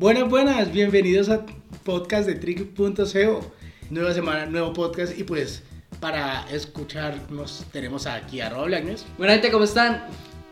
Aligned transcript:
Buenas, 0.00 0.30
buenas, 0.30 0.72
bienvenidos 0.72 1.28
a 1.28 1.44
podcast 1.84 2.26
de 2.26 2.34
Trick.co. 2.34 3.52
Nueva 3.90 4.14
semana, 4.14 4.46
nuevo 4.46 4.72
podcast 4.72 5.18
y 5.18 5.24
pues 5.24 5.62
para 6.00 6.46
escucharnos 6.50 7.66
tenemos 7.70 8.06
aquí 8.06 8.40
a 8.40 8.46
Arroba 8.46 8.64
Blackness, 8.64 9.04
Buena 9.18 9.34
gente, 9.34 9.50
¿cómo 9.50 9.64
están? 9.64 10.02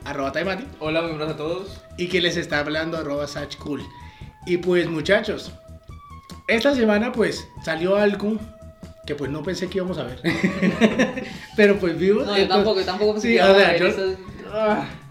arroba 0.04 0.32
Taimati 0.32 0.64
Hola, 0.80 1.00
muy 1.00 1.12
buenas 1.12 1.30
a 1.30 1.36
todos. 1.38 1.80
y 1.96 2.08
que 2.08 2.20
les 2.20 2.36
está 2.36 2.58
hablando 2.58 2.98
arroba 2.98 3.24
Cool. 3.58 3.82
Y 4.46 4.58
pues 4.58 4.86
muchachos, 4.90 5.50
esta 6.46 6.74
semana 6.74 7.10
pues 7.12 7.48
salió 7.64 7.96
algo 7.96 8.36
que 9.06 9.14
pues 9.14 9.30
no 9.30 9.42
pensé 9.42 9.68
que 9.70 9.78
íbamos 9.78 9.96
a 9.96 10.02
ver. 10.04 10.20
Pero 11.56 11.78
pues 11.78 11.98
vimos. 11.98 12.26
No, 12.26 12.36
yo 12.36 12.42
entonces- 12.42 12.48
tampoco, 12.48 12.80
yo 12.80 12.84
tampoco 12.86 13.12
pensé 13.14 13.28
Sí, 13.28 13.34
que 13.36 13.42
o 13.42 13.46
iba 13.46 13.54
a 13.54 13.70
ver 13.72 13.80
yo- 13.80 13.86
esas- 13.86 14.18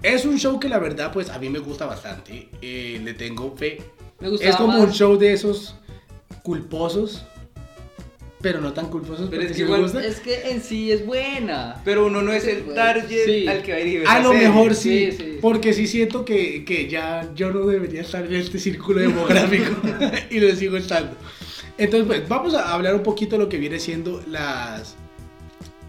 Es 0.04 0.26
un 0.26 0.38
show 0.38 0.60
que 0.60 0.70
la 0.70 0.78
verdad 0.78 1.12
pues 1.12 1.30
a 1.32 1.40
mí 1.40 1.50
me 1.50 1.58
gusta 1.60 1.88
bastante. 1.88 2.50
Eh, 2.62 3.02
le 3.04 3.14
tengo 3.16 3.56
fe. 3.58 3.82
Me 4.20 4.30
gustaba 4.30 4.50
Es 4.52 4.56
como 4.58 4.74
más. 4.74 4.82
un 4.88 4.92
show 4.92 5.18
de 5.18 5.34
esos 5.34 5.76
culposos, 6.44 7.24
pero 8.42 8.62
no 8.62 8.74
tan 8.74 8.88
culposos. 8.90 9.28
Pero 9.30 9.42
es 9.44 9.50
que 9.50 9.54
sí 9.56 9.62
me 9.62 9.66
igual 9.68 9.82
gusta. 9.84 10.04
Es 10.06 10.20
que 10.20 10.52
en 10.52 10.62
sí 10.62 10.92
es 10.92 11.06
buena. 11.06 11.82
Pero 11.84 12.06
uno 12.08 12.22
no 12.22 12.32
es 12.32 12.46
el 12.48 12.62
Bueno, 12.64 12.76
target 12.76 13.26
sí. 13.26 13.48
al 13.48 13.62
que 13.64 13.72
va 13.72 13.78
a 13.78 13.82
ir 13.82 14.04
A 14.08 14.20
lo 14.20 14.34
mejor 14.34 14.76
sí, 14.76 15.12
Sí, 15.12 15.18
sí. 15.18 15.38
porque 15.42 15.74
sí 15.74 15.88
siento 15.88 16.24
que, 16.26 16.64
que 16.66 16.88
ya 16.88 17.30
yo 17.36 17.52
no 17.52 17.66
debería 17.66 18.02
estar 18.02 18.26
en 18.26 18.34
este 18.36 18.60
círculo 18.60 19.02
demográfico 19.02 19.72
y 20.30 20.40
lo 20.40 20.56
sigo 20.56 20.78
estando. 20.78 21.12
Entonces, 21.78 22.08
pues 22.08 22.28
vamos 22.28 22.54
a 22.56 22.74
hablar 22.74 22.96
un 22.96 23.04
poquito 23.04 23.38
de 23.38 23.44
lo 23.44 23.50
que 23.50 23.58
viene 23.58 23.80
siendo 23.80 24.22
las 24.28 24.96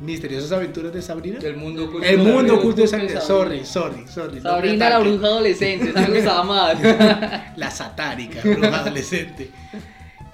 misteriosas 0.01 0.52
aventuras 0.52 0.93
de 0.93 1.02
Sabrina. 1.02 1.38
El 1.43 1.57
mundo 1.57 1.84
oculto. 1.84 2.06
El 2.06 2.19
de 2.19 2.23
mundo 2.23 2.55
oculto 2.56 2.83
de 2.83 2.89
Sabrina. 2.89 3.20
Sabrina. 3.20 3.65
Sorry, 3.65 3.66
sorry, 3.66 4.09
sorry. 4.09 4.41
Sabrina 4.41 4.91
la 4.91 4.98
bruja 4.98 5.27
adolescente, 5.27 5.91
esa 5.91 6.01
me 6.06 6.15
gustaba 6.15 6.45
más. 6.45 6.79
la 7.56 7.70
satánica, 7.70 8.41
bruja 8.42 8.80
adolescente. 8.80 9.51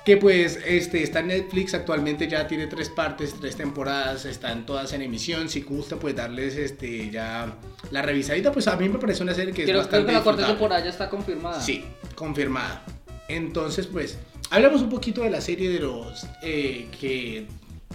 Que 0.04 0.18
pues 0.18 0.58
este, 0.66 1.02
está 1.02 1.20
en 1.20 1.28
Netflix 1.28 1.72
actualmente, 1.72 2.28
ya 2.28 2.46
tiene 2.46 2.66
tres 2.66 2.90
partes, 2.90 3.34
tres 3.40 3.56
temporadas, 3.56 4.26
están 4.26 4.66
todas 4.66 4.92
en 4.92 5.00
emisión. 5.00 5.48
Si 5.48 5.62
gusta, 5.62 5.96
pues 5.96 6.14
darles 6.14 6.56
este, 6.56 7.08
ya 7.10 7.56
la 7.90 8.02
revisadita. 8.02 8.52
Pues 8.52 8.68
a 8.68 8.76
mí 8.76 8.86
me 8.90 8.98
parece 8.98 9.22
una 9.22 9.32
serie 9.32 9.54
que 9.54 9.62
es 9.62 9.66
Creo, 9.66 9.80
creo 9.80 9.82
bastante 9.82 10.06
que 10.08 10.12
la 10.12 10.22
cuarta 10.22 10.46
temporada 10.46 10.84
ya 10.84 10.90
está 10.90 11.08
confirmada. 11.08 11.58
Sí, 11.58 11.84
confirmada. 12.14 12.84
Entonces, 13.28 13.86
pues, 13.86 14.18
hablamos 14.50 14.82
un 14.82 14.90
poquito 14.90 15.22
de 15.22 15.30
la 15.30 15.40
serie 15.40 15.70
de 15.70 15.80
los 15.80 16.26
eh, 16.42 16.88
que 17.00 17.46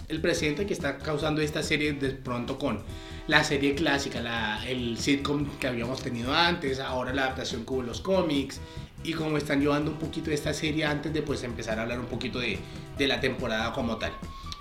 el 0.08 0.22
presidente 0.22 0.66
que 0.66 0.74
está 0.74 0.98
causando 0.98 1.42
esta 1.42 1.64
serie 1.64 1.94
de 1.94 2.12
pronto 2.12 2.58
con 2.58 2.82
la 3.28 3.44
serie 3.44 3.76
clásica, 3.76 4.22
la, 4.22 4.66
el 4.68 4.98
sitcom 4.98 5.46
que 5.60 5.68
habíamos 5.68 6.02
tenido 6.02 6.34
antes, 6.34 6.80
ahora 6.80 7.14
la 7.14 7.24
adaptación 7.24 7.64
como 7.64 7.84
los 7.84 8.02
cómics 8.02 8.60
y 9.04 9.14
cómo 9.14 9.38
están 9.38 9.62
llevando 9.62 9.92
un 9.92 9.98
poquito 9.98 10.32
esta 10.32 10.54
serie 10.54 10.86
antes 10.86 11.14
de 11.14 11.22
pues 11.22 11.44
empezar 11.44 11.78
a 11.80 11.84
hablar 11.84 12.00
un 12.00 12.08
poquito 12.08 12.40
de, 12.40 12.58
de 12.98 13.08
la 13.08 13.20
temporada 13.20 13.72
como 13.74 13.98
tal. 13.98 14.12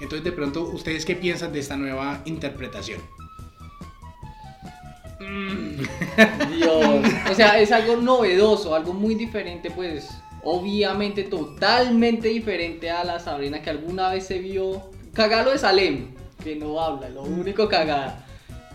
Entonces, 0.01 0.23
de 0.23 0.33
pronto, 0.33 0.63
¿ustedes 0.63 1.05
qué 1.05 1.17
piensan 1.17 1.53
de 1.53 1.61
esta 1.61 1.77
nueva 1.77 2.23
interpretación? 2.25 3.01
Dios. 6.57 7.05
O 7.31 7.35
sea, 7.35 7.59
es 7.59 7.73
algo 7.73 7.97
novedoso, 7.97 8.75
algo 8.75 8.93
muy 8.93 9.15
diferente, 9.15 9.71
pues. 9.71 10.09
Obviamente, 10.45 11.25
totalmente 11.25 12.29
diferente 12.29 12.91
a 12.91 13.03
la 13.05 13.19
Sabrina 13.19 13.61
que 13.61 13.71
alguna 13.71 14.11
vez 14.11 14.27
se 14.27 14.39
vio. 14.39 14.91
Cagalo 15.15 15.51
de 15.51 15.59
Salem, 15.59 16.09
que 16.43 16.57
no 16.57 16.81
habla, 16.81 17.09
lo 17.09 17.23
único 17.23 17.69
cagada. 17.69 18.25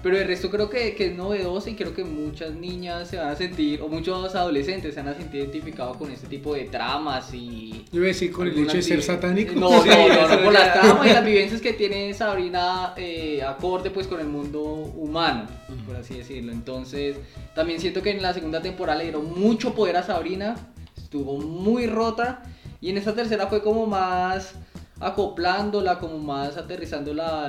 Pero 0.02 0.18
el 0.18 0.28
resto 0.28 0.52
creo 0.52 0.70
que, 0.70 0.96
que 0.96 1.08
es 1.08 1.16
novedoso 1.16 1.70
y 1.70 1.76
creo 1.76 1.94
que 1.94 2.04
muchas 2.04 2.54
niñas 2.56 3.08
se 3.08 3.16
van 3.16 3.30
a 3.30 3.36
sentir, 3.38 3.82
o 3.82 3.88
muchos 3.88 4.36
adolescentes 4.36 4.94
se 4.96 5.00
van 5.02 5.14
a 5.14 5.16
sentir 5.18 5.40
identificados 5.40 5.96
con 5.96 6.12
este 6.12 6.28
tipo 6.28 6.54
de 6.56 6.66
tramas 6.66 7.34
y. 7.34 7.86
Yo 7.90 8.00
iba 8.00 8.04
a 8.04 8.08
decir 8.08 8.34
con 8.34 8.46
el 8.50 8.60
hecho 8.60 8.74
de 8.76 8.82
ser 8.82 9.02
satánico. 9.02 9.54
No, 9.56 9.70
no, 9.70 9.86
no, 9.86 10.28
no, 10.28 10.28
por 10.44 10.52
ya- 10.54 10.60
las 10.60 10.74
tramas 10.74 11.08
y 11.08 11.14
las 11.14 11.24
vivencias 11.24 11.62
que 11.62 11.72
tiene 11.72 12.14
Sabrina 12.14 12.94
eh, 12.98 13.42
acorde 13.48 13.92
pues 13.92 14.08
con 14.08 14.20
el 14.20 14.28
mundo 14.28 14.62
humano, 14.62 15.48
por 15.88 15.96
así 15.96 16.16
decirlo. 16.18 16.52
Entonces, 16.52 17.16
también 17.56 17.80
siento 17.80 18.02
que 18.02 18.12
en 18.12 18.22
la 18.22 18.34
segunda 18.34 18.62
temporada 18.62 18.98
le 18.98 19.06
dieron 19.06 19.34
mucho 19.40 19.74
poder 19.74 19.96
a 19.96 20.04
Sabrina, 20.04 20.56
estuvo 20.98 21.38
muy 21.38 21.88
rota 21.88 22.44
y 22.82 22.90
en 22.90 22.98
esta 22.98 23.16
tercera 23.16 23.48
fue 23.48 23.64
como 23.64 23.86
más 23.88 24.56
acoplándola, 25.04 26.00
como 26.00 26.18
más 26.18 26.58
aterrizándola 26.58 27.46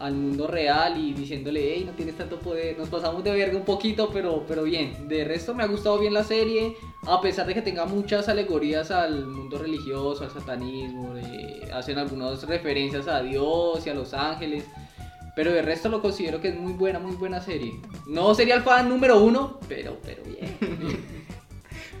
al, 0.00 0.14
mundo 0.14 0.46
real 0.46 0.96
y 0.96 1.12
diciéndole, 1.12 1.74
hey, 1.74 1.84
no 1.86 1.92
tienes 1.92 2.16
tanto 2.16 2.38
poder, 2.38 2.78
nos 2.78 2.88
pasamos 2.88 3.22
de 3.22 3.32
verga 3.32 3.56
un 3.58 3.64
poquito, 3.64 4.08
pero, 4.10 4.44
pero 4.48 4.62
bien. 4.62 5.08
De 5.08 5.24
resto 5.24 5.54
me 5.54 5.62
ha 5.62 5.66
gustado 5.66 5.98
bien 5.98 6.14
la 6.14 6.24
serie, 6.24 6.74
a 7.06 7.20
pesar 7.20 7.46
de 7.46 7.54
que 7.54 7.62
tenga 7.62 7.84
muchas 7.84 8.28
alegorías 8.28 8.90
al 8.90 9.26
mundo 9.26 9.58
religioso, 9.58 10.24
al 10.24 10.30
satanismo, 10.30 11.14
hacen 11.74 11.98
algunas 11.98 12.42
referencias 12.44 13.08
a 13.08 13.20
Dios 13.20 13.86
y 13.86 13.90
a 13.90 13.94
los 13.94 14.14
ángeles. 14.14 14.64
Pero 15.36 15.52
de 15.52 15.62
resto 15.62 15.88
lo 15.88 16.02
considero 16.02 16.40
que 16.40 16.48
es 16.48 16.58
muy 16.58 16.72
buena, 16.72 16.98
muy 16.98 17.14
buena 17.16 17.40
serie. 17.40 17.80
No 18.06 18.34
sería 18.34 18.56
el 18.56 18.62
fan 18.62 18.88
número 18.88 19.20
uno, 19.20 19.60
pero, 19.68 19.98
pero 20.02 20.22
bien. 20.24 20.56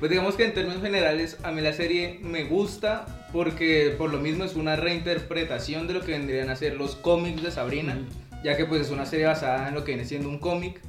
Pues 0.00 0.08
digamos 0.08 0.34
que 0.34 0.46
en 0.46 0.54
términos 0.54 0.82
generales 0.82 1.36
a 1.42 1.52
mí 1.52 1.60
la 1.60 1.74
serie 1.74 2.18
me 2.22 2.44
gusta 2.44 3.04
porque 3.34 3.94
por 3.98 4.10
lo 4.10 4.18
mismo 4.18 4.44
es 4.44 4.56
una 4.56 4.74
reinterpretación 4.74 5.86
de 5.86 5.92
lo 5.92 6.00
que 6.00 6.12
vendrían 6.12 6.48
a 6.48 6.56
ser 6.56 6.74
los 6.74 6.96
cómics 6.96 7.42
de 7.42 7.50
Sabrina, 7.50 7.98
ya 8.42 8.56
que 8.56 8.64
pues 8.64 8.80
es 8.80 8.90
una 8.90 9.04
serie 9.04 9.26
basada 9.26 9.68
en 9.68 9.74
lo 9.74 9.84
que 9.84 9.92
viene 9.92 10.06
siendo 10.06 10.30
un 10.30 10.38
cómic. 10.38 10.80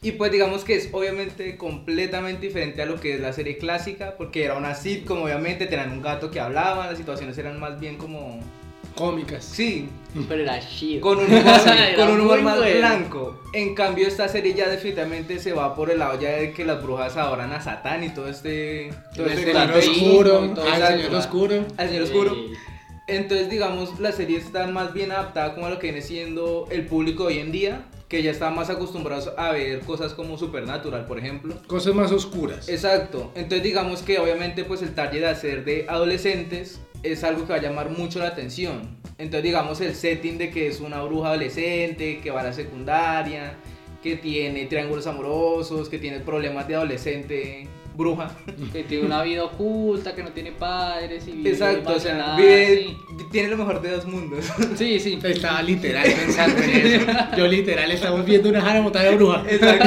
Y 0.00 0.12
pues 0.12 0.32
digamos 0.32 0.64
que 0.64 0.74
es 0.74 0.88
obviamente 0.92 1.58
completamente 1.58 2.46
diferente 2.46 2.80
a 2.80 2.86
lo 2.86 2.98
que 2.98 3.16
es 3.16 3.20
la 3.20 3.34
serie 3.34 3.58
clásica, 3.58 4.14
porque 4.16 4.44
era 4.44 4.56
una 4.56 4.74
sitcom, 4.74 5.22
obviamente 5.22 5.66
tenían 5.66 5.90
un 5.90 6.00
gato 6.00 6.30
que 6.30 6.40
hablaba, 6.40 6.86
las 6.86 6.96
situaciones 6.96 7.36
eran 7.36 7.60
más 7.60 7.78
bien 7.78 7.98
como... 7.98 8.40
Cómicas. 8.96 9.44
Sí, 9.44 9.88
Pero 10.28 10.42
era 10.42 10.58
chido. 10.60 11.00
con 11.02 11.18
un 11.18 11.26
humor, 11.26 11.42
Era 11.66 11.96
con 11.96 12.08
un 12.14 12.20
humor 12.22 12.36
muy 12.38 12.42
más 12.44 12.56
bueno. 12.56 12.78
blanco. 12.78 13.40
En 13.52 13.74
cambio, 13.74 14.08
esta 14.08 14.26
serie 14.28 14.54
ya 14.54 14.68
definitivamente 14.68 15.38
se 15.38 15.52
va 15.52 15.74
por 15.76 15.90
el 15.90 15.98
lado 16.00 16.18
ya 16.20 16.30
de 16.30 16.52
que 16.52 16.64
las 16.64 16.82
brujas 16.82 17.16
adoran 17.16 17.52
a 17.52 17.60
Satán 17.60 18.02
y 18.02 18.08
todo 18.10 18.28
este. 18.28 18.90
Todo 19.14 19.26
El 19.26 19.32
este 19.32 19.44
señor 19.52 19.54
panteísmo 19.72 20.06
oscuro, 20.08 20.50
todo 20.54 20.72
al 20.72 20.86
señor 20.98 21.14
oscuro. 21.14 21.64
Al 21.76 21.88
señor 21.88 22.02
oscuro. 22.02 22.36
Entonces, 23.08 23.48
digamos, 23.50 24.00
la 24.00 24.10
serie 24.10 24.38
está 24.38 24.66
más 24.66 24.92
bien 24.92 25.12
adaptada 25.12 25.54
como 25.54 25.66
a 25.66 25.70
lo 25.70 25.78
que 25.78 25.88
viene 25.88 26.02
siendo 26.02 26.66
el 26.70 26.86
público 26.86 27.24
hoy 27.24 27.38
en 27.38 27.52
día, 27.52 27.82
que 28.08 28.22
ya 28.22 28.30
está 28.30 28.50
más 28.50 28.70
acostumbrados 28.70 29.32
a 29.36 29.52
ver 29.52 29.80
cosas 29.80 30.14
como 30.14 30.38
Supernatural, 30.38 31.06
por 31.06 31.18
ejemplo. 31.18 31.56
Cosas 31.66 31.94
más 31.94 32.12
oscuras. 32.12 32.68
Exacto. 32.68 33.32
Entonces 33.34 33.62
digamos 33.62 34.02
que 34.02 34.18
obviamente 34.18 34.64
pues 34.64 34.82
el 34.82 34.94
target 34.94 35.20
de 35.20 35.26
hacer 35.26 35.64
de 35.64 35.86
adolescentes 35.88 36.80
es 37.02 37.24
algo 37.24 37.46
que 37.46 37.52
va 37.52 37.58
a 37.58 37.62
llamar 37.62 37.90
mucho 37.90 38.18
la 38.20 38.28
atención. 38.28 38.96
Entonces 39.18 39.42
digamos 39.42 39.80
el 39.80 39.94
setting 39.94 40.38
de 40.38 40.50
que 40.50 40.68
es 40.68 40.80
una 40.80 41.02
bruja 41.02 41.28
adolescente, 41.28 42.20
que 42.20 42.30
va 42.30 42.40
a 42.40 42.44
la 42.44 42.52
secundaria, 42.52 43.56
que 44.02 44.16
tiene 44.16 44.66
triángulos 44.66 45.06
amorosos, 45.06 45.88
que 45.88 45.98
tiene 45.98 46.20
problemas 46.20 46.68
de 46.68 46.76
adolescente 46.76 47.68
bruja. 47.96 48.30
Que 48.72 48.84
tiene 48.84 49.06
una 49.06 49.22
vida 49.22 49.44
oculta, 49.44 50.14
que 50.14 50.22
no 50.22 50.30
tiene 50.30 50.52
padres 50.52 51.26
y 51.26 51.32
vive 51.32 51.50
Exacto, 51.50 51.94
o 51.94 52.00
sea, 52.00 52.36
vive- 52.36 52.96
tiene 53.32 53.48
lo 53.48 53.56
mejor 53.56 53.80
de 53.82 53.90
dos 53.90 54.06
mundos. 54.06 54.44
Sí, 54.76 55.00
sí. 55.00 55.18
Estaba 55.22 55.62
literal 55.62 56.04
pensando 56.04 56.58
en 56.62 56.70
eso. 56.70 57.06
Yo 57.36 57.46
literal 57.46 57.90
estamos 57.90 58.24
viendo 58.24 58.48
una 58.48 58.60
jara 58.60 58.82
montada 58.82 59.06
de 59.06 59.16
bruja. 59.16 59.44
Exacto. 59.48 59.86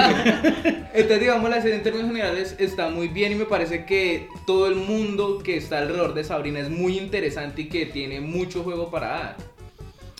Entonces, 0.94 1.20
digamos, 1.20 1.50
la 1.50 1.62
serie 1.62 1.76
en 1.78 1.84
términos 1.84 2.08
generales 2.10 2.56
está 2.60 2.90
muy 2.90 3.08
bien 3.08 3.32
y 3.32 3.36
me 3.36 3.46
parece 3.46 3.86
que 3.86 4.28
todo 4.46 4.68
el 4.68 4.76
mundo 4.76 5.38
que 5.44 5.56
está 5.58 5.78
alrededor 5.80 6.14
de 6.14 6.24
Sabrina 6.24 6.60
es 6.60 6.70
muy 6.70 6.98
interesante 6.98 7.62
y 7.62 7.66
que 7.70 7.86
tiene 7.86 8.20
mucho 8.20 8.64
juego 8.64 8.90
para 8.90 9.08
dar. 9.08 9.38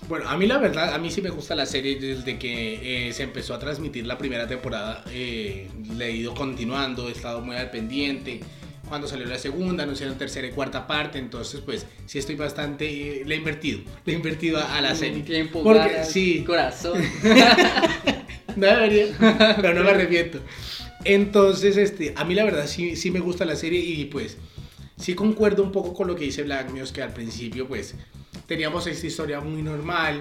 Bueno, 0.10 0.28
a 0.28 0.36
mí 0.38 0.48
la 0.48 0.58
verdad, 0.58 0.94
a 0.94 0.98
mí 0.98 1.12
sí 1.12 1.22
me 1.22 1.30
gusta 1.30 1.56
la 1.56 1.68
serie 1.68 2.00
desde 2.00 2.40
que 2.40 3.08
eh, 3.10 3.14
se 3.14 3.24
empezó 3.24 3.54
a 3.54 3.60
transmitir 3.60 4.08
la 4.08 4.18
primera 4.18 4.48
temporada. 4.48 5.04
eh, 5.12 5.70
le 5.96 6.06
he 6.08 6.12
ido 6.12 6.34
continuando, 6.34 7.08
he 7.10 7.12
estado 7.12 7.42
muy 7.42 7.56
al 7.56 7.70
pendiente. 7.70 8.40
Cuando 8.88 9.08
salió 9.08 9.28
la 9.28 9.38
segunda, 9.38 9.84
anunciaron 9.84 10.18
tercera 10.18 10.48
y 10.48 10.52
cuarta 10.52 10.88
parte, 10.88 11.20
entonces 11.20 11.62
pues 11.62 11.86
sí 12.08 12.18
estoy 12.18 12.36
bastante, 12.36 12.88
eh, 13.22 13.24
le 13.24 13.36
he 13.36 13.38
invertido, 13.38 13.82
le 14.06 14.14
he 14.14 14.16
invertido 14.16 14.58
a, 14.58 14.78
a 14.78 14.82
la 14.82 14.96
serie. 14.96 15.24
Tiempo, 15.24 15.62
Porque 15.62 15.90
ganas, 15.90 16.12
sí, 16.12 16.44
corazón. 16.44 17.00
No 18.56 18.66
debería, 18.68 19.08
pero 19.62 19.74
no 19.74 19.84
me 19.84 19.92
arrepiento. 19.92 20.40
Entonces, 21.06 21.78
este, 21.78 22.14
a 22.18 22.26
mí 22.26 22.34
la 22.36 22.44
verdad 22.44 22.68
sí, 22.68 22.96
sí 22.96 23.12
me 23.12 23.20
gusta 23.20 23.46
la 23.46 23.56
serie 23.56 23.80
y 23.80 24.06
pues 24.06 24.38
sí 24.98 25.14
concuerdo 25.14 25.64
un 25.64 25.72
poco 25.72 25.94
con 25.94 26.08
lo 26.08 26.16
que 26.16 26.26
dice 26.26 26.44
Black 26.44 26.72
News, 26.72 26.92
que 26.92 27.02
al 27.02 27.14
principio 27.14 27.68
pues 27.68 27.96
teníamos 28.50 28.88
esta 28.88 29.06
historia 29.06 29.40
muy 29.40 29.62
normal 29.62 30.20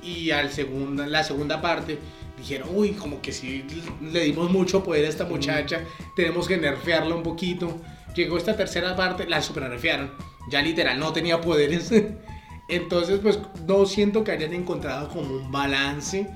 y 0.00 0.30
al 0.30 0.50
segunda, 0.50 1.06
la 1.08 1.24
segunda 1.24 1.60
parte 1.60 1.98
dijeron, 2.38 2.68
uy, 2.72 2.92
como 2.92 3.20
que 3.20 3.32
sí 3.32 3.64
le 4.00 4.20
dimos 4.20 4.50
mucho 4.50 4.82
poder 4.84 5.04
a 5.04 5.08
esta 5.08 5.24
muchacha, 5.24 5.80
tenemos 6.14 6.46
que 6.46 6.56
nerfearla 6.56 7.14
un 7.14 7.22
poquito. 7.24 7.80
Llegó 8.14 8.38
esta 8.38 8.56
tercera 8.56 8.94
parte, 8.94 9.26
la 9.26 9.42
super 9.42 9.64
nerfearon, 9.68 10.12
ya 10.48 10.62
literal 10.62 10.98
no 11.00 11.12
tenía 11.12 11.40
poderes. 11.40 11.90
Entonces, 12.68 13.18
pues 13.20 13.40
no 13.66 13.84
siento 13.86 14.22
que 14.22 14.30
hayan 14.30 14.54
encontrado 14.54 15.08
como 15.08 15.34
un 15.34 15.50
balance 15.50 16.26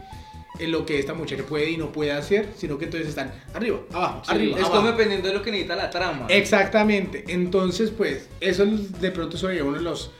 en 0.58 0.72
lo 0.72 0.84
que 0.84 0.98
esta 0.98 1.14
mujer 1.14 1.44
puede 1.44 1.70
y 1.70 1.76
no 1.76 1.92
puede 1.92 2.10
hacer, 2.10 2.48
sino 2.56 2.78
que 2.78 2.86
entonces 2.86 3.08
están 3.08 3.32
arriba, 3.54 3.78
abajo, 3.92 4.22
Sí, 4.24 4.32
arriba, 4.32 4.56
es 4.56 4.64
abajo. 4.64 4.76
como 4.76 4.90
dependiendo 4.90 5.28
de 5.28 5.34
lo 5.34 5.42
que 5.42 5.52
necesita 5.52 5.76
la 5.76 5.88
trama. 5.88 6.26
Exactamente. 6.28 7.24
Entonces, 7.28 7.92
pues, 7.92 8.28
eso 8.40 8.66
de 8.66 9.10
pronto 9.12 9.38
sería 9.38 9.62
uno 9.62 9.76
de 9.76 9.84
los 9.84 10.10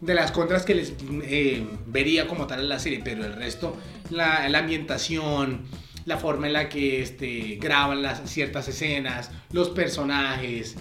de 0.00 0.14
las 0.14 0.32
contras 0.32 0.64
que 0.64 0.74
les 0.74 0.94
eh, 1.22 1.64
vería 1.86 2.26
como 2.26 2.46
tal 2.46 2.60
en 2.60 2.68
la 2.68 2.78
serie, 2.78 3.00
pero 3.04 3.24
el 3.24 3.34
resto, 3.34 3.76
la, 4.10 4.46
ambientación, 4.46 5.62
la 6.04 6.18
forma 6.18 6.48
en 6.48 6.54
la 6.54 6.68
que 6.68 7.02
este, 7.02 7.58
graban 7.60 8.02
las 8.02 8.28
ciertas 8.28 8.66
escenas, 8.68 9.30
los 9.52 9.70
personajes, 9.70 10.76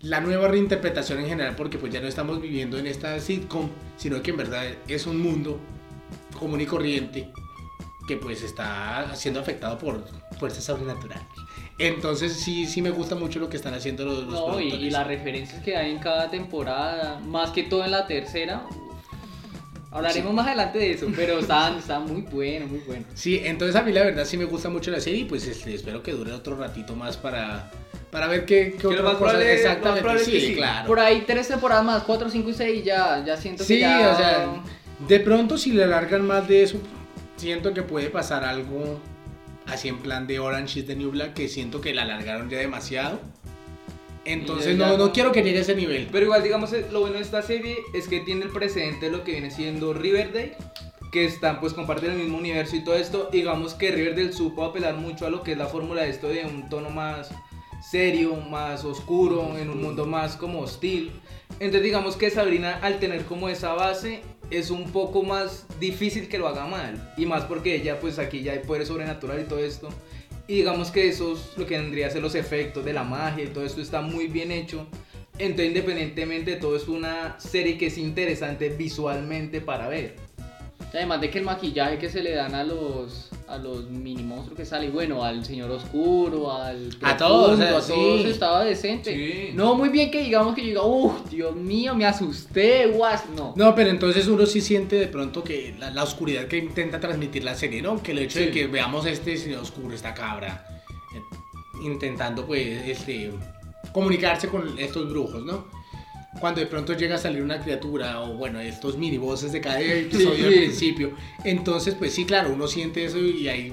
la 0.00 0.20
nueva 0.20 0.48
reinterpretación 0.48 1.20
en 1.20 1.28
general, 1.28 1.54
porque 1.56 1.78
pues 1.78 1.92
ya 1.92 2.00
no 2.00 2.08
estamos 2.08 2.40
viviendo 2.40 2.78
en 2.78 2.86
esta 2.86 3.18
sitcom, 3.20 3.70
sino 3.96 4.22
que 4.22 4.32
en 4.32 4.36
verdad 4.36 4.64
es 4.88 5.06
un 5.06 5.20
mundo 5.20 5.60
común 6.38 6.60
y 6.60 6.66
corriente 6.66 7.30
que 8.06 8.16
pues 8.16 8.42
está 8.42 9.14
siendo 9.14 9.40
afectado 9.40 9.78
por 9.78 10.04
fuerzas 10.38 10.64
sobrenaturales. 10.64 11.26
Entonces 11.78 12.32
sí, 12.34 12.66
sí 12.66 12.80
me 12.80 12.90
gusta 12.90 13.14
mucho 13.14 13.38
lo 13.38 13.48
que 13.50 13.56
están 13.58 13.74
haciendo 13.74 14.04
los, 14.04 14.24
los 14.24 14.32
No, 14.32 14.60
y, 14.60 14.90
las 14.90 15.06
referencias 15.06 15.62
que 15.62 15.76
hay 15.76 15.90
en 15.90 15.98
cada 15.98 16.30
temporada, 16.30 17.20
más 17.26 17.50
que 17.50 17.62
todo 17.64 17.84
en 17.84 17.90
la 17.90 18.06
tercera. 18.06 18.62
Hablaremos 19.90 20.34
más 20.34 20.46
adelante 20.46 20.78
de 20.78 20.90
eso, 20.92 21.06
pero 21.14 21.38
está, 21.38 21.74
está 21.78 22.00
muy 22.00 22.22
bueno, 22.22 22.66
muy 22.66 22.80
bueno. 22.80 23.04
Sí, 23.14 23.40
entonces 23.44 23.76
a 23.76 23.82
mí 23.82 23.92
la 23.92 24.02
verdad 24.04 24.24
sí 24.26 24.36
me 24.36 24.44
gusta 24.44 24.68
mucho 24.68 24.90
la 24.90 25.00
serie 25.00 25.20
y 25.20 25.24
pues 25.24 25.46
este, 25.46 25.74
espero 25.74 26.02
que 26.02 26.12
dure 26.12 26.32
otro 26.32 26.56
ratito 26.56 26.94
más 26.96 27.16
para, 27.16 27.70
para 28.10 28.26
ver 28.26 28.44
qué, 28.44 28.74
qué 28.78 28.82
lo 28.84 28.90
otra 28.90 29.02
cosa- 29.04 29.18
probable- 29.38 29.54
Exactamente, 29.54 30.18
sí, 30.24 30.30
que 30.32 30.40
sí. 30.40 30.54
claro. 30.54 30.86
Por 30.86 31.00
ahí 31.00 31.24
tres 31.26 31.48
temporadas 31.48 31.84
más, 31.84 32.02
cuatro, 32.02 32.28
cinco 32.28 32.50
y 32.50 32.54
seis, 32.54 32.84
ya, 32.84 33.22
ya 33.24 33.36
siento 33.38 33.62
que 33.64 33.68
Sí, 33.74 33.80
ya... 33.80 34.12
o 34.12 34.16
sea, 34.16 34.48
de 35.06 35.20
pronto 35.20 35.56
si 35.56 35.72
le 35.72 35.84
alargan 35.84 36.26
más 36.26 36.46
de 36.46 36.62
eso, 36.64 36.78
siento 37.36 37.72
que 37.72 37.82
puede 37.82 38.10
pasar 38.10 38.44
algo 38.44 38.98
así 39.66 39.88
en 39.88 39.98
plan 39.98 40.26
de 40.26 40.38
Orange 40.38 40.80
is 40.80 40.86
the 40.86 40.96
New 40.96 41.10
Black, 41.10 41.34
que 41.34 41.48
siento 41.48 41.80
que 41.80 41.94
la 41.94 42.02
alargaron 42.02 42.48
ya 42.48 42.58
demasiado. 42.58 43.20
Entonces 44.24 44.76
no, 44.76 44.96
no 44.98 45.12
quiero 45.12 45.30
que 45.30 45.42
llegue 45.42 45.58
a 45.58 45.62
ese 45.62 45.76
nivel. 45.76 46.08
Pero 46.10 46.24
igual, 46.26 46.42
digamos, 46.42 46.72
eh, 46.72 46.86
lo 46.90 47.00
bueno 47.00 47.16
de 47.16 47.22
esta 47.22 47.42
serie 47.42 47.76
es 47.94 48.08
que 48.08 48.20
tiene 48.20 48.44
el 48.44 48.50
precedente 48.50 49.06
de 49.06 49.12
lo 49.12 49.22
que 49.22 49.32
viene 49.32 49.50
siendo 49.50 49.94
Riverdale, 49.94 50.56
que 51.12 51.24
están, 51.24 51.60
pues, 51.60 51.74
comparten 51.74 52.10
el 52.10 52.18
mismo 52.18 52.38
universo 52.38 52.74
y 52.74 52.82
todo 52.82 52.96
esto. 52.96 53.28
Digamos 53.30 53.74
que 53.74 53.92
Riverdale 53.92 54.32
supo 54.32 54.64
apelar 54.64 54.96
mucho 54.96 55.26
a 55.26 55.30
lo 55.30 55.42
que 55.42 55.52
es 55.52 55.58
la 55.58 55.66
fórmula 55.66 56.02
de 56.02 56.10
esto 56.10 56.28
de 56.28 56.44
un 56.44 56.68
tono 56.68 56.90
más 56.90 57.30
serio, 57.88 58.34
más 58.36 58.84
oscuro, 58.84 59.56
en 59.56 59.70
un 59.70 59.80
mundo 59.80 60.06
más 60.06 60.36
como 60.36 60.60
hostil. 60.60 61.12
Entonces, 61.60 61.84
digamos 61.84 62.16
que 62.16 62.30
Sabrina, 62.30 62.80
al 62.82 62.98
tener 62.98 63.24
como 63.26 63.48
esa 63.48 63.74
base, 63.74 64.22
es 64.50 64.70
un 64.70 64.90
poco 64.90 65.22
más 65.22 65.66
difícil 65.80 66.28
que 66.28 66.38
lo 66.38 66.48
haga 66.48 66.66
mal. 66.66 67.12
Y 67.16 67.26
más 67.26 67.44
porque 67.44 67.74
ella, 67.74 68.00
pues, 68.00 68.18
aquí 68.18 68.42
ya 68.42 68.52
hay 68.52 68.60
poder 68.60 68.86
sobrenatural 68.86 69.40
y 69.40 69.44
todo 69.44 69.58
esto. 69.58 69.88
Y 70.48 70.56
digamos 70.56 70.90
que 70.90 71.08
eso 71.08 71.32
es 71.32 71.56
lo 71.56 71.66
que 71.66 71.78
vendría 71.78 72.06
a 72.06 72.10
ser 72.10 72.22
los 72.22 72.34
efectos 72.34 72.84
de 72.84 72.92
la 72.92 73.02
magia 73.02 73.44
y 73.44 73.48
todo 73.48 73.64
esto 73.64 73.80
está 73.80 74.00
muy 74.00 74.28
bien 74.28 74.52
hecho. 74.52 74.86
Entonces, 75.38 75.68
independientemente 75.68 76.52
de 76.52 76.56
todo, 76.58 76.76
es 76.76 76.88
una 76.88 77.38
serie 77.40 77.76
que 77.76 77.86
es 77.86 77.98
interesante 77.98 78.68
visualmente 78.70 79.60
para 79.60 79.88
ver. 79.88 80.16
Además 80.92 81.20
de 81.20 81.30
que 81.30 81.38
el 81.38 81.44
maquillaje 81.44 81.98
que 81.98 82.08
se 82.08 82.22
le 82.22 82.32
dan 82.34 82.54
a 82.54 82.64
los 82.64 83.30
a 83.48 83.58
los 83.58 83.88
mini 83.88 84.22
monstruos 84.22 84.56
que 84.56 84.64
salen, 84.64 84.92
bueno, 84.92 85.22
al 85.22 85.44
señor 85.44 85.70
oscuro, 85.70 86.52
al 86.52 86.90
A 87.02 87.16
todos, 87.16 87.52
o 87.52 87.56
sea, 87.56 87.76
profundo, 87.76 87.94
a 87.94 87.96
todos 87.96 88.24
estaba 88.26 88.64
decente. 88.64 89.14
Sí. 89.14 89.50
No 89.54 89.74
muy 89.76 89.88
bien 89.88 90.10
que 90.10 90.20
digamos 90.20 90.54
que 90.54 90.62
yo 90.62 90.68
diga, 90.68 90.82
uff, 90.82 91.30
Dios 91.30 91.54
mío, 91.54 91.94
me 91.94 92.06
asusté, 92.06 92.86
guas, 92.88 93.24
no. 93.36 93.52
No, 93.56 93.74
pero 93.74 93.90
entonces 93.90 94.26
uno 94.26 94.46
sí 94.46 94.60
siente 94.60 94.96
de 94.96 95.06
pronto 95.06 95.44
que 95.44 95.74
la, 95.78 95.90
la 95.90 96.02
oscuridad 96.02 96.46
que 96.46 96.58
intenta 96.58 96.98
transmitir 96.98 97.44
la 97.44 97.54
serie, 97.54 97.82
¿no? 97.82 98.02
Que 98.02 98.12
el 98.12 98.18
hecho 98.18 98.40
de 98.40 98.50
que 98.50 98.66
veamos 98.66 99.06
este 99.06 99.36
señor 99.36 99.62
oscuro, 99.62 99.94
esta 99.94 100.12
cabra, 100.12 100.66
eh, 101.14 101.20
intentando 101.84 102.46
pues 102.46 102.66
este, 102.88 103.30
comunicarse 103.92 104.48
con 104.48 104.76
estos 104.78 105.08
brujos, 105.08 105.44
¿no? 105.44 105.66
Cuando 106.40 106.60
de 106.60 106.66
pronto 106.66 106.92
llega 106.92 107.14
a 107.16 107.18
salir 107.18 107.42
una 107.42 107.60
criatura 107.60 108.20
o 108.20 108.34
bueno, 108.34 108.60
estos 108.60 108.96
mini 108.98 109.18
voces 109.18 109.52
de 109.52 109.60
cada 109.60 109.80
episodio 109.80 110.46
al 110.46 110.52
Sí. 110.52 110.58
principio, 110.60 111.12
entonces 111.44 111.94
pues 111.94 112.12
sí, 112.14 112.24
claro, 112.24 112.50
uno 112.52 112.66
siente 112.68 113.04
eso 113.04 113.18
y 113.18 113.48
hay 113.48 113.72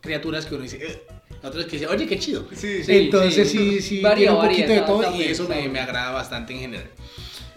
criaturas 0.00 0.46
que 0.46 0.54
uno 0.54 0.62
dice, 0.64 0.78
"Eh", 0.80 1.02
otras 1.42 1.64
que 1.66 1.72
dicen, 1.72 1.88
oye, 1.88 2.06
qué 2.06 2.18
chido. 2.18 2.46
Sí, 2.54 2.82
Sí, 2.84 2.92
Entonces 2.96 3.50
sí, 3.50 3.80
sí, 3.80 4.00
Varía, 4.00 4.32
un 4.32 4.38
varía, 4.38 4.50
poquito 4.50 4.68
de 4.68 4.74
está- 4.76 4.86
todo 4.86 5.14
y 5.14 5.18
bien, 5.18 5.30
eso 5.30 5.48
me, 5.48 5.80
agrada 5.80 6.12
bastante 6.12 6.52
en 6.54 6.60
general. 6.60 6.90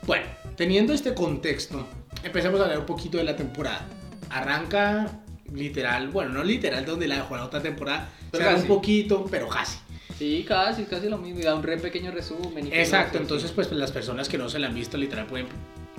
Bueno, 0.06 0.26
teniendo 0.56 0.94
este 0.94 1.14
contexto, 1.14 1.88
empecemos 2.24 2.60
a 2.60 2.64
hablar 2.64 2.80
un 2.80 2.86
poquito 2.86 3.18
de 3.18 3.24
la 3.24 3.36
temporada. 3.36 3.88
Arranca 4.30 5.20
literal, 5.54 6.10
bueno, 6.10 6.32
no 6.32 6.44
literal 6.44 6.86
donde 6.86 7.08
la 7.08 7.16
dejó 7.18 7.36
la 7.36 7.46
otra 7.46 7.62
temporada, 7.62 8.10
Pero 8.32 8.46
se 8.46 8.56
un 8.56 8.68
poquito, 8.68 9.26
pero 9.30 9.48
casi. 9.48 9.78
Sí, 10.20 10.44
casi, 10.46 10.84
casi 10.84 11.08
lo 11.08 11.18
mismo, 11.18 11.40
y 11.40 11.44
da 11.44 11.56
un 11.56 11.64
re 11.64 11.78
pequeño 11.78 12.12
resumen. 12.12 12.68
y 12.68 12.74
Exacto, 12.74 13.18
entonces 13.18 13.54
pues, 13.54 13.72
las 13.72 13.94
personas 13.94 14.28
que 14.28 14.38
no 14.38 14.50
se 14.50 14.60
la 14.60 14.68
han 14.68 14.76
visto 14.76 14.98
literal 14.98 15.26
pueden 15.26 15.48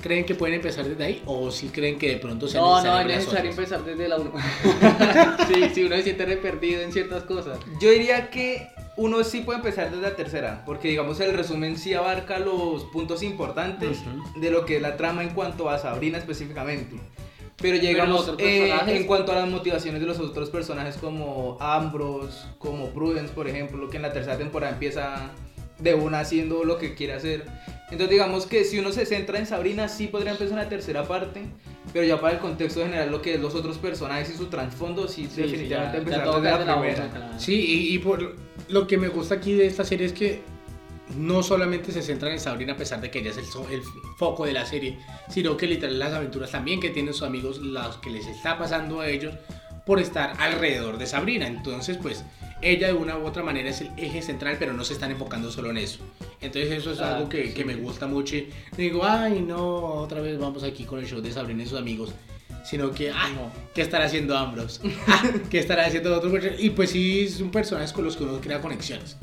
creen 0.02 0.24
que 0.24 0.34
pueden 0.34 0.56
empezar 0.56 0.86
desde 0.86 1.04
ahí 1.04 1.22
o 1.26 1.50
si 1.50 1.68
creen 1.68 1.98
que 1.98 2.08
de 2.08 2.16
pronto 2.16 2.48
se 2.48 2.58
No, 2.58 2.82
no, 2.82 3.00
es 3.00 3.06
necesario 3.06 3.50
empezar 3.50 3.84
desde 3.84 4.08
la 4.08 4.16
1. 4.16 4.32
sí, 5.48 5.70
sí, 5.74 5.84
uno 5.84 5.96
se 5.96 6.02
siente 6.02 6.26
re 6.26 6.36
perdido 6.36 6.82
en 6.82 6.92
ciertas 6.92 7.24
cosas. 7.24 7.58
Yo 7.80 7.90
diría 7.90 8.30
que 8.30 8.68
uno 8.96 9.24
sí 9.24 9.40
puede 9.40 9.58
empezar 9.58 9.90
desde 9.90 10.02
la 10.02 10.16
tercera, 10.16 10.62
porque 10.66 10.88
digamos 10.88 11.20
el 11.20 11.34
resumen 11.34 11.78
sí 11.78 11.94
abarca 11.94 12.38
los 12.38 12.84
puntos 12.84 13.22
importantes 13.22 13.98
de 14.36 14.50
lo 14.50 14.66
que 14.66 14.76
es 14.76 14.82
la 14.82 14.96
trama 14.96 15.22
en 15.22 15.30
cuanto 15.30 15.70
a 15.70 15.78
Sabrina 15.78 16.18
específicamente. 16.18 16.96
Pero 17.60 17.76
llegamos 17.76 18.22
otros 18.22 18.36
eh, 18.40 18.72
en 18.86 19.04
cuanto 19.06 19.32
a 19.32 19.36
las 19.36 19.48
motivaciones 19.48 20.00
de 20.00 20.06
los 20.06 20.18
otros 20.18 20.48
personajes 20.50 20.96
como 20.96 21.58
Ambrose, 21.60 22.46
como 22.58 22.86
Prudence, 22.90 23.32
por 23.34 23.48
ejemplo, 23.48 23.88
que 23.90 23.96
en 23.96 24.02
la 24.02 24.12
tercera 24.12 24.38
temporada 24.38 24.72
empieza 24.72 25.30
de 25.78 25.94
una 25.94 26.20
haciendo 26.20 26.64
lo 26.64 26.78
que 26.78 26.94
quiere 26.94 27.14
hacer. 27.14 27.44
Entonces 27.84 28.10
digamos 28.10 28.46
que 28.46 28.64
si 28.64 28.78
uno 28.78 28.92
se 28.92 29.04
centra 29.04 29.38
en 29.38 29.46
Sabrina 29.46 29.88
sí 29.88 30.06
podría 30.06 30.32
empezar 30.32 30.52
en 30.58 30.64
la 30.64 30.68
tercera 30.68 31.04
parte, 31.04 31.42
pero 31.92 32.06
ya 32.06 32.20
para 32.20 32.34
el 32.34 32.38
contexto 32.40 32.82
general 32.82 33.10
lo 33.10 33.20
que 33.20 33.34
es 33.34 33.40
los 33.40 33.54
otros 33.54 33.78
personajes 33.78 34.30
y 34.30 34.36
su 34.36 34.46
trasfondo 34.46 35.08
sí, 35.08 35.24
Sí, 35.24 35.30
sí, 35.34 35.42
definitivamente 35.42 35.92
ya 35.92 35.98
empezar 35.98 36.24
desde 36.26 36.42
la 36.42 36.64
la 36.66 36.80
primera. 36.80 37.04
uno, 37.04 37.10
claro. 37.14 37.34
Sí, 37.38 37.54
y, 37.54 37.94
y 37.94 37.98
por 37.98 38.36
lo 38.68 38.86
que 38.86 38.96
me 38.96 39.08
gusta 39.08 39.34
aquí 39.36 39.54
de 39.54 39.66
esta 39.66 39.84
serie 39.84 40.06
es 40.06 40.12
que 40.12 40.40
no 41.16 41.42
solamente 41.42 41.92
se 41.92 42.02
centran 42.02 42.32
en 42.32 42.40
Sabrina 42.40 42.74
a 42.74 42.76
pesar 42.76 43.00
de 43.00 43.10
que 43.10 43.20
ella 43.20 43.30
es 43.30 43.36
el, 43.38 43.82
foco 44.16 44.44
de 44.46 44.52
la 44.52 44.66
serie, 44.66 44.98
sino 45.28 45.56
que 45.56 45.66
literal 45.66 45.98
las 45.98 46.12
aventuras 46.12 46.50
también 46.50 46.80
que 46.80 46.90
tienen 46.90 47.14
sus 47.14 47.22
amigos, 47.22 47.58
los 47.58 47.96
que 47.98 48.10
les 48.10 48.26
está 48.26 48.58
pasando 48.58 49.00
a 49.00 49.08
ellos 49.08 49.34
por 49.86 49.98
estar 49.98 50.34
alrededor 50.38 50.98
de 50.98 51.06
Sabrina. 51.06 51.46
Entonces, 51.46 51.96
pues 51.96 52.24
ella 52.62 52.88
de 52.88 52.92
una 52.92 53.16
u 53.18 53.24
otra 53.26 53.42
manera 53.42 53.70
es 53.70 53.80
el 53.80 53.90
eje 53.96 54.20
central, 54.22 54.56
pero 54.58 54.72
no 54.72 54.84
se 54.84 54.92
están 54.92 55.10
enfocando 55.10 55.50
solo 55.50 55.70
en 55.70 55.78
eso. 55.78 56.00
Entonces 56.40 56.70
eso 56.72 56.92
es 56.92 57.00
Ah, 57.00 57.16
algo 57.16 57.28
que, 57.28 57.48
sí. 57.48 57.54
que 57.54 57.64
me 57.64 57.74
gusta 57.74 58.06
mucho. 58.06 58.36
y 58.36 58.48
Digo, 58.76 59.04
ay 59.04 59.40
no, 59.40 59.66
otra 59.84 60.20
vez 60.20 60.38
vamos 60.38 60.62
aquí 60.62 60.84
con 60.84 60.98
el 61.00 61.06
show 61.06 61.20
de 61.20 61.32
Sabrina 61.32 61.62
y 61.62 61.66
sus 61.66 61.78
amigos. 61.78 62.10
Sino 62.62 62.90
que, 62.92 63.10
ay, 63.10 63.32
No. 63.34 63.50
¿qué 63.74 63.80
estará 63.80 64.04
haciendo 64.04 64.36
Ambrose? 64.36 64.80
Ah, 65.08 65.22
¿Qué 65.50 65.58
estará 65.58 65.86
haciendo 65.86 66.14
otro? 66.14 66.30
Y 66.58 66.70
pues 66.70 66.90
sí, 66.90 67.26
son 67.28 67.50
personajes 67.50 67.92
con 67.92 68.04
los 68.04 68.16
que 68.18 68.24
uno 68.24 68.38
crea 68.38 68.60
conexiones. 68.60 69.16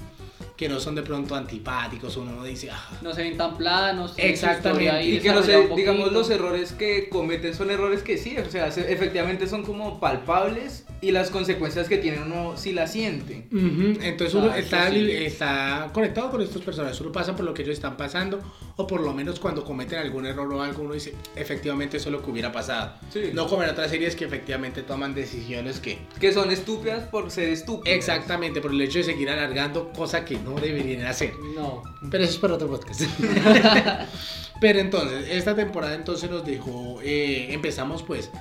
Que 0.58 0.68
no 0.68 0.80
son 0.80 0.96
de 0.96 1.04
pronto 1.04 1.36
antipáticos, 1.36 2.18
uno 2.18 2.44
dice, 2.44 2.72
ah, 2.72 2.90
No 3.04 3.14
se 3.14 3.22
ven 3.22 3.38
tan 3.38 3.56
planos. 3.58 4.16
Exactamente. 4.18 4.90
ahí 4.90 5.16
Y 5.16 5.20
que 5.20 5.30
desarrollada 5.30 5.60
un 5.70 5.76
digamos 5.76 6.12
los 6.12 6.30
errores 6.32 6.72
que 6.74 7.10
cometen 7.10 7.54
son 7.54 7.70
errores 7.70 8.02
que 8.02 8.18
sí, 8.18 8.36
o 8.40 8.50
sea, 8.50 8.72
se- 8.72 8.92
efectivamente 8.92 9.46
son 9.48 9.64
como 9.64 10.00
palpables 10.00 10.86
y 11.00 11.12
las 11.12 11.30
consecuencias 11.30 11.88
que 11.88 11.98
tienen 12.00 12.24
uno 12.24 12.58
sí 12.58 12.72
las 12.74 12.92
siente. 12.92 13.46
Ujú, 13.52 14.00
Entonces 14.02 14.34
uno 14.34 14.50
Ah, 14.52 14.58
está, 14.58 14.90
sí. 14.90 15.12
está 15.12 15.92
conectado 15.94 16.32
con 16.32 16.42
estos 16.42 16.64
personajes, 16.64 17.00
uno 17.02 17.12
pasa 17.12 17.36
por 17.36 17.46
lo 17.46 17.54
que 17.54 17.62
ellos 17.62 17.76
están 17.76 17.96
pasando, 17.96 18.40
o 18.78 18.88
por 18.88 19.02
lo 19.02 19.14
menos 19.14 19.40
cuando 19.40 19.64
cometen 19.64 20.00
algún 20.00 20.26
error 20.26 20.52
o 20.52 20.64
algo, 20.64 20.82
uno 20.82 20.96
dice, 20.96 21.14
efectivamente 21.36 21.98
eso 21.98 22.10
es 22.10 22.14
lo 22.14 22.24
que 22.24 22.32
hubiera 22.32 22.52
pasado. 22.52 22.94
Sí. 23.14 23.30
No 23.32 23.46
como 23.48 23.62
en 23.62 23.70
otras 23.70 23.92
series 23.92 24.16
que 24.16 24.26
efectivamente 24.26 24.82
toman 24.82 25.14
decisiones 25.14 25.80
que... 25.80 26.00
Que 26.20 26.34
son 26.34 26.50
estúpidas 26.50 27.04
por 27.04 27.30
ser 27.30 27.50
estúpidas. 27.50 27.96
Exactamente, 27.96 28.60
por 28.60 28.72
el 28.72 28.82
hecho 28.82 28.98
de 28.98 29.04
seguir 29.04 29.30
alargando, 29.30 29.92
cosa 29.94 30.26
que 30.26 30.36
no 30.48 30.60
deberían 30.60 31.06
hacer. 31.06 31.34
No. 31.56 31.84
Pero 32.10 32.24
eso 32.24 32.34
es 32.34 32.40
para 32.40 32.56
otro 32.56 32.68
podcast. 32.68 33.02
Pero 34.60 34.80
entonces, 34.80 35.28
esta 35.30 35.56
temporada 35.56 35.96
entonces 35.96 36.30
nos 36.30 36.46
dejó, 36.46 37.00
eh, 37.04 37.54
empezamos 37.54 38.02
pues 38.04 38.32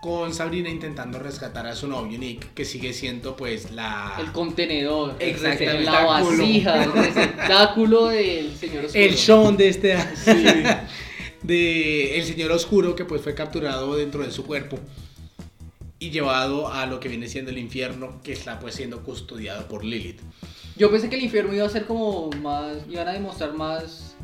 con 0.00 0.32
Sabrina 0.32 0.70
intentando 0.70 1.18
rescatar 1.18 1.66
a 1.66 1.74
su 1.74 1.88
novio 1.88 2.18
Nick, 2.18 2.54
que 2.54 2.64
sigue 2.64 2.92
siendo 2.92 3.36
pues 3.36 3.72
la... 3.72 4.16
El 4.18 4.32
contenedor. 4.32 5.16
Exactamente. 5.18 5.84
La 5.84 6.04
vasija, 6.04 6.84
el 6.84 6.92
receptáculo 6.92 8.06
del 8.06 8.56
señor 8.56 8.84
oscuro. 8.86 9.04
el 9.04 9.16
Sean 9.18 9.56
de 9.56 9.68
este 9.68 9.96
de 11.42 12.18
el 12.18 12.24
señor 12.24 12.52
oscuro 12.52 12.94
que 12.94 13.04
pues 13.04 13.22
fue 13.22 13.34
capturado 13.34 13.96
dentro 13.96 14.22
de 14.22 14.30
su 14.30 14.44
cuerpo 14.44 14.78
y 15.98 16.10
llevado 16.10 16.72
a 16.72 16.86
lo 16.86 17.00
que 17.00 17.08
viene 17.08 17.28
siendo 17.28 17.50
el 17.50 17.58
infierno 17.58 18.20
que 18.22 18.32
está 18.32 18.58
pues 18.60 18.74
siendo 18.74 19.02
custodiado 19.02 19.66
por 19.66 19.84
Lilith. 19.84 20.20
Yo 20.76 20.90
pensé 20.90 21.08
que 21.10 21.16
el 21.16 21.22
infierno 21.24 21.52
iba 21.54 21.66
a 21.66 21.70
ser 21.70 21.86
como 21.86 22.30
más. 22.42 22.76
iban 22.88 23.08
a 23.08 23.12
demostrar 23.12 23.52
más. 23.54 24.14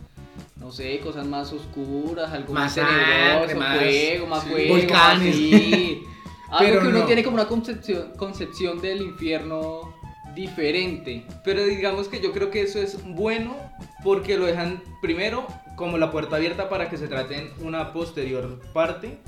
No 0.56 0.70
sé, 0.72 0.98
cosas 1.00 1.26
más 1.26 1.52
oscuras, 1.52 2.32
algo 2.32 2.54
más, 2.54 2.74
tenebroso, 2.74 3.56
más- 3.58 3.78
fuego, 3.78 4.26
más 4.26 4.44
sí, 4.44 4.50
fuego. 4.50 4.74
volcanes. 4.76 5.34
así. 5.34 6.02
Algo 6.50 6.64
Pero 6.70 6.80
que 6.82 6.86
uno 6.88 6.98
no. 7.00 7.06
tiene 7.06 7.24
como 7.24 7.34
una 7.34 7.48
concepción, 7.48 8.12
concepción 8.16 8.80
del 8.80 9.02
infierno 9.02 9.92
diferente. 10.36 11.26
Pero 11.44 11.64
digamos 11.64 12.06
que 12.08 12.20
yo 12.20 12.32
creo 12.32 12.50
que 12.50 12.62
eso 12.62 12.78
es 12.80 13.02
bueno 13.04 13.56
porque 14.04 14.36
lo 14.38 14.46
dejan 14.46 14.80
primero 15.02 15.46
como 15.76 15.98
la 15.98 16.10
puerta 16.10 16.36
abierta 16.36 16.68
para 16.68 16.88
que 16.88 16.96
se 16.96 17.08
traten 17.08 17.50
una 17.60 17.92
posterior 17.92 18.60
parte. 18.72 19.18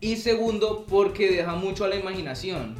Y 0.00 0.16
segundo, 0.16 0.86
porque 0.88 1.30
deja 1.30 1.54
mucho 1.54 1.84
a 1.84 1.88
la 1.88 1.96
imaginación. 1.96 2.74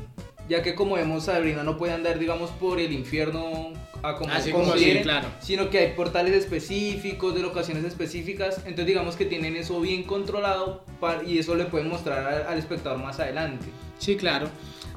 Ya 0.49 0.63
que 0.63 0.75
como 0.75 0.95
vemos, 0.95 1.25
Sabrina 1.25 1.63
no 1.63 1.77
puede 1.77 1.93
andar, 1.93 2.19
digamos, 2.19 2.51
por 2.53 2.81
el 2.81 2.93
infierno 2.93 3.73
a 4.03 4.15
como, 4.17 4.33
Así 4.33 4.51
como 4.51 4.65
como 4.65 4.75
así, 4.77 4.85
quiere, 4.85 5.03
claro. 5.03 5.29
sino 5.41 5.69
que 5.69 5.79
hay 5.79 5.93
portales 5.93 6.33
específicos, 6.33 7.35
de 7.35 7.43
locaciones 7.43 7.85
específicas. 7.85 8.59
Entonces 8.59 8.87
digamos 8.87 9.17
que 9.17 9.27
tienen 9.27 9.57
eso 9.57 9.79
bien 9.81 10.05
controlado 10.05 10.85
y 11.27 11.39
eso 11.39 11.55
le 11.55 11.67
pueden 11.67 11.89
mostrar 11.89 12.27
al, 12.27 12.47
al 12.47 12.59
espectador 12.59 12.99
más 12.99 13.21
adelante. 13.21 13.67
Sí, 13.99 14.17
claro. 14.17 14.49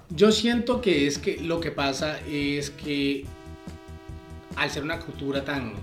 Yo 0.09 0.31
siento 0.31 0.81
que 0.81 1.07
es 1.07 1.17
que 1.17 1.37
lo 1.41 1.59
que 1.59 1.71
pasa 1.71 2.19
es 2.27 2.69
que 2.69 3.25
al 4.55 4.69
ser 4.69 4.83
una 4.83 4.99
cultura 4.99 5.43
tan 5.43 5.73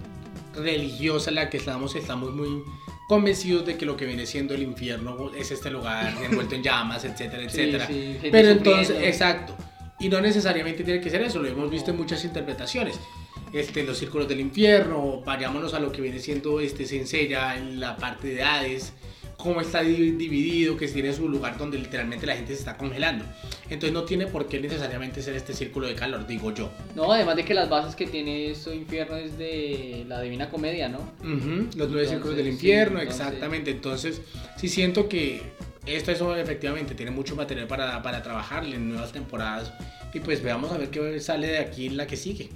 religiosa 0.58 1.30
en 1.30 1.36
la 1.36 1.50
que 1.50 1.56
estamos, 1.56 1.94
estamos 1.96 2.34
muy 2.34 2.62
convencidos 3.08 3.64
de 3.64 3.76
que 3.76 3.86
lo 3.86 3.96
que 3.96 4.04
viene 4.04 4.26
siendo 4.26 4.54
el 4.54 4.62
infierno 4.62 5.30
es 5.34 5.50
este 5.50 5.70
lugar 5.70 6.14
envuelto 6.22 6.54
en 6.54 6.62
llamas, 6.62 7.04
etcétera, 7.04 7.48
Sí, 7.48 7.60
etcétera. 7.60 7.86
sí, 7.86 7.94
gente 8.14 8.30
Pero 8.30 8.48
entonces, 8.50 8.86
sufriendo. 8.88 9.08
exacto. 9.08 9.56
Y 10.00 10.08
no 10.08 10.20
necesariamente 10.20 10.84
tiene 10.84 11.00
que 11.00 11.10
ser 11.10 11.22
eso, 11.22 11.40
lo 11.40 11.48
hemos 11.48 11.70
visto 11.70 11.90
en 11.90 11.96
muchas 11.96 12.24
interpretaciones. 12.24 13.00
Este, 13.52 13.82
los 13.82 13.98
círculos 13.98 14.28
del 14.28 14.40
infierno, 14.40 15.22
vayámonos 15.24 15.72
a 15.74 15.80
lo 15.80 15.90
que 15.90 16.02
viene 16.02 16.18
siendo 16.20 16.60
este 16.60 16.84
Senseiya 16.86 17.56
en 17.56 17.80
la 17.80 17.96
parte 17.96 18.28
de 18.28 18.42
Hades, 18.42 18.92
cómo 19.38 19.60
está 19.62 19.82
di- 19.82 20.10
dividido, 20.10 20.76
que 20.76 20.86
tiene 20.88 21.12
su 21.14 21.28
lugar 21.28 21.56
donde 21.56 21.78
literalmente 21.78 22.26
la 22.26 22.34
gente 22.36 22.52
se 22.52 22.58
está 22.58 22.76
congelando. 22.76 23.24
Entonces 23.70 23.92
no 23.92 24.02
tiene 24.02 24.26
por 24.26 24.48
qué 24.48 24.60
necesariamente 24.60 25.22
ser 25.22 25.36
este 25.36 25.54
círculo 25.54 25.86
de 25.86 25.94
calor, 25.94 26.26
digo 26.26 26.52
yo. 26.52 26.70
No, 26.96 27.10
además 27.12 27.36
de 27.36 27.44
que 27.44 27.54
las 27.54 27.70
bases 27.70 27.94
que 27.94 28.06
tiene 28.06 28.50
eso 28.50 28.74
infierno 28.74 29.16
es 29.16 29.38
de 29.38 30.04
la 30.08 30.20
Divina 30.20 30.50
Comedia, 30.50 30.88
¿no? 30.88 30.98
Ujú, 31.20 31.68
Los 31.76 31.88
nueve 31.88 32.08
círculos 32.08 32.36
del 32.36 32.48
infierno, 32.48 32.98
sí, 32.98 33.02
entonces- 33.04 33.26
exactamente. 33.26 33.70
Entonces, 33.70 34.20
sí 34.56 34.68
siento 34.68 35.08
que 35.08 35.40
esto 35.86 36.10
eso 36.10 36.34
efectivamente 36.36 36.94
tiene 36.94 37.12
mucho 37.12 37.34
material 37.36 37.66
para, 37.68 38.02
para 38.02 38.22
trabajar 38.22 38.64
en 38.66 38.88
nuevas 38.90 39.12
temporadas. 39.12 39.72
Y 40.12 40.20
pues 40.20 40.42
veamos 40.42 40.72
a 40.72 40.78
ver 40.78 40.90
qué 40.90 41.20
sale 41.20 41.46
de 41.46 41.58
aquí 41.58 41.86
en 41.86 41.96
la 41.96 42.06
que 42.08 42.16
sigue. 42.16 42.48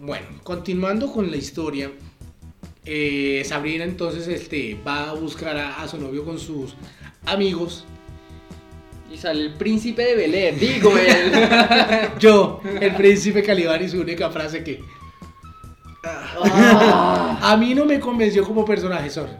Bueno, 0.00 0.26
continuando 0.44 1.12
con 1.12 1.30
la 1.30 1.36
historia, 1.36 1.90
eh, 2.84 3.42
Sabrina 3.44 3.84
entonces 3.84 4.26
este, 4.28 4.78
va 4.86 5.10
a 5.10 5.14
buscar 5.14 5.56
a, 5.56 5.82
a 5.82 5.88
su 5.88 5.98
novio 5.98 6.24
con 6.24 6.38
sus 6.38 6.74
amigos. 7.26 7.84
Y 9.12 9.16
sale 9.18 9.42
el 9.42 9.54
príncipe 9.54 10.02
de 10.04 10.14
Bel 10.14 10.34
Air, 10.34 10.58
digo 10.58 10.96
él. 10.96 11.32
Yo, 12.20 12.60
el 12.80 12.94
príncipe 12.94 13.42
Calibán 13.42 13.82
y 13.84 13.88
su 13.88 14.00
única 14.00 14.30
frase 14.30 14.62
que 14.62 14.80
Ah. 16.02 17.38
a 17.42 17.56
mí 17.58 17.74
no 17.74 17.84
me 17.84 18.00
convenció 18.00 18.44
como 18.44 18.64
personaje, 18.64 19.10
sorry. 19.10 19.32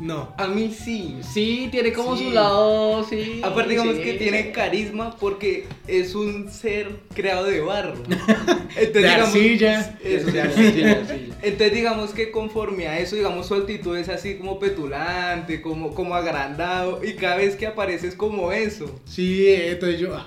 No. 0.00 0.34
A 0.38 0.48
mí 0.48 0.74
sí. 0.76 1.18
Sí, 1.22 1.68
tiene 1.70 1.92
como 1.92 2.16
Sí. 2.16 2.24
su 2.24 2.30
lado, 2.32 3.04
sí. 3.08 3.40
Aparte 3.44 3.70
digamos 3.70 3.94
sí. 3.96 4.02
que 4.02 4.14
tiene 4.14 4.50
carisma 4.50 5.14
porque 5.20 5.66
es 5.86 6.16
un 6.16 6.50
ser 6.50 6.88
creado 7.14 7.44
de 7.44 7.60
barro. 7.60 7.94
Entonces, 8.76 8.92
De 8.92 9.08
arcilla. 9.08 9.96
Eso, 10.02 10.26
de 10.26 10.32
Sí, 10.32 10.38
arcilla. 10.40 11.06
sí. 11.06 11.28
Entonces 11.42 11.72
digamos 11.74 12.10
que 12.10 12.32
conforme 12.32 12.88
a 12.88 12.98
eso, 12.98 13.14
digamos 13.14 13.46
su 13.46 13.54
actitud 13.54 13.96
es 13.96 14.08
así 14.08 14.34
como 14.36 14.58
petulante, 14.58 15.62
como, 15.62 15.94
como 15.94 16.16
agrandado 16.16 17.00
y 17.04 17.12
cada 17.14 17.36
vez 17.36 17.54
que 17.54 17.66
aparece 17.68 18.08
es 18.08 18.16
como 18.16 18.50
eso. 18.50 19.00
Sí, 19.04 19.46
entonces 19.48 20.00
yo... 20.00 20.16
ah. 20.16 20.26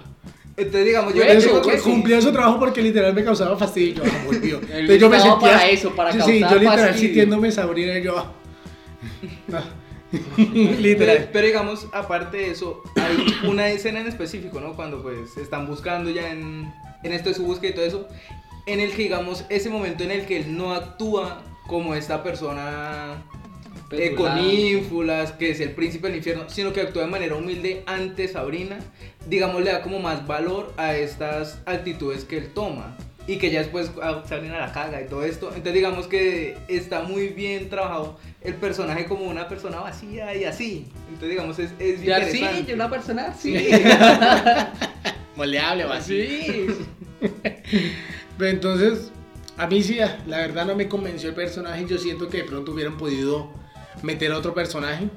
Entonces 0.55 0.85
digamos 0.85 1.13
yo 1.13 1.21
Eso, 1.23 1.61
que 1.61 1.77
sí. 1.77 1.83
cumplió 1.83 2.19
su 2.21 2.31
trabajo 2.31 2.57
porque 2.57 2.81
literal 2.81 3.13
me 3.13 3.23
causaba 3.23 3.55
fastidio. 3.57 4.03
Yo, 4.41 4.59
ah, 4.63 4.69
Entonces 4.71 4.99
yo 4.99 5.09
me 5.09 5.19
sentía. 5.19 5.39
para 5.51 5.67
eso, 5.69 5.91
para 5.95 6.11
sí, 6.13 6.19
sí, 6.25 6.39
yo 6.39 6.55
literal 6.55 6.79
fastidio. 6.79 6.99
sintiéndome 6.99 7.51
Sabrina 7.51 7.99
yo. 7.99 8.17
ah. 8.17 8.31
Pero, 10.09 10.79
literal. 10.79 11.29
pero 11.33 11.47
digamos, 11.47 11.87
aparte 11.91 12.37
de 12.37 12.51
eso, 12.51 12.81
hay 12.95 13.25
una 13.45 13.67
escena 13.67 13.99
en 13.99 14.07
específico, 14.07 14.61
¿no? 14.61 14.73
Cuando 14.73 15.03
pues 15.03 15.35
están 15.35 15.67
buscando 15.67 16.09
ya 16.09 16.31
en, 16.31 16.73
en 17.03 17.11
esto 17.11 17.27
de 17.27 17.35
su 17.35 17.43
búsqueda 17.43 17.71
y 17.71 17.75
todo 17.75 17.85
eso, 17.85 18.07
en 18.67 18.79
el 18.79 18.91
que 18.91 19.03
digamos, 19.03 19.43
ese 19.49 19.69
momento 19.69 20.05
en 20.05 20.11
el 20.11 20.25
que 20.25 20.37
él 20.37 20.55
no 20.55 20.73
actúa 20.73 21.43
como 21.67 21.93
esta 21.93 22.23
persona 22.23 23.21
eh, 23.91 24.15
con 24.15 24.37
ínfulas, 24.37 25.31
que 25.31 25.51
es 25.51 25.59
el 25.61 25.71
príncipe 25.71 26.07
del 26.07 26.17
infierno, 26.17 26.49
sino 26.49 26.73
que 26.73 26.81
actúa 26.81 27.03
de 27.03 27.09
manera 27.09 27.35
humilde 27.35 27.83
ante 27.85 28.27
Sabrina, 28.27 28.79
digamos, 29.27 29.63
le 29.63 29.71
da 29.71 29.81
como 29.81 29.99
más 29.99 30.27
valor 30.27 30.73
a 30.77 30.95
estas 30.95 31.61
actitudes 31.65 32.25
que 32.25 32.37
él 32.37 32.49
toma. 32.53 32.97
Y 33.27 33.39
que 33.39 33.51
ya 33.51 33.59
después 33.59 33.91
ah, 34.01 34.23
Sabrina 34.25 34.57
la 34.57 34.71
caga 34.71 35.01
y 35.01 35.07
todo 35.07 35.23
esto. 35.23 35.47
Entonces 35.47 35.73
digamos 35.73 36.07
que 36.07 36.55
está 36.69 37.01
muy 37.01 37.27
bien 37.27 37.67
trabajado 37.67 38.17
el 38.47 38.55
personaje 38.55 39.05
como 39.05 39.25
una 39.25 39.47
persona 39.47 39.79
vacía 39.79 40.35
y 40.35 40.45
así. 40.45 40.87
Entonces 41.07 41.29
digamos 41.29 41.59
es, 41.59 41.71
es 41.79 42.03
Y 42.03 42.11
así, 42.11 42.37
interesante. 42.37 42.71
y 42.71 42.73
una 42.73 42.89
persona 42.89 43.27
así. 43.27 43.55
Moldeable 45.35 45.85
o 45.85 45.91
así. 45.91 46.27
Sí. 46.27 46.67
Pero 48.37 48.51
entonces, 48.51 49.11
a 49.57 49.67
mí 49.67 49.83
sí, 49.83 49.97
la 50.27 50.37
verdad 50.37 50.65
no 50.65 50.75
me 50.75 50.87
convenció 50.87 51.29
el 51.29 51.35
personaje. 51.35 51.85
Yo 51.87 51.97
siento 51.97 52.29
que 52.29 52.37
de 52.37 52.43
pronto 52.45 52.71
hubieran 52.71 52.97
podido 52.97 53.51
meter 54.01 54.31
a 54.31 54.37
otro 54.37 54.53
personaje. 54.53 55.09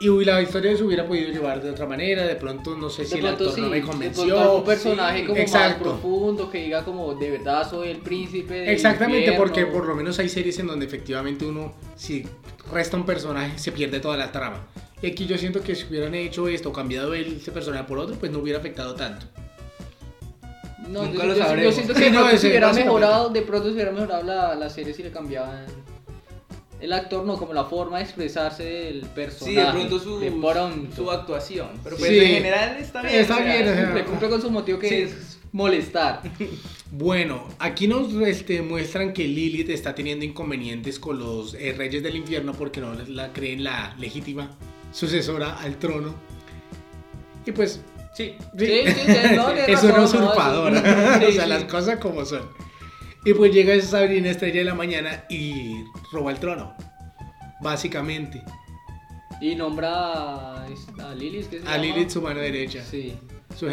Y 0.00 0.08
uy, 0.08 0.24
la 0.24 0.40
historia 0.40 0.76
se 0.76 0.84
hubiera 0.84 1.04
podido 1.06 1.28
llevar 1.30 1.60
de 1.60 1.70
otra 1.70 1.84
manera. 1.86 2.24
De 2.24 2.36
pronto, 2.36 2.76
no 2.76 2.88
sé 2.88 3.04
si 3.04 3.18
el 3.18 3.26
actor 3.26 3.52
sí, 3.52 3.60
no 3.60 3.68
me 3.68 3.80
convenció. 3.82 4.38
algún 4.38 4.64
personaje 4.64 5.20
sí, 5.20 5.26
como 5.26 5.46
más 5.52 5.74
profundo 5.74 6.50
que 6.50 6.58
diga 6.58 6.84
como 6.84 7.14
de 7.14 7.30
verdad 7.32 7.68
soy 7.68 7.88
el 7.88 7.98
príncipe 7.98 8.54
del 8.54 8.68
Exactamente, 8.68 9.32
porque 9.32 9.66
por 9.66 9.86
lo 9.86 9.96
menos 9.96 10.18
hay 10.20 10.28
series 10.28 10.56
en 10.60 10.68
donde 10.68 10.86
efectivamente 10.86 11.44
uno, 11.44 11.74
si 11.96 12.24
resta 12.72 12.96
un 12.96 13.04
personaje, 13.06 13.58
se 13.58 13.72
pierde 13.72 13.98
toda 13.98 14.16
la 14.16 14.30
trama. 14.30 14.66
Y 15.02 15.08
aquí 15.08 15.26
yo 15.26 15.36
siento 15.36 15.62
que 15.62 15.74
si 15.74 15.84
hubieran 15.86 16.14
hecho 16.14 16.46
esto, 16.46 16.72
cambiado 16.72 17.12
ese 17.14 17.50
personaje 17.50 17.84
por 17.84 17.98
otro, 17.98 18.14
pues 18.16 18.30
no 18.30 18.38
hubiera 18.38 18.60
afectado 18.60 18.94
tanto. 18.94 19.26
No, 20.88 21.02
Nunca 21.02 21.18
yo, 21.18 21.26
lo 21.26 21.34
yo- 21.34 21.56
yo 21.56 21.72
siento 21.72 21.92
que 21.92 21.98
Sí, 21.98 22.04
de 22.06 22.10
pronto 22.18 22.36
se 22.38 22.46
hubiera 22.48 22.72
mejorado, 22.72 23.28
de 23.30 23.42
pronto 23.42 23.66
se 23.68 23.74
hubiera 23.74 23.90
mejorado 23.90 24.22
la, 24.22 24.54
la 24.54 24.70
serie 24.70 24.94
si 24.94 25.02
le 25.02 25.10
cambiaban 25.10 25.66
el 26.80 26.92
actor, 26.92 27.24
no, 27.24 27.36
como 27.36 27.52
la 27.52 27.64
forma 27.64 27.98
de 27.98 28.04
expresarse 28.04 28.62
del 28.64 29.00
personaje. 29.02 29.54
Sí, 29.56 29.60
de 29.66 29.70
pronto 29.72 29.98
su, 30.00 30.18
de 30.20 30.30
pronto. 30.30 30.94
su 30.96 31.10
actuación. 31.10 31.68
Pero 31.82 31.96
pues 31.96 32.10
Sí. 32.10 32.18
en 32.18 32.26
general 32.34 32.76
está 32.78 33.02
bien. 33.02 33.14
Está 33.16 33.40
bien, 33.40 33.68
o 33.68 33.72
sea, 33.74 33.84
Cumple, 33.84 34.04
cumple 34.04 34.28
con 34.28 34.42
su 34.42 34.50
motivo 34.50 34.78
que 34.78 34.88
Sí. 34.88 34.94
es 34.96 35.38
molestar. 35.52 36.22
Bueno, 36.90 37.48
aquí 37.58 37.88
nos 37.88 38.12
este, 38.14 38.62
muestran 38.62 39.12
que 39.12 39.24
Lilith 39.26 39.70
está 39.70 39.94
teniendo 39.94 40.24
inconvenientes 40.24 40.98
con 40.98 41.18
los 41.18 41.54
eh, 41.54 41.74
reyes 41.76 42.02
del 42.02 42.16
infierno 42.16 42.52
porque 42.52 42.80
no 42.80 42.94
la 43.08 43.32
creen 43.32 43.64
la 43.64 43.94
legítima 43.98 44.50
sucesora 44.92 45.58
al 45.58 45.76
trono. 45.78 46.14
Y 47.46 47.52
pues, 47.52 47.80
Sí. 48.14 48.34
sí, 48.58 48.66
Sí, 48.66 48.82
sí, 48.86 49.12
no, 49.36 49.50
es 49.52 49.68
razón, 49.68 49.90
una 49.90 49.98
no, 49.98 50.04
usurpadora. 50.04 50.80
o 51.28 51.32
sea, 51.32 51.44
sí. 51.44 51.48
las 51.48 51.64
cosas 51.64 51.98
como 51.98 52.24
son. 52.24 52.42
Y 53.24 53.34
pues 53.34 53.52
llega 53.52 53.74
esa 53.74 53.98
Sabrina 53.98 54.30
Estrella 54.30 54.60
de 54.60 54.64
la 54.64 54.74
Mañana 54.74 55.24
y 55.28 55.84
roba 56.12 56.30
el 56.30 56.38
trono. 56.38 56.74
Básicamente. 57.60 58.42
Y 59.40 59.54
nombra 59.54 60.64
a, 60.64 61.14
Lilith, 61.16 61.48
¿qué 61.48 61.60
se 61.60 61.68
A? 61.68 61.78
Lilith 61.78 62.10
su 62.10 62.22
mano 62.22 62.40
derecha. 62.40 62.82
Sí. 62.84 63.14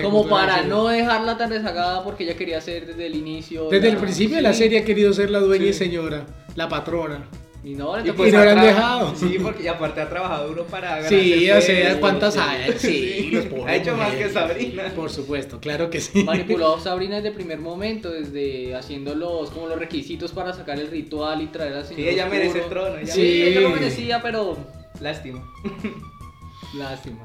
Como 0.02 0.28
para 0.28 0.64
de 0.64 0.68
no 0.68 0.88
dejarla 0.88 1.38
tan 1.38 1.50
rezagada 1.52 2.04
porque 2.04 2.24
ella 2.24 2.36
quería 2.36 2.60
ser 2.60 2.88
desde 2.88 3.06
el 3.06 3.16
inicio. 3.16 3.70
Desde 3.70 3.90
el 3.90 3.98
principio 3.98 4.38
de 4.38 4.42
la 4.42 4.54
serie 4.54 4.80
ha 4.80 4.86
querido 4.86 5.14
ser 5.14 5.30
la 5.30 5.40
dueña 5.40 5.66
y 5.66 5.74
señora, 5.74 6.26
la 6.56 6.68
patrona. 6.68 7.28
Y 7.66 7.74
no, 7.74 7.98
le 7.98 8.10
Y 8.10 8.12
pues 8.12 8.32
no 8.32 8.40
ha 8.40 8.46
la 8.46 8.52
han 8.52 8.62
dejado. 8.62 9.16
Sí, 9.16 9.38
porque 9.42 9.64
y 9.64 9.68
aparte 9.68 10.00
ha 10.00 10.08
trabajado 10.08 10.50
duro 10.50 10.68
para 10.68 11.02
Sí, 11.10 11.48
ganarse 11.48 11.82
o 11.82 11.86
sea, 11.90 12.00
¿cuántas 12.00 12.34
sí, 12.36 12.40
hay? 12.40 12.74
Sí, 12.78 13.32
pobres 13.50 13.66
Ha 13.68 13.76
hecho 13.76 13.98
más 13.98 14.14
que. 14.14 14.30
Sabrina. 14.30 14.84
Por 14.96 15.10
supuesto, 15.10 15.60
claro 15.60 15.90
que 15.90 16.00
sí. 16.00 16.24
manipulado 16.24 16.76
a 16.76 16.80
Sabrina 16.84 17.16
desde 17.16 17.30
el 17.30 17.34
primer 17.34 17.60
momento, 17.60 18.12
desde 18.12 18.76
haciendo 18.76 19.16
los, 19.16 19.50
como 19.50 19.66
los 19.68 19.80
requisitos 19.80 20.32
para 20.32 20.54
sacar 20.54 20.80
el 20.80 20.88
ritual 20.92 21.42
y 21.42 21.48
traer 21.48 21.84
señor 21.86 21.96
Sí, 22.04 22.08
ella 22.08 22.26
oscuro. 22.26 22.40
merece 22.40 22.60
el 22.60 22.70
trono. 22.70 22.98
ella 22.98 23.14
Sí, 23.14 23.22
Sí. 23.22 23.42
ella 23.44 23.62
lo 23.62 23.70
merecía, 23.72 24.22
pero 24.22 24.58
Lástima. 25.02 25.44
lástima. 26.78 27.18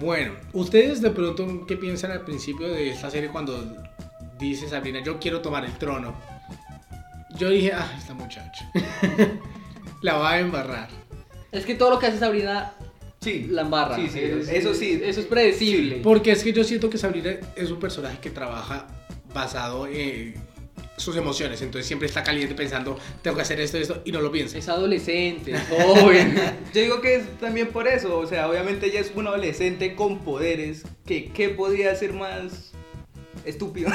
Bueno, 0.00 0.34
ustedes 0.52 1.00
de 1.02 1.10
pronto, 1.10 1.66
¿qué 1.66 1.76
piensan 1.76 2.10
al 2.12 2.20
principio 2.22 2.68
de 2.68 2.90
esta 2.90 3.10
serie 3.10 3.30
cuando 3.30 3.74
dice 4.38 4.68
Sabrina, 4.68 5.00
yo 5.02 5.18
quiero 5.18 5.40
tomar 5.40 5.64
el 5.64 5.72
trono? 5.72 6.14
Yo 7.36 7.50
dije, 7.50 7.72
ah, 7.72 7.92
esta 7.98 8.14
muchacha. 8.14 8.70
La 10.02 10.14
va 10.14 10.32
a 10.32 10.40
embarrar. 10.40 10.88
Es 11.52 11.64
que 11.64 11.74
todo 11.74 11.90
lo 11.90 11.98
que 11.98 12.06
hace 12.06 12.18
Sabrina 12.18 12.74
Sí. 13.20 13.46
la 13.50 13.62
embarra. 13.62 13.96
Sí, 13.96 14.08
sí, 14.12 14.20
Es- 14.20 14.48
eso 14.48 14.74
sí. 14.74 15.00
Eso 15.02 15.20
es 15.20 15.26
predecible. 15.26 16.00
Porque 16.02 16.30
es 16.32 16.42
que 16.44 16.52
yo 16.52 16.62
siento 16.64 16.88
que 16.90 16.98
Sabrina 16.98 17.36
es 17.56 17.70
un 17.70 17.80
personaje 17.80 18.18
que 18.20 18.30
trabaja 18.30 18.86
basado 19.34 19.86
en, 19.86 20.34
sus 20.96 21.16
emociones. 21.16 21.62
Entonces 21.62 21.86
siempre 21.86 22.06
está 22.08 22.22
caliente 22.22 22.54
pensando, 22.54 22.98
tengo 23.22 23.36
que 23.36 23.42
hacer 23.42 23.60
esto, 23.60 23.78
esto, 23.78 24.02
y 24.04 24.10
no 24.12 24.20
lo 24.20 24.30
piensa. 24.32 24.58
Es 24.58 24.68
adolescente, 24.68 25.52
es 25.52 25.60
joven. 25.70 26.34
Yo 26.74 26.80
digo 26.80 27.00
que 27.00 27.16
es 27.16 27.38
también 27.38 27.68
por 27.68 27.86
eso, 27.88 28.18
o 28.18 28.26
sea, 28.26 28.48
obviamente 28.50 28.86
ella 28.86 29.00
es 29.00 29.12
una 29.14 29.30
adolescente 29.30 29.94
con 29.94 30.18
poderes, 30.20 30.82
que 31.06 31.26
¿qué 31.32 31.50
podría 31.50 31.94
ser 31.94 32.12
más 32.14 32.72
estúpido? 33.48 33.90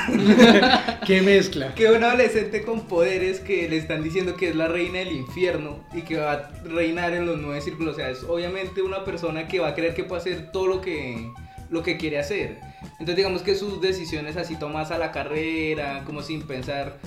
¿Qué 1.08 1.22
mezcla? 1.22 1.74
que 1.76 1.90
un 1.90 2.04
adolescente 2.04 2.64
con 2.64 2.88
poderes 2.88 3.40
que 3.40 3.70
le 3.70 3.78
están 3.78 4.04
diciendo 4.04 4.36
que 4.36 4.50
es 4.50 4.56
la 4.56 4.68
reina 4.68 5.00
del 5.00 5.12
infierno 5.12 5.84
y 5.94 6.02
que 6.02 6.18
va 6.18 6.32
a 6.32 6.50
reinar 6.64 7.14
en 7.14 7.26
los 7.26 7.40
nueve 7.40 7.62
círculos, 7.62 7.94
o 7.94 7.98
sea, 7.98 8.10
es 8.10 8.24
obviamente 8.24 8.82
una 8.82 9.04
persona 9.06 9.48
que 9.48 9.60
va 9.60 9.70
a 9.70 9.76
creer 9.76 9.94
que 9.94 10.04
puede 10.04 10.22
hacer 10.22 10.52
todo 10.52 10.68
lo 10.68 10.82
que, 10.82 11.32
lo 11.70 11.84
que 11.84 11.98
quiere 11.98 12.20
hacer. 12.20 12.60
Entonces 12.94 13.16
digamos 13.16 13.42
que 13.42 13.56
sus 13.56 13.82
decisiones 13.82 14.38
así 14.38 14.58
tomas 14.58 14.92
a 14.92 14.98
la 14.98 15.12
carrera, 15.12 16.04
como 16.06 16.22
sin 16.22 16.42
pensar, 16.42 16.98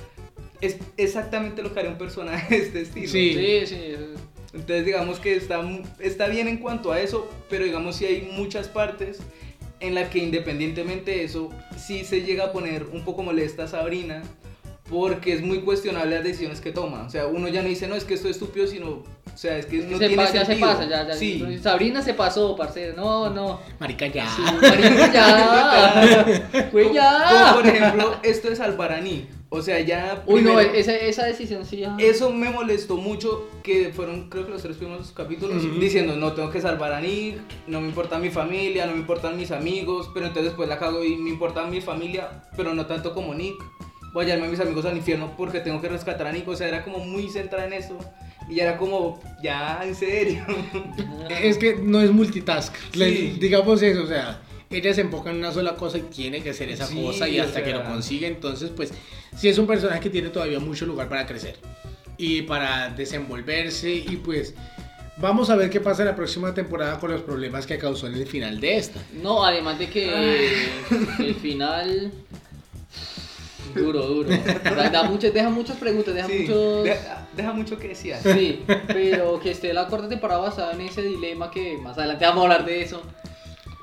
es 0.61 0.77
exactamente 0.97 1.63
lo 1.63 1.73
que 1.73 1.81
haría 1.81 1.93
un 1.93 1.99
personaje 1.99 2.59
de 2.59 2.63
este 2.63 2.81
estilo. 2.83 3.09
Sí. 3.09 3.35
Sí, 3.35 3.67
sí. 3.67 3.95
Entonces 4.53 4.87
digamos 4.87 5.21
que 5.21 5.37
está, 5.37 5.63
está 5.99 6.29
bien 6.29 6.49
en 6.49 6.59
cuanto 6.59 6.91
a 6.93 7.01
eso, 7.01 7.31
pero 7.51 7.65
digamos 7.65 7.97
si 7.97 8.07
hay 8.07 8.31
muchas 8.33 8.69
partes 8.69 9.21
en 9.87 9.95
la 9.95 10.11
que 10.11 10.19
independientemente 10.19 11.11
de 11.13 11.25
eso, 11.25 11.51
sí 11.77 12.05
se 12.05 12.23
llega 12.23 12.45
a 12.47 12.53
poner 12.53 12.85
un 12.93 13.05
poco 13.05 13.23
molesta 13.23 13.65
a 13.65 13.69
Sabrina 13.69 14.23
porque 14.89 15.33
es 15.33 15.43
muy 15.43 15.61
cuestionable 15.63 16.15
las 16.15 16.25
decisiones 16.25 16.61
que 16.61 16.71
toma. 16.71 17.03
O 17.07 17.11
sea, 17.11 17.27
uno 17.27 17.49
ya 17.49 17.61
no 17.63 17.69
dice, 17.69 17.89
no, 17.89 17.97
es 17.97 18.05
que 18.05 18.15
esto 18.15 18.29
es 18.29 18.37
estúpido, 18.37 18.69
sino, 18.69 18.89
o 18.91 19.05
sea, 19.35 19.59
es 19.59 19.67
que 19.67 19.79
no 19.79 19.99
se 19.99 20.07
tiene 20.07 20.23
pa- 20.25 20.33
ya 20.33 20.41
se 20.41 20.47
sentido. 20.47 20.69
pasa, 20.69 20.89
ya, 20.89 21.09
ya. 21.09 21.15
Sí. 21.15 21.59
Sabrina 21.61 22.03
se 22.03 22.15
pasó, 22.15 22.55
parce. 22.55 22.93
No, 22.93 23.29
no. 23.31 23.61
Marica, 23.81 24.07
ya. 24.07 24.29
Sí, 24.29 24.43
marica, 24.43 25.13
ya. 25.13 26.69
Güey, 26.73 26.85
Como, 26.85 26.95
ya. 26.95 27.53
por 27.57 27.67
ejemplo, 27.67 28.17
esto 28.23 28.49
es 28.49 28.61
Albaraní. 28.61 29.27
O 29.49 29.63
sea, 29.63 29.81
ya... 29.81 30.23
Uy, 30.27 30.43
no, 30.43 30.59
esa, 30.59 30.97
esa 30.97 31.25
decisión 31.25 31.65
sí. 31.65 31.79
ya. 31.79 31.97
Eso 31.99 32.33
me 32.33 32.51
molestó 32.51 32.97
mucho, 32.97 33.49
que 33.63 33.93
fueron 33.95 34.29
creo 34.29 34.45
que 34.45 34.53
los 34.53 34.63
tres 34.63 34.77
primeros 34.77 35.13
capítulos, 35.13 35.63
diciendo, 35.79 36.17
no, 36.17 36.33
tengo 36.33 36.51
que 36.51 36.61
salvar 36.61 36.93
a 36.93 37.01
Nick, 37.01 37.39
no 37.69 37.81
me 37.81 37.89
importa 37.89 38.19
mi 38.19 38.31
familia, 38.31 38.87
no 38.87 38.93
me 38.93 38.99
importan 38.99 39.37
mis 39.37 39.53
amigos, 39.53 40.11
pero 40.13 40.27
entonces 40.27 40.51
después 40.51 40.69
la 40.69 40.79
cago 40.79 41.05
y 41.05 41.17
me 41.17 41.31
importa 41.31 41.65
mi 41.67 41.81
familia, 41.81 42.43
pero 42.57 42.75
no 42.75 42.87
tanto 42.87 43.15
como 43.15 43.35
Nick. 43.35 43.55
Voy 44.13 44.25
a 44.25 44.29
llevarme 44.29 44.49
a 44.49 44.51
mis 44.51 44.61
amigos 44.61 44.85
al 44.87 44.97
infierno 44.97 45.35
porque 45.37 45.61
tengo 45.61 45.81
que 45.81 45.89
rescatar 45.89 46.27
a 46.27 46.33
Nick, 46.33 46.49
o 46.49 46.57
sea, 46.57 46.67
era 46.69 46.83
como 46.83 46.99
muy 46.99 47.29
centrada 47.29 47.67
en 47.67 47.75
eso. 47.75 47.99
Y 48.49 48.61
era 48.61 48.77
como, 48.77 49.21
ya, 49.43 49.81
en 49.85 49.95
serio. 49.95 50.45
Es 51.29 51.59
que 51.59 51.77
no 51.77 52.01
es 52.01 52.11
multitask. 52.11 52.75
Sí. 52.93 53.37
digamos 53.41 53.83
eso, 53.83 54.05
o 54.05 54.07
sea, 54.07 54.41
ella 54.71 54.93
se 54.95 55.01
enfoca 55.03 55.31
en 55.31 55.37
una 55.37 55.53
sola 55.53 55.77
cosa 55.77 55.99
y 55.99 56.03
tiene 56.03 56.43
que 56.43 56.51
hacer 56.51 56.69
esa 56.71 56.87
Sí, 56.87 57.01
cosa 57.03 57.29
y 57.29 57.39
o 57.41 57.45
hasta 57.45 57.63
que 57.63 57.73
lo 57.73 57.85
consigue, 57.85 58.27
entonces 58.27 58.71
pues 58.75 58.93
sí 59.37 59.49
es 59.49 59.59
un 59.59 59.67
personaje 59.67 60.01
que 60.01 60.11
tiene 60.11 60.29
todavía 60.31 60.59
mucho 60.61 60.87
lugar 60.87 61.09
para 61.09 61.27
crecer 61.27 61.57
y 62.19 62.43
para 62.43 62.89
desenvolverse 62.91 63.91
y 63.93 64.17
pues 64.17 64.55
vamos 65.19 65.51
a 65.51 65.57
ver 65.57 65.71
qué 65.71 65.81
pasa 65.81 66.03
en 66.03 66.09
la 66.09 66.17
próxima 66.17 66.53
temporada 66.55 66.99
con 66.99 67.11
los 67.11 67.21
problemas 67.23 67.67
que 67.67 67.79
causó 67.79 68.07
en 68.07 68.15
el 68.15 68.27
final 68.27 68.61
de 68.61 68.77
esta. 68.77 69.01
No, 69.23 69.45
además 69.45 69.79
de 69.79 69.89
que 69.89 70.59
el 71.21 71.35
final. 71.37 72.13
Duro, 73.75 74.07
duro. 74.07 74.31
Da, 74.65 74.89
da 74.89 75.03
muchas, 75.03 75.35
deja 75.35 75.51
muchas 75.51 75.77
preguntas, 75.77 76.15
deja 76.15 76.29
Sí, 76.29 76.39
muchos. 76.41 76.85
deja, 76.85 77.29
deja 77.37 77.53
mucho 77.53 77.79
que 77.79 77.89
decir. 77.89 78.15
Sí, 78.23 78.63
pero 78.87 79.39
que 79.39 79.51
esté 79.51 79.75
la 79.75 79.87
cuarta 79.87 80.09
temporada 80.09 80.41
basada 80.41 80.73
en 80.73 80.81
ese 80.83 81.03
dilema 81.03 81.51
que 81.51 81.77
más 81.77 81.99
adelante 81.99 82.25
vamos 82.25 82.41
a 82.41 82.45
hablar 82.45 82.65
de 82.65 82.81
eso. 82.83 83.03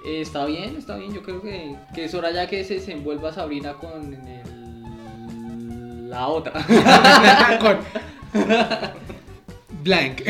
Está 0.05 0.45
bien, 0.45 0.75
está 0.77 0.98
bien. 0.98 1.13
Yo 1.13 1.24
creo 1.24 1.41
que, 1.41 1.75
que 1.95 2.05
es 2.05 2.13
hora 2.13 2.31
ya 2.31 2.48
que 2.48 2.63
se 2.63 2.75
desenvuelva 2.75 3.33
Sabrina 3.33 3.74
con 3.74 4.17
la 6.10 6.27
otra. 6.27 6.53
con 7.62 7.79
blank. 9.83 10.22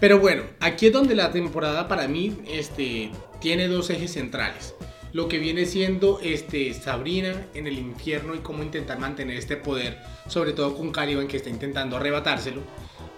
Pero 0.00 0.18
bueno, 0.18 0.42
aquí 0.60 0.86
es 0.86 0.92
donde 0.92 1.14
la 1.14 1.30
temporada 1.30 1.88
para 1.88 2.08
mí 2.08 2.36
este, 2.48 3.10
tiene 3.40 3.68
dos 3.68 3.90
ejes 3.90 4.12
centrales. 4.12 4.74
Lo 5.12 5.28
que 5.28 5.38
viene 5.38 5.64
siendo 5.64 6.18
este, 6.20 6.74
Sabrina 6.74 7.46
en 7.54 7.66
el 7.68 7.78
infierno 7.78 8.34
y 8.34 8.38
cómo 8.38 8.62
intentar 8.64 8.98
mantener 8.98 9.36
este 9.36 9.56
poder, 9.56 9.98
sobre 10.26 10.52
todo 10.52 10.76
con 10.76 10.90
Caliban 10.90 11.28
que 11.28 11.36
está 11.36 11.50
intentando 11.50 11.96
arrebatárselo. 11.96 12.62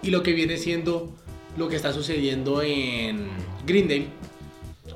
Y 0.03 0.11
lo 0.11 0.21
que 0.21 0.33
viene 0.33 0.57
siendo 0.57 1.11
lo 1.57 1.67
que 1.67 1.75
está 1.75 1.91
sucediendo 1.91 2.61
en 2.61 3.29
Greendale 3.65 4.07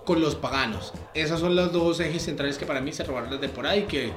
con 0.05 0.21
los 0.21 0.35
paganos. 0.35 0.93
Esos 1.13 1.39
son 1.39 1.55
los 1.55 1.71
dos 1.71 1.99
ejes 1.99 2.23
centrales 2.23 2.57
que 2.57 2.65
para 2.65 2.81
mí 2.81 2.91
se 2.93 3.03
robaron 3.03 3.31
la 3.31 3.39
temporada 3.39 3.75
y 3.75 3.83
que 3.83 4.11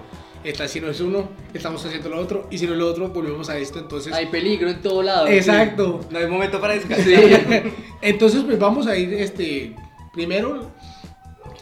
esta 0.45 0.69
si 0.69 0.81
no 0.81 0.89
es 0.89 1.01
uno, 1.01 1.31
estamos 1.55 1.85
haciendo 1.85 2.11
lo 2.11 2.21
otro 2.21 2.47
y 2.51 2.59
si 2.59 2.67
no 2.67 2.73
es 2.73 2.79
lo 2.79 2.89
otro, 2.89 3.09
volvemos 3.09 3.49
a 3.49 3.57
esto. 3.57 3.79
Entonces, 3.79 4.13
Hay 4.13 4.27
peligro 4.27 4.69
en 4.69 4.83
todo 4.83 5.03
lado. 5.03 5.27
exacto. 5.27 6.01
No 6.11 6.19
hay 6.19 6.27
momento 6.27 6.61
para 6.61 6.75
descansar. 6.75 7.07
Sí. 7.07 7.73
Entonces, 8.03 8.43
pues 8.45 8.59
vamos 8.59 8.87
a 8.87 8.97
ir 8.97 9.15
este 9.15 9.75
primero 10.13 10.71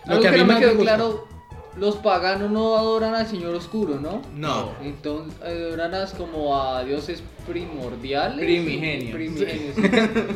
Algo 0.05 0.23
que, 0.23 0.31
no 0.33 0.45
me 0.45 0.59
quedó 0.59 0.77
claro, 0.77 1.29
los 1.77 1.97
paganos 1.97 2.51
no 2.51 2.77
adoran 2.77 3.15
al 3.15 3.27
Señor 3.27 3.55
Oscuro, 3.55 3.99
¿no? 3.99 4.23
No. 4.37 4.73
Entonces 4.83 5.35
adoran 5.43 5.95
a- 5.95 6.07
como 6.07 6.61
a 6.61 6.85
dioses 6.85 7.23
primordiales. 7.47 8.45
Primigenios. 8.45 9.15
Primigenios. 9.15 9.75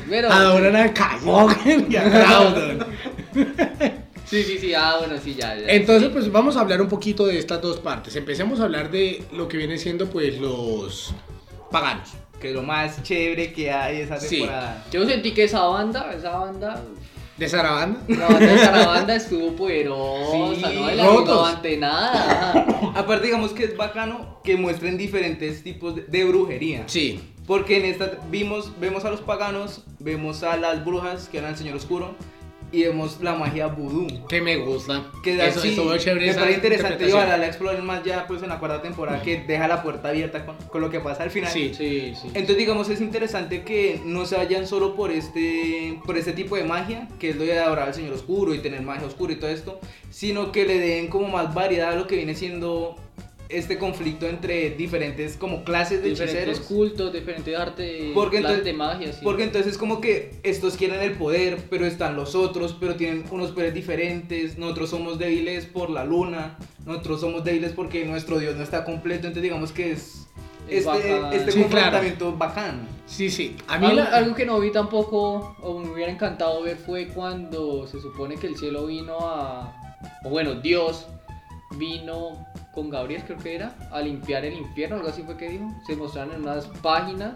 Pero, 0.08 0.30
Adoran 0.32 0.76
a 0.76 0.92
Kagogen 0.94 1.86
y 1.90 1.96
a 1.96 2.04
Groudon. 2.08 2.86
Sí, 4.24 4.42
sí, 4.42 4.58
sí, 4.58 4.74
ah, 4.74 4.96
bueno, 4.98 5.14
sí, 5.22 5.34
ya, 5.38 5.54
ya. 5.56 5.66
Entonces, 5.68 6.08
Sí. 6.08 6.12
pues 6.12 6.32
vamos 6.32 6.56
a 6.56 6.60
hablar 6.60 6.80
un 6.82 6.88
poquito 6.88 7.26
de 7.26 7.38
estas 7.38 7.60
dos 7.62 7.78
partes. 7.78 8.16
Empecemos 8.16 8.58
a 8.58 8.64
hablar 8.64 8.90
de 8.90 9.22
lo 9.32 9.46
que 9.46 9.56
viene 9.56 9.78
siendo 9.78 10.08
pues 10.08 10.38
los 10.40 11.14
paganos. 11.70 12.08
Que 12.40 12.48
es 12.48 12.54
lo 12.54 12.62
más 12.62 13.02
chévere 13.02 13.52
que 13.52 13.70
hay 13.70 14.00
esa 14.00 14.18
Sí. 14.18 14.38
temporada. 14.38 14.84
Yo 14.90 15.06
sentí 15.06 15.30
que 15.32 15.44
esa 15.44 15.62
banda, 15.66 16.12
esa 16.12 16.30
banda, 16.38 16.82
De 17.36 17.48
Sarabanda. 17.48 18.00
la 18.08 18.28
banda 18.28 18.46
de 18.46 18.58
Sarabanda 18.58 19.14
estuvo 19.16 19.52
poderosa, 19.52 20.68
Sí, 20.70 20.74
¿no? 20.74 20.90
Y 20.90 20.96
la 20.96 21.48
ante 21.48 21.76
nada. 21.76 22.66
Aparte, 22.94 23.26
digamos 23.26 23.52
que 23.52 23.64
es 23.64 23.76
bacano 23.76 24.40
que 24.42 24.56
muestren 24.56 24.96
diferentes 24.96 25.62
tipos 25.62 25.96
de, 25.96 26.02
de 26.02 26.24
brujería. 26.24 26.84
Sí. 26.86 27.20
Porque 27.46 27.78
en 27.78 27.84
esta 27.84 28.12
vimos, 28.30 28.72
vemos 28.80 29.04
a 29.04 29.10
los 29.10 29.20
paganos, 29.20 29.84
vemos 29.98 30.42
a 30.42 30.56
las 30.56 30.84
brujas, 30.84 31.28
que 31.28 31.38
eran 31.38 31.50
el 31.52 31.56
Señor 31.56 31.76
Oscuro, 31.76 32.14
y 32.72 32.82
vemos 32.82 33.20
la 33.20 33.34
magia 33.34 33.66
vudú. 33.66 34.06
Que 34.28 34.40
me 34.40 34.56
gusta. 34.56 35.04
Que 35.22 35.36
Eso 35.46 35.60
sí, 35.60 35.70
estuvo 35.70 35.96
chévere. 35.96 36.26
me 36.26 36.34
parece 36.34 36.54
interesante 36.56 37.08
y 37.08 37.12
ojalá 37.12 37.36
la 37.36 37.46
exploren 37.46 37.84
más 37.84 38.02
ya 38.04 38.26
pues 38.26 38.42
en 38.42 38.48
la 38.48 38.58
cuarta 38.58 38.82
temporada 38.82 39.22
que 39.22 39.42
deja 39.42 39.68
la 39.68 39.82
puerta 39.82 40.08
abierta 40.08 40.44
con, 40.44 40.56
con 40.56 40.80
lo 40.80 40.90
que 40.90 41.00
pasa 41.00 41.22
al 41.22 41.30
final. 41.30 41.50
Sí. 41.50 41.72
Sí, 41.74 42.14
sí. 42.20 42.28
Entonces 42.28 42.56
digamos 42.56 42.88
es 42.88 43.00
interesante 43.00 43.62
que 43.62 44.00
no 44.04 44.26
se 44.26 44.36
vayan 44.36 44.66
solo 44.66 44.94
por 44.94 45.10
este, 45.10 45.98
por 46.04 46.16
este 46.16 46.32
tipo 46.32 46.56
de 46.56 46.64
magia, 46.64 47.08
que 47.18 47.30
es 47.30 47.36
lo 47.36 47.44
de 47.44 47.58
adorar 47.58 47.88
al 47.88 47.94
Señor 47.94 48.14
Oscuro 48.14 48.54
y 48.54 48.58
tener 48.58 48.82
magia 48.82 49.06
oscura 49.06 49.32
y 49.32 49.36
todo 49.36 49.50
esto, 49.50 49.80
sino 50.10 50.52
que 50.52 50.66
le 50.66 50.78
den 50.78 51.08
como 51.08 51.28
más 51.28 51.54
variedad 51.54 51.92
a 51.92 51.96
lo 51.96 52.06
que 52.06 52.16
viene 52.16 52.34
siendo 52.34 52.96
este 53.48 53.78
conflicto 53.78 54.26
entre 54.26 54.70
diferentes 54.70 55.36
como 55.36 55.62
clases 55.64 56.02
de 56.02 56.10
diferentes 56.10 56.42
hechiceros. 56.48 56.66
cultos, 56.66 57.12
diferentes 57.12 57.56
artes, 57.56 58.10
Porque 58.14 58.38
entonces- 58.38 58.64
de 58.64 58.72
magia, 58.72 59.12
sí. 59.12 59.20
Porque 59.22 59.44
entonces 59.44 59.72
es 59.72 59.78
como 59.78 60.00
que 60.00 60.32
estos 60.42 60.76
quieren 60.76 61.00
el 61.00 61.12
poder, 61.12 61.58
pero 61.70 61.86
están 61.86 62.16
los 62.16 62.34
otros, 62.34 62.76
pero 62.78 62.96
tienen 62.96 63.24
unos 63.30 63.52
poderes 63.52 63.74
diferentes. 63.74 64.58
Nosotros 64.58 64.90
somos 64.90 65.18
débiles 65.18 65.66
por 65.66 65.90
la 65.90 66.04
luna, 66.04 66.56
nosotros 66.84 67.20
somos 67.20 67.44
débiles 67.44 67.72
porque 67.72 68.04
nuestro 68.04 68.38
Dios 68.38 68.56
no 68.56 68.62
está 68.62 68.84
completo. 68.84 69.26
Entonces 69.28 69.42
digamos 69.42 69.72
que 69.72 69.92
es 69.92 70.26
Es 70.68 70.84
este, 70.84 71.12
bacán. 71.14 71.32
este 71.32 71.52
Sí, 71.52 71.58
claro. 71.58 71.70
confrontamiento 71.70 72.36
bacán. 72.36 72.88
Sí, 73.06 73.30
sí. 73.30 73.56
A 73.68 73.78
mí 73.78 73.86
Algo, 73.86 74.00
la- 74.00 74.16
algo 74.16 74.34
que 74.34 74.44
no 74.44 74.58
vi 74.58 74.72
tampoco, 74.72 75.56
o 75.62 75.78
me 75.78 75.90
hubiera 75.92 76.10
encantado 76.10 76.60
ver, 76.62 76.76
fue 76.76 77.06
cuando 77.06 77.86
se 77.86 78.00
supone 78.00 78.34
que 78.34 78.48
el 78.48 78.56
cielo 78.56 78.86
vino 78.86 79.16
a. 79.20 79.72
O 80.24 80.30
bueno, 80.30 80.54
Dios 80.56 81.06
vino 81.72 82.46
con 82.74 82.90
Gabriel, 82.90 83.22
creo 83.24 83.38
que 83.38 83.54
era, 83.54 83.74
a 83.90 84.00
limpiar 84.00 84.44
el 84.44 84.54
infierno, 84.54 84.96
algo 84.96 85.08
así 85.08 85.22
fue 85.22 85.36
que 85.36 85.48
dijo. 85.48 85.72
Se 85.86 85.96
mostraron 85.96 86.34
en 86.34 86.42
unas 86.42 86.66
páginas. 86.82 87.34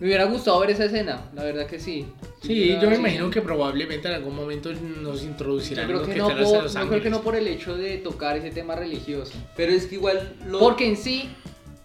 Me 0.00 0.06
hubiera 0.08 0.24
gustado 0.24 0.58
ver 0.60 0.70
esa 0.70 0.84
escena, 0.86 1.30
la 1.34 1.44
verdad 1.44 1.66
que 1.66 1.78
sí. 1.78 2.06
Sí, 2.42 2.76
yo 2.80 2.90
me 2.90 2.96
imagino 2.96 3.30
que 3.30 3.40
probablemente 3.40 4.08
en 4.08 4.14
algún 4.14 4.36
momento 4.36 4.70
nos 4.72 5.22
Yo 5.22 5.28
introducirán 5.28 5.86
creo 5.86 6.00
lo 6.00 6.06
que, 6.06 6.12
que 6.12 6.18
no 6.18 6.28
será 6.28 6.44
por, 6.44 6.62
los 6.64 6.74
yo 6.74 6.88
creo 6.88 7.02
que 7.02 7.10
no 7.10 7.22
por 7.22 7.36
el 7.36 7.48
hecho 7.48 7.76
de 7.76 7.98
tocar 7.98 8.36
ese 8.36 8.50
tema 8.50 8.74
religioso. 8.74 9.32
Pero 9.56 9.72
es 9.72 9.86
que 9.86 9.94
igual 9.94 10.36
lo... 10.46 10.58
Porque 10.58 10.86
en 10.86 10.96
sí, 10.96 11.30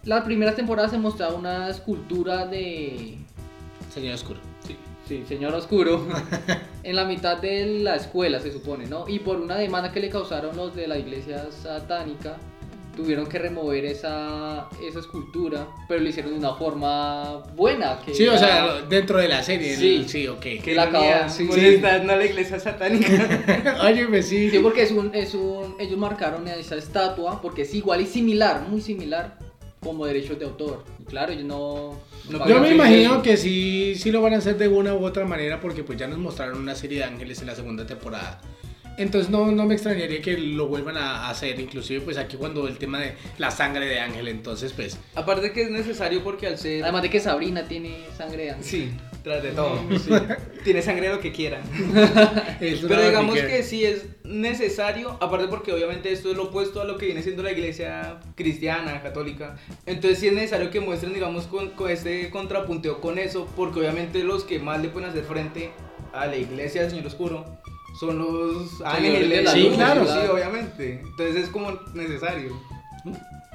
las 0.04 0.24
primeras 0.24 0.56
temporadas 0.56 0.90
se 0.90 0.98
mostraba 0.98 1.34
una 1.34 1.68
escultura 1.70 2.46
de 2.46 3.16
Señor 3.94 4.14
Oscuro. 4.14 4.49
Sí, 5.10 5.24
señor 5.26 5.52
oscuro. 5.54 6.06
en 6.84 6.94
la 6.94 7.04
mitad 7.04 7.38
de 7.38 7.66
la 7.66 7.96
escuela, 7.96 8.38
se 8.38 8.52
supone, 8.52 8.86
¿no? 8.86 9.08
Y 9.08 9.18
por 9.18 9.40
una 9.40 9.56
demanda 9.56 9.90
que 9.90 9.98
le 9.98 10.08
causaron 10.08 10.56
los 10.56 10.76
de 10.76 10.86
la 10.86 10.98
iglesia 10.98 11.48
satánica, 11.50 12.36
tuvieron 12.96 13.26
que 13.26 13.40
remover 13.40 13.86
esa, 13.86 14.68
esa 14.80 15.00
escultura, 15.00 15.66
pero 15.88 16.00
lo 16.00 16.08
hicieron 16.08 16.30
de 16.30 16.38
una 16.38 16.54
forma 16.54 17.38
buena. 17.56 17.98
Que 18.06 18.14
Sí, 18.14 18.22
o 18.28 18.34
era- 18.34 18.38
sea, 18.38 18.82
dentro 18.88 19.18
de 19.18 19.26
la 19.26 19.42
serie. 19.42 19.74
Sí. 19.74 20.04
Sí, 20.04 20.08
sí 20.08 20.28
ok. 20.28 20.40
que 20.62 20.74
la 20.76 20.84
la 20.84 20.90
acabó, 20.90 21.04
acaba 21.08 21.28
sí, 21.28 21.42
molestando 21.42 22.12
a 22.12 22.16
la 22.16 22.24
iglesia 22.26 22.60
satánica. 22.60 23.78
Óyeme, 23.84 24.22
sí. 24.22 24.48
Sí, 24.48 24.60
porque 24.60 24.82
es 24.82 24.92
un, 24.92 25.12
es 25.12 25.34
un, 25.34 25.74
ellos 25.80 25.98
marcaron 25.98 26.46
esa 26.46 26.76
estatua, 26.76 27.42
porque 27.42 27.62
es 27.62 27.74
igual 27.74 28.00
y 28.00 28.06
similar, 28.06 28.62
muy 28.68 28.80
similar 28.80 29.38
como 29.80 30.06
derechos 30.06 30.38
de 30.38 30.44
autor. 30.44 30.84
Y 30.98 31.04
claro, 31.04 31.32
yo 31.32 31.44
no... 31.44 31.98
Yo 32.46 32.60
me 32.60 32.74
imagino 32.74 33.14
eso. 33.14 33.22
que 33.22 33.36
sí, 33.36 33.94
sí 33.96 34.12
lo 34.12 34.20
van 34.20 34.34
a 34.34 34.36
hacer 34.36 34.56
de 34.56 34.68
una 34.68 34.94
u 34.94 35.04
otra 35.04 35.24
manera 35.24 35.60
porque 35.60 35.82
pues 35.82 35.98
ya 35.98 36.06
nos 36.06 36.18
mostraron 36.18 36.58
una 36.58 36.74
serie 36.74 36.98
de 36.98 37.04
ángeles 37.04 37.40
en 37.40 37.46
la 37.46 37.54
segunda 37.54 37.86
temporada. 37.86 38.40
Entonces 39.00 39.30
no, 39.30 39.50
no 39.50 39.64
me 39.64 39.72
extrañaría 39.72 40.20
que 40.20 40.36
lo 40.36 40.66
vuelvan 40.66 40.98
a 40.98 41.30
hacer, 41.30 41.58
inclusive 41.58 42.02
pues 42.02 42.18
aquí 42.18 42.36
cuando 42.36 42.68
el 42.68 42.76
tema 42.76 42.98
de 43.00 43.14
la 43.38 43.50
sangre 43.50 43.86
de 43.86 43.98
ángel, 43.98 44.28
entonces 44.28 44.74
pues... 44.74 44.98
Aparte 45.14 45.52
que 45.52 45.62
es 45.62 45.70
necesario 45.70 46.22
porque 46.22 46.46
al 46.46 46.58
ser... 46.58 46.82
Además 46.82 47.00
de 47.00 47.08
que 47.08 47.18
Sabrina 47.18 47.66
tiene 47.66 47.96
sangre 48.14 48.44
de 48.44 48.50
ángel. 48.50 48.64
Sí, 48.64 48.90
tras 49.24 49.42
de 49.42 49.52
todo. 49.52 49.80
sí. 49.98 50.10
Tiene 50.64 50.82
sangre 50.82 51.08
lo 51.08 51.18
que 51.18 51.30
una 51.80 52.88
Pero 52.88 53.06
digamos 53.06 53.36
barriquera. 53.36 53.56
que 53.56 53.62
sí 53.62 53.86
es 53.86 54.04
necesario, 54.22 55.16
aparte 55.22 55.48
porque 55.48 55.72
obviamente 55.72 56.12
esto 56.12 56.30
es 56.30 56.36
lo 56.36 56.44
opuesto 56.44 56.82
a 56.82 56.84
lo 56.84 56.98
que 56.98 57.06
viene 57.06 57.22
siendo 57.22 57.42
la 57.42 57.52
iglesia 57.52 58.20
cristiana, 58.34 59.00
católica. 59.00 59.56
Entonces 59.86 60.18
sí 60.18 60.28
es 60.28 60.34
necesario 60.34 60.70
que 60.70 60.80
muestren, 60.80 61.14
digamos, 61.14 61.46
con, 61.46 61.70
con 61.70 61.90
este 61.90 62.28
contrapunteo 62.28 63.00
con 63.00 63.18
eso, 63.18 63.48
porque 63.56 63.80
obviamente 63.80 64.22
los 64.24 64.44
que 64.44 64.58
más 64.58 64.82
le 64.82 64.90
pueden 64.90 65.08
hacer 65.08 65.24
frente 65.24 65.70
a 66.12 66.26
la 66.26 66.36
iglesia 66.36 66.82
del 66.82 66.90
Señor 66.90 67.06
Oscuro 67.06 67.46
son 68.00 68.18
los 68.18 68.80
ángeles. 68.82 69.28
de 69.28 69.42
la 69.42 69.52
Sí, 69.52 69.64
luz, 69.64 69.74
claro. 69.76 70.06
Sí, 70.06 70.18
obviamente. 70.32 71.00
Entonces 71.04 71.36
es 71.44 71.48
como 71.50 71.72
necesario. 71.92 72.58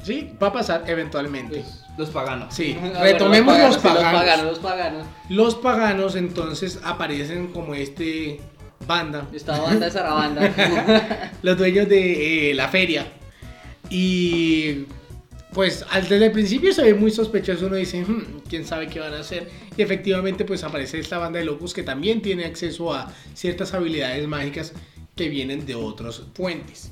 Sí, 0.03 0.31
va 0.41 0.47
a 0.47 0.53
pasar 0.53 0.83
eventualmente. 0.85 1.61
Pues, 1.61 1.83
Los 1.97 2.09
paganos. 2.11 2.53
Sí, 2.53 2.77
Ah, 2.79 2.87
bueno, 2.89 3.01
retomemos 3.03 3.57
los 3.57 3.75
sí, 3.75 3.81
paganos. 3.81 4.03
Los 4.13 4.19
paganos, 4.21 4.45
los 4.45 4.59
paganos. 4.59 5.07
Los 5.29 5.55
paganos 5.55 6.15
entonces 6.15 6.79
aparecen 6.83 7.47
como 7.47 7.73
este 7.73 8.39
banda, 8.85 9.25
Esta 9.33 9.59
banda 9.59 9.87
es 9.87 9.93
Sarabanda. 9.93 11.31
los 11.41 11.57
dueños 11.57 11.89
de 11.89 12.51
eh, 12.51 12.53
la 12.53 12.67
feria. 12.67 13.07
Y 13.89 14.85
pues 15.55 15.83
al- 15.89 16.07
desde 16.07 16.25
el 16.27 16.31
principio 16.31 16.71
se 16.73 16.83
ve 16.83 16.93
muy 16.93 17.09
sospechoso, 17.09 17.65
uno 17.65 17.77
dice, 17.77 18.03
"Hmm, 18.03 18.41
quién 18.47 18.65
sabe 18.65 18.87
qué 18.89 18.99
van 18.99 19.13
a 19.15 19.21
hacer. 19.21 19.49
Y 19.75 19.81
efectivamente 19.81 20.45
pues 20.45 20.63
aparece 20.63 20.99
esta 20.99 21.17
banda 21.17 21.39
de 21.39 21.45
locos 21.45 21.73
que 21.73 21.81
también 21.81 22.21
tiene 22.21 22.45
acceso 22.45 22.93
a 22.93 23.11
ciertas 23.33 23.73
habilidades 23.73 24.27
mágicas 24.27 24.73
que 25.15 25.29
vienen 25.29 25.65
de 25.65 25.73
otros 25.75 26.27
fuentes. 26.35 26.91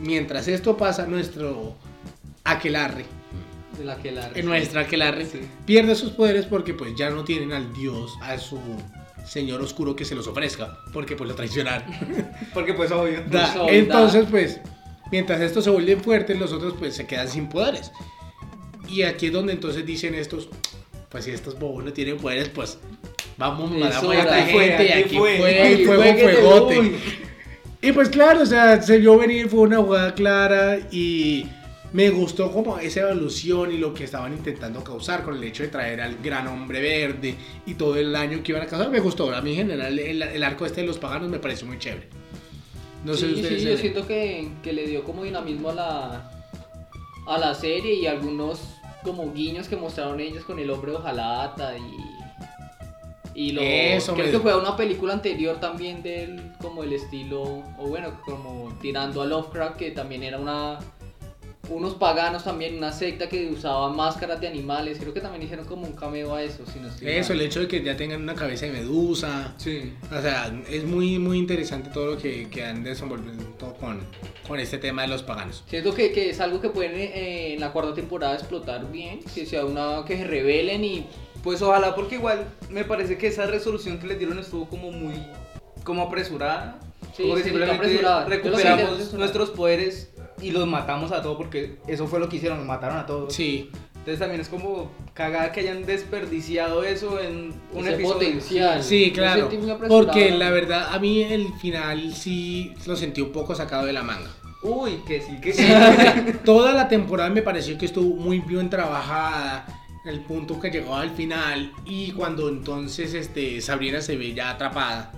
Mientras 0.00 0.48
esto 0.48 0.76
pasa, 0.76 1.06
nuestro 1.06 1.76
aquelarre, 2.44 3.04
de 3.78 3.84
la 3.84 3.96
que 3.96 4.12
la... 4.12 4.30
en 4.34 4.46
nuestra 4.46 4.82
aquelarre, 4.82 5.26
Sí. 5.26 5.40
pierde 5.66 5.94
sus 5.94 6.10
poderes 6.12 6.46
porque 6.46 6.74
pues 6.74 6.94
ya 6.96 7.10
no 7.10 7.24
tienen 7.24 7.52
al 7.52 7.72
dios, 7.74 8.12
a 8.22 8.38
su 8.38 8.58
señor 9.26 9.60
oscuro 9.60 9.94
que 9.96 10.04
se 10.04 10.14
los 10.14 10.26
ofrezca, 10.26 10.78
porque 10.92 11.14
pues 11.16 11.28
lo 11.28 11.34
traicionaron. 11.36 11.88
Porque 12.54 12.74
pues 12.74 12.90
obvio. 12.90 13.22
Da, 13.30 13.46
soldado. 13.46 13.68
Entonces, 13.70 14.26
pues, 14.30 14.60
mientras 15.12 15.40
estos 15.42 15.62
se 15.62 15.70
vuelven 15.70 16.00
fuertes, 16.00 16.38
los 16.38 16.52
otros 16.52 16.74
pues 16.78 16.96
se 16.96 17.06
quedan 17.06 17.28
sin 17.28 17.48
poderes. 17.48 17.92
Y 18.88 19.02
aquí 19.02 19.26
es 19.26 19.32
donde 19.32 19.52
entonces 19.52 19.86
dicen 19.86 20.14
estos, 20.14 20.48
pues 21.10 21.24
si 21.24 21.30
estos 21.30 21.58
bobos 21.58 21.84
no 21.84 21.92
tienen 21.92 22.16
poderes, 22.16 22.48
pues 22.48 22.78
vamos, 23.36 23.70
matamos 23.70 24.16
a 24.16 24.18
esta 24.18 24.46
fue, 24.46 24.64
gente 24.64 24.86
y 24.86 24.92
aquí 24.92 25.16
fue, 25.16 25.36
fue, 25.36 25.84
fue 25.86 26.14
fuegote. 26.14 26.80
uy. 26.80 26.96
Y 27.82 27.92
pues 27.92 28.08
claro, 28.08 28.42
o 28.42 28.46
sea, 28.46 28.80
se 28.80 28.98
vio 28.98 29.18
venir, 29.18 29.48
fue 29.48 29.60
una 29.60 29.78
jugada 29.78 30.14
clara 30.14 30.78
y 30.90 31.46
me 31.92 32.08
gustó 32.10 32.50
como 32.50 32.78
esa 32.78 33.00
evolución 33.00 33.72
y 33.72 33.76
lo 33.76 33.92
que 33.92 34.04
estaban 34.04 34.32
intentando 34.32 34.82
causar 34.82 35.22
con 35.22 35.36
el 35.36 35.44
hecho 35.44 35.64
de 35.64 35.68
traer 35.68 36.00
al 36.00 36.16
gran 36.22 36.46
hombre 36.46 36.80
verde 36.80 37.34
y 37.66 37.74
todo 37.74 37.96
el 37.96 38.12
daño 38.12 38.42
que 38.42 38.52
iban 38.52 38.62
a 38.62 38.66
causar. 38.66 38.88
Me 38.88 39.00
gustó, 39.00 39.34
a 39.34 39.42
mí 39.42 39.50
en 39.50 39.56
general 39.68 39.98
el, 39.98 40.22
el 40.22 40.42
arco 40.44 40.64
este 40.64 40.80
de 40.82 40.86
los 40.86 40.98
paganos 40.98 41.28
me 41.28 41.38
pareció 41.38 41.66
muy 41.66 41.78
chévere. 41.78 42.21
No 43.04 43.14
sé 43.14 43.28
sí, 43.28 43.34
ustedes. 43.34 43.62
sí, 43.62 43.68
yo 43.68 43.76
siento 43.76 44.06
que, 44.06 44.48
que 44.62 44.72
le 44.72 44.86
dio 44.86 45.04
como 45.04 45.24
dinamismo 45.24 45.70
a 45.70 45.74
la, 45.74 46.30
a 47.26 47.38
la 47.38 47.54
serie 47.54 47.94
y 47.94 48.06
algunos 48.06 48.76
como 49.02 49.32
guiños 49.32 49.68
que 49.68 49.76
mostraron 49.76 50.20
ellos 50.20 50.44
con 50.44 50.58
el 50.58 50.70
hombre 50.70 50.92
de 50.92 50.98
hojalata 50.98 51.76
y... 51.76 51.96
Y 53.34 53.52
lo, 53.52 53.62
Eso 53.62 54.12
creo 54.12 54.30
que 54.30 54.38
fue 54.40 54.54
una 54.54 54.76
película 54.76 55.14
anterior 55.14 55.58
también 55.58 56.02
del 56.02 56.52
como 56.60 56.82
el 56.82 56.92
estilo, 56.92 57.42
o 57.78 57.88
bueno, 57.88 58.20
como 58.26 58.76
tirando 58.82 59.22
a 59.22 59.26
Lovecraft, 59.26 59.76
que 59.76 59.90
también 59.90 60.22
era 60.22 60.38
una 60.38 60.78
unos 61.68 61.94
paganos 61.94 62.44
también, 62.44 62.76
una 62.76 62.92
secta 62.92 63.28
que 63.28 63.48
usaba 63.48 63.88
máscaras 63.90 64.40
de 64.40 64.48
animales, 64.48 64.98
creo 64.98 65.14
que 65.14 65.20
también 65.20 65.42
hicieron 65.44 65.64
como 65.64 65.86
un 65.86 65.92
cameo 65.92 66.34
a 66.34 66.42
eso, 66.42 66.64
si 66.66 66.80
no 66.80 66.88
estoy 66.88 67.08
Eso, 67.08 67.30
mal. 67.32 67.40
el 67.40 67.46
hecho 67.46 67.60
de 67.60 67.68
que 67.68 67.82
ya 67.82 67.96
tengan 67.96 68.22
una 68.22 68.34
cabeza 68.34 68.66
de 68.66 68.72
medusa. 68.72 69.54
Sí. 69.58 69.92
O 70.16 70.20
sea, 70.20 70.52
es 70.68 70.84
muy, 70.84 71.18
muy 71.18 71.38
interesante 71.38 71.90
todo 71.90 72.14
lo 72.14 72.18
que, 72.18 72.48
que 72.50 72.64
han 72.64 72.82
desenvolvido 72.82 73.32
con, 73.80 74.00
con 74.46 74.58
este 74.60 74.78
tema 74.78 75.02
de 75.02 75.08
los 75.08 75.22
paganos. 75.22 75.62
Siento 75.68 75.94
que, 75.94 76.12
que 76.12 76.30
es 76.30 76.40
algo 76.40 76.60
que 76.60 76.68
pueden 76.68 76.94
eh, 76.96 77.54
en 77.54 77.60
la 77.60 77.72
cuarta 77.72 77.94
temporada 77.94 78.34
explotar 78.34 78.90
bien, 78.90 79.20
que 79.34 79.46
sea 79.46 79.64
una 79.64 80.04
que 80.04 80.16
se 80.16 80.24
rebelen 80.24 80.84
y 80.84 81.06
Pues 81.42 81.62
ojalá, 81.62 81.94
porque 81.94 82.16
igual 82.16 82.44
me 82.70 82.84
parece 82.84 83.16
que 83.18 83.28
esa 83.28 83.46
resolución 83.46 83.98
que 83.98 84.08
les 84.08 84.18
dieron 84.18 84.38
estuvo 84.38 84.68
como 84.68 84.90
muy 84.90 85.14
como 85.84 86.02
apresurada. 86.02 86.78
Sí, 87.16 87.24
como 87.24 87.34
que 87.34 87.42
simplemente 87.42 87.76
apresurada. 87.76 88.24
Recuperamos 88.26 89.12
nuestros 89.14 89.50
poderes 89.50 90.11
y 90.40 90.50
los 90.50 90.66
matamos 90.66 91.12
a 91.12 91.20
todos 91.22 91.36
porque 91.36 91.76
eso 91.86 92.06
fue 92.06 92.18
lo 92.20 92.28
que 92.28 92.36
hicieron, 92.36 92.58
los 92.58 92.66
mataron 92.66 92.98
a 92.98 93.06
todos. 93.06 93.34
Sí, 93.34 93.70
Entonces 93.94 94.18
también 94.18 94.40
es 94.40 94.48
como 94.48 94.90
cagada 95.14 95.52
que 95.52 95.60
hayan 95.60 95.84
desperdiciado 95.86 96.82
eso 96.82 97.20
en 97.20 97.54
un 97.72 97.80
Ese 97.86 97.94
episodio. 97.94 98.14
potencial. 98.14 98.82
sí, 98.82 99.12
claro. 99.12 99.48
Porque 99.88 100.30
la 100.32 100.50
verdad, 100.50 100.88
a 100.92 100.98
mí 100.98 101.22
el 101.22 101.52
final 101.54 102.12
sí 102.14 102.72
lo 102.86 102.96
sentí 102.96 103.20
un 103.20 103.30
poco 103.30 103.54
sacado 103.54 103.86
de 103.86 103.92
la 103.92 104.02
manga. 104.02 104.30
Uy, 104.64 105.00
que 105.06 105.20
sí, 105.20 105.40
que 105.40 105.52
sí. 105.52 105.66
Toda 106.44 106.72
la 106.72 106.88
temporada 106.88 107.30
me 107.30 107.42
pareció 107.42 107.76
que 107.78 107.86
estuvo 107.86 108.14
muy 108.16 108.38
bien 108.40 108.70
trabajada. 108.70 109.66
El 110.04 110.20
punto 110.20 110.58
que 110.58 110.70
llegó 110.70 110.96
al 110.96 111.10
final. 111.10 111.72
Y 111.84 112.10
cuando 112.12 112.48
entonces 112.48 113.14
este, 113.14 113.60
Sabrina 113.60 114.00
se 114.00 114.16
ve 114.16 114.34
ya 114.34 114.50
atrapada. 114.50 115.12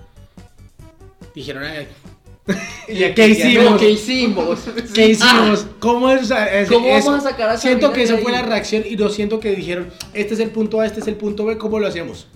Dijeron, 1.34 1.64
"Ay, 1.64 1.88
¿Y 2.88 3.04
aquí 3.04 3.14
¿Qué 3.14 3.28
hicimos? 3.28 3.80
¿Qué 3.80 3.90
hicimos? 3.90 4.60
¿Qué 4.94 5.08
hicimos? 5.08 5.66
¿Cómo, 5.78 6.10
es, 6.10 6.30
es- 6.30 6.68
¿Cómo 6.68 6.88
vamos 6.88 7.04
eso? 7.04 7.14
a 7.14 7.20
sacar 7.20 7.48
a 7.50 7.56
Siento 7.56 7.92
que 7.92 8.02
esa 8.02 8.18
fue 8.18 8.32
la 8.32 8.42
reacción 8.42 8.84
y 8.88 8.96
no 8.96 9.08
siento 9.08 9.40
que 9.40 9.54
dijeron, 9.54 9.88
este 10.12 10.34
es 10.34 10.40
el 10.40 10.50
punto 10.50 10.80
A, 10.80 10.86
este 10.86 11.00
es 11.00 11.08
el 11.08 11.16
punto 11.16 11.44
B, 11.46 11.56
¿cómo 11.56 11.78
lo 11.78 11.86
hacemos? 11.86 12.26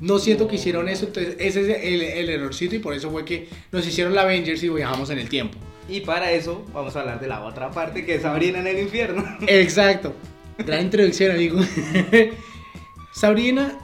No 0.00 0.18
siento 0.18 0.48
que 0.48 0.56
hicieron 0.56 0.88
eso, 0.88 1.06
entonces 1.06 1.36
ese 1.38 1.60
es 1.62 1.82
el, 1.84 2.02
el 2.02 2.28
errorcito 2.28 2.74
y 2.74 2.78
por 2.80 2.94
eso 2.94 3.10
fue 3.10 3.24
que 3.24 3.48
nos 3.72 3.86
hicieron 3.86 4.14
la 4.14 4.22
Avengers 4.22 4.62
y 4.62 4.68
viajamos 4.68 5.08
en 5.10 5.18
el 5.18 5.28
tiempo. 5.28 5.56
Y 5.88 6.00
para 6.00 6.32
eso 6.32 6.64
vamos 6.74 6.96
a 6.96 7.00
hablar 7.00 7.20
de 7.20 7.28
la 7.28 7.42
otra 7.42 7.70
parte 7.70 8.04
que 8.04 8.16
es 8.16 8.22
Sabrina 8.22 8.58
en 8.58 8.66
el 8.66 8.78
infierno. 8.80 9.24
Exacto. 9.46 10.12
Gran 10.58 10.82
introducción, 10.82 11.30
amigo. 11.32 11.60
Sabrina, 13.12 13.78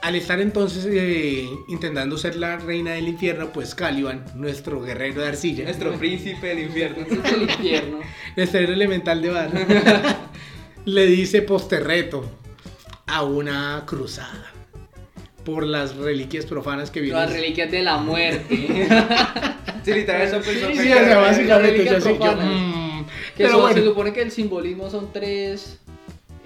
al 0.00 0.14
estar 0.14 0.40
entonces 0.40 0.86
eh, 0.90 1.48
intentando 1.68 2.16
ser 2.18 2.36
la 2.36 2.56
reina 2.58 2.92
del 2.92 3.08
infierno, 3.08 3.50
pues 3.52 3.74
Caliban, 3.74 4.24
nuestro 4.34 4.80
guerrero 4.80 5.22
de 5.22 5.28
arcilla, 5.28 5.64
Nuestro 5.64 5.94
príncipe 5.94 6.46
del 6.48 6.60
infierno. 6.60 7.04
Ese 7.04 7.14
es 7.26 7.32
el 7.32 7.42
infierno. 7.42 7.98
nuestro 8.36 8.60
héroe 8.60 8.74
elemental 8.74 9.20
de 9.22 9.30
barro, 9.30 9.58
le 10.84 11.06
dice 11.06 11.42
posterreto 11.42 12.24
a 13.06 13.22
una 13.24 13.82
cruzada 13.86 14.52
por 15.44 15.64
las 15.66 15.96
reliquias 15.96 16.46
profanas 16.46 16.90
que 16.90 17.00
vienen. 17.00 17.20
Las 17.22 17.32
reliquias 17.32 17.70
de 17.70 17.82
la 17.82 17.96
muerte. 17.98 18.86
Sí, 19.84 19.94
literal, 19.94 20.20
eso 20.22 20.40
pensó 20.42 20.66
Sí, 20.72 20.88
básicamente 20.90 21.84
yo 21.86 21.98
mm, 21.98 23.04
Que 23.06 23.10
pero 23.36 23.50
son- 23.52 23.60
bueno. 23.62 23.76
se 23.76 23.84
supone 23.84 24.12
que 24.12 24.20
el 24.20 24.30
simbolismo 24.30 24.90
son 24.90 25.10
tres 25.14 25.78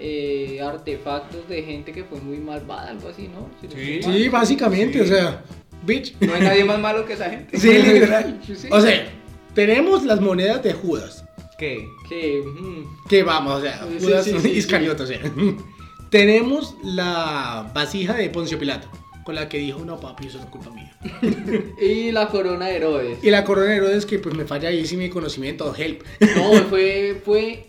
eh, 0.05 0.59
artefactos 0.61 1.47
de 1.47 1.63
gente 1.63 1.93
que 1.93 2.03
fue 2.03 2.19
muy 2.19 2.37
malvada, 2.37 2.89
algo 2.89 3.07
así, 3.07 3.29
¿no? 3.29 3.49
Si 3.61 4.01
Sí. 4.03 4.27
básicamente, 4.27 4.99
Sí. 4.99 4.99
o 4.99 5.07
sea, 5.07 5.43
bitch. 5.85 6.13
No 6.19 6.33
hay 6.33 6.41
nadie 6.41 6.65
más 6.65 6.77
malo 6.77 7.05
que 7.05 7.13
esa 7.13 7.29
gente. 7.29 7.57
Sí, 7.57 7.69
literal. 7.71 8.37
Sí. 8.45 8.67
O 8.69 8.81
sea, 8.81 9.07
tenemos 9.55 10.03
las 10.03 10.19
monedas 10.19 10.61
de 10.61 10.73
Judas. 10.73 11.23
¿Qué? 11.57 11.87
Que, 12.09 12.43
mm, 12.45 13.07
Que 13.07 13.23
vamos, 13.23 13.59
o 13.59 13.61
sea, 13.61 13.87
Judas 14.01 14.25
sí, 14.25 14.35
sí, 14.41 14.49
Iscariote, 14.49 15.03
o 15.03 15.07
sea. 15.07 15.21
Tenemos 16.09 16.75
la 16.83 17.71
vasija 17.73 18.13
de 18.15 18.29
Poncio 18.29 18.59
Pilato, 18.59 18.89
con 19.23 19.35
la 19.35 19.47
que 19.47 19.57
dijo, 19.57 19.79
no 19.85 19.99
papi, 20.01 20.27
eso 20.27 20.37
no 20.39 20.43
es 20.43 20.49
culpa 20.49 20.69
mía. 20.71 20.95
y 21.81 22.11
la 22.11 22.27
corona 22.27 22.67
de 22.67 22.75
Herodes. 22.75 23.19
Y 23.23 23.31
la 23.31 23.45
corona 23.45 23.67
de 23.71 23.77
Herodes, 23.77 24.05
que 24.05 24.19
pues 24.19 24.35
me 24.35 24.43
falla 24.45 24.67
ahí 24.67 24.85
sí 24.85 24.97
mi 24.97 25.09
conocimiento, 25.09 25.73
help. 25.75 26.03
No, 26.35 26.51
fue, 26.69 27.21
fue 27.23 27.67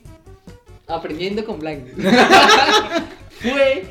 aprendiendo 0.86 1.44
con 1.44 1.58
Blank. 1.60 1.88
fue 3.40 3.84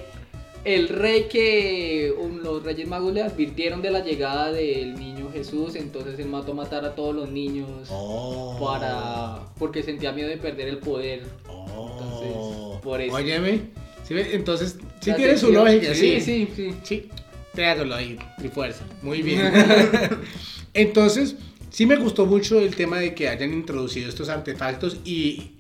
el 0.64 0.88
rey 0.90 1.26
que 1.30 2.14
um, 2.18 2.38
los 2.38 2.64
reyes 2.64 2.88
magos 2.88 3.14
le 3.14 3.22
advirtieron 3.22 3.82
de 3.82 3.92
la 3.92 4.00
llegada 4.02 4.52
del 4.52 4.96
niño 4.96 5.30
Jesús, 5.34 5.76
entonces 5.76 6.18
él 6.20 6.28
mató 6.28 6.54
a 6.54 6.56
matar 6.56 6.86
a 6.86 6.96
todos 6.96 7.14
los 7.16 7.30
niños 7.30 7.88
Oh. 7.92 8.58
para 8.62 9.40
porque 9.60 9.84
sentía 9.84 10.12
miedo 10.14 10.30
de 10.30 10.38
perder 10.38 10.68
el 10.70 10.78
poder. 10.78 11.24
Oh. 11.50 11.90
Entonces, 11.92 12.82
por 12.84 13.02
eso. 13.02 13.16
Óyeme, 13.16 13.62
entonces, 14.10 14.78
sí 15.02 15.10
La 15.10 15.16
tiene 15.18 15.38
su 15.38 15.48
atención- 15.48 15.66
lógica, 15.66 15.94
sí, 15.96 16.22
sí. 16.22 16.22
sí, 16.22 16.50
sí. 16.56 16.74
Sí, 16.84 17.10
tráigalo 17.54 17.96
ahí, 17.96 18.18
mi 18.42 18.50
fuerza. 18.50 18.84
Muy 19.02 19.22
bien. 19.22 19.52
Entonces, 20.74 21.36
sí 21.70 21.86
me 21.86 21.96
gustó 21.98 22.26
mucho 22.26 22.60
el 22.60 22.76
tema 22.76 23.00
de 23.00 23.14
que 23.16 23.30
hayan 23.30 23.54
introducido 23.54 24.10
estos 24.10 24.30
artefactos 24.30 24.98
y 25.06 25.53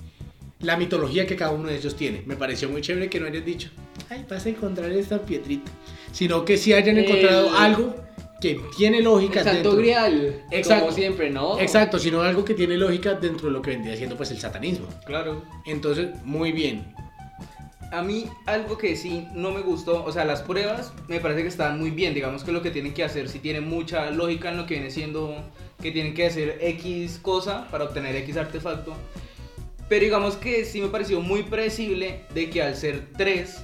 la 0.63 0.78
mitología 0.78 1.28
que 1.28 1.36
cada 1.36 1.52
uno 1.52 1.69
de 1.69 1.78
ellos 1.78 1.95
tiene. 1.95 2.23
Me 2.26 2.36
pareció 2.36 2.69
muy 2.69 2.82
chévere 2.82 3.10
que 3.10 3.19
no 3.19 3.28
hayan 3.28 3.45
dicho, 3.45 3.69
ay, 4.10 4.26
vas 4.30 4.45
a 4.45 4.49
encontrar 4.49 4.91
esta 4.91 5.19
piedrita, 5.21 5.71
sino 6.12 6.43
que 6.45 6.58
sí 6.58 6.73
hayan 6.73 6.97
encontrado 6.97 7.49
El- 7.49 7.56
algo 7.56 7.95
que 8.41 8.60
tiene 8.78 9.02
lógica 9.02 9.39
El 9.39 9.45
santo 9.45 9.76
dentro. 9.76 9.78
grial. 9.78 10.43
Exacto. 10.52 10.86
Como 10.86 10.95
siempre, 10.95 11.30
¿no? 11.30 11.60
Exacto, 11.60 11.97
sino 11.99 12.21
algo 12.23 12.43
que 12.43 12.54
tiene 12.54 12.76
lógica 12.78 13.13
dentro 13.13 13.47
de 13.47 13.54
lo 13.54 13.62
que 13.62 13.71
vendría 13.71 13.95
siendo 13.95 14.17
pues 14.17 14.32
el 14.32 14.39
satanismo. 14.39 14.88
Claro. 15.06 15.43
Entonces, 15.65 16.10
muy 16.26 16.52
bien. 16.52 16.93
A 17.91 18.02
mí 18.02 18.26
algo 18.47 18.78
que 18.78 18.95
sí 18.95 19.28
no 19.36 19.52
me 19.52 19.62
gustó, 19.62 20.04
o 20.04 20.12
sea, 20.12 20.26
las 20.26 20.41
pruebas 20.41 20.91
me 21.08 21.19
parece 21.19 21.43
que 21.43 21.47
están 21.47 21.80
muy 21.80 21.91
bien, 21.91 22.13
digamos 22.15 22.43
que 22.43 22.52
lo 22.52 22.62
que 22.63 22.71
tienen 22.71 22.93
que 22.93 23.04
hacer 23.04 23.30
sí 23.30 23.38
tiene 23.39 23.62
mucha 23.62 24.10
lógica 24.10 24.49
en 24.49 24.58
lo 24.58 24.65
que 24.65 24.73
viene 24.76 24.89
siendo 24.89 25.36
que 25.82 25.91
tienen 25.91 26.13
que 26.15 26.26
hacer 26.26 26.58
X 26.60 27.19
cosa 27.21 27.67
para 27.69 27.84
obtener 27.84 28.15
X 28.15 28.36
artefacto. 28.38 28.95
Pero 29.89 30.04
digamos 30.06 30.36
que 30.36 30.65
sí 30.65 30.82
me 30.82 30.88
pareció 30.88 31.22
muy 31.22 31.43
predecible 31.43 32.22
de 32.34 32.50
que 32.50 32.62
al 32.63 32.76
ser 32.76 33.04
tres, 33.17 33.58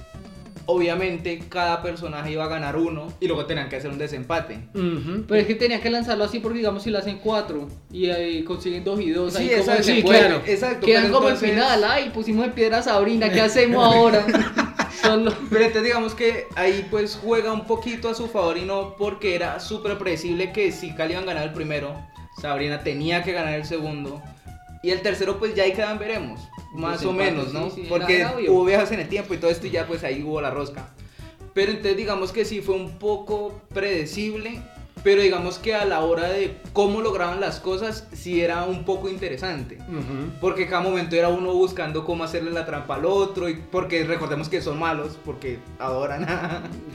obviamente 0.66 1.40
cada 1.48 1.82
personaje 1.82 2.32
iba 2.32 2.44
a 2.44 2.48
ganar 2.48 2.76
uno 2.76 3.08
y 3.20 3.26
luego 3.26 3.46
tenían 3.46 3.68
que 3.68 3.76
hacer 3.76 3.90
un 3.90 3.98
desempate. 3.98 4.60
Pero 4.72 5.40
es 5.40 5.46
que 5.46 5.54
tenía 5.56 5.80
que 5.80 5.90
lanzarlo 5.90 6.24
así 6.24 6.38
porque 6.38 6.58
digamos 6.58 6.82
si 6.84 6.90
lo 6.90 6.98
hacen 6.98 7.18
cuatro 7.18 7.68
y 7.90 8.10
ahí 8.10 8.44
consiguen 8.44 8.84
dos 8.84 9.00
y 9.00 9.10
dos, 9.10 9.34
Sí, 9.34 9.42
ahí 9.42 9.48
como 9.48 9.60
exacto, 9.62 9.82
se 9.82 9.94
sí, 9.96 10.02
puede. 10.02 10.18
claro. 10.20 10.42
Exacto. 10.46 10.86
Quedan 10.86 11.02
pero 11.04 11.14
como 11.14 11.28
entonces- 11.28 11.48
el 11.48 11.54
final, 11.56 11.84
ay, 11.84 12.10
pusimos 12.10 12.44
en 12.46 12.52
piedra 12.52 12.78
a 12.78 12.82
Sabrina, 12.82 13.30
¿qué 13.30 13.40
hacemos 13.40 13.82
ahora? 13.84 14.24
Solo... 15.02 15.32
Pero 15.48 15.64
entonces 15.64 15.82
digamos 15.84 16.14
que 16.14 16.46
ahí 16.56 16.86
pues 16.90 17.18
juega 17.20 17.52
un 17.52 17.64
poquito 17.66 18.08
a 18.10 18.14
su 18.14 18.28
favor 18.28 18.58
y 18.58 18.64
no 18.66 18.94
porque 18.96 19.34
era 19.34 19.58
súper 19.58 19.96
predecible 19.98 20.52
que 20.52 20.70
si 20.72 20.94
Cali 20.94 21.12
iban 21.14 21.24
a 21.24 21.28
ganar 21.28 21.44
el 21.48 21.54
primero, 21.54 21.96
Sabrina 22.40 22.82
tenía 22.84 23.22
que 23.24 23.32
ganar 23.32 23.54
el 23.54 23.64
segundo. 23.64 24.22
Y 24.82 24.90
el 24.90 25.02
tercero 25.02 25.38
pues 25.38 25.54
ya 25.54 25.64
ahí 25.64 25.72
quedan 25.72 25.98
veremos, 25.98 26.40
más 26.72 27.04
o 27.04 27.12
Desempate, 27.12 27.30
menos, 27.32 27.52
¿no? 27.52 27.70
sí, 27.70 27.82
sí, 27.82 27.86
porque 27.88 28.26
hubo 28.48 28.64
viajes 28.64 28.90
en 28.92 29.00
el 29.00 29.08
tiempo 29.08 29.34
y 29.34 29.36
todo 29.38 29.50
esto 29.50 29.66
y 29.66 29.70
ya 29.70 29.86
pues 29.86 30.04
ahí 30.04 30.22
hubo 30.22 30.40
la 30.40 30.50
rosca. 30.50 30.88
Pero 31.52 31.72
entonces 31.72 31.96
digamos 31.96 32.32
que 32.32 32.44
sí 32.44 32.60
fue 32.62 32.76
un 32.76 32.98
poco 32.98 33.60
predecible, 33.74 34.62
pero 35.02 35.20
digamos 35.22 35.58
que 35.58 35.74
a 35.74 35.84
la 35.84 36.00
hora 36.00 36.28
de 36.28 36.56
cómo 36.72 37.00
lograban 37.00 37.40
las 37.40 37.58
cosas 37.58 38.06
sí 38.12 38.40
era 38.40 38.64
un 38.64 38.84
poco 38.84 39.08
interesante. 39.08 39.76
Ujú. 39.88 40.30
Porque 40.40 40.66
cada 40.66 40.82
momento 40.82 41.16
era 41.16 41.28
uno 41.28 41.52
buscando 41.52 42.04
cómo 42.04 42.24
hacerle 42.24 42.50
la 42.50 42.64
trampa 42.66 42.94
al 42.96 43.04
otro, 43.06 43.48
y 43.48 43.54
porque 43.54 44.04
recordemos 44.04 44.48
que 44.48 44.62
son 44.62 44.78
malos, 44.78 45.18
porque 45.24 45.58
adoran. 45.78 46.26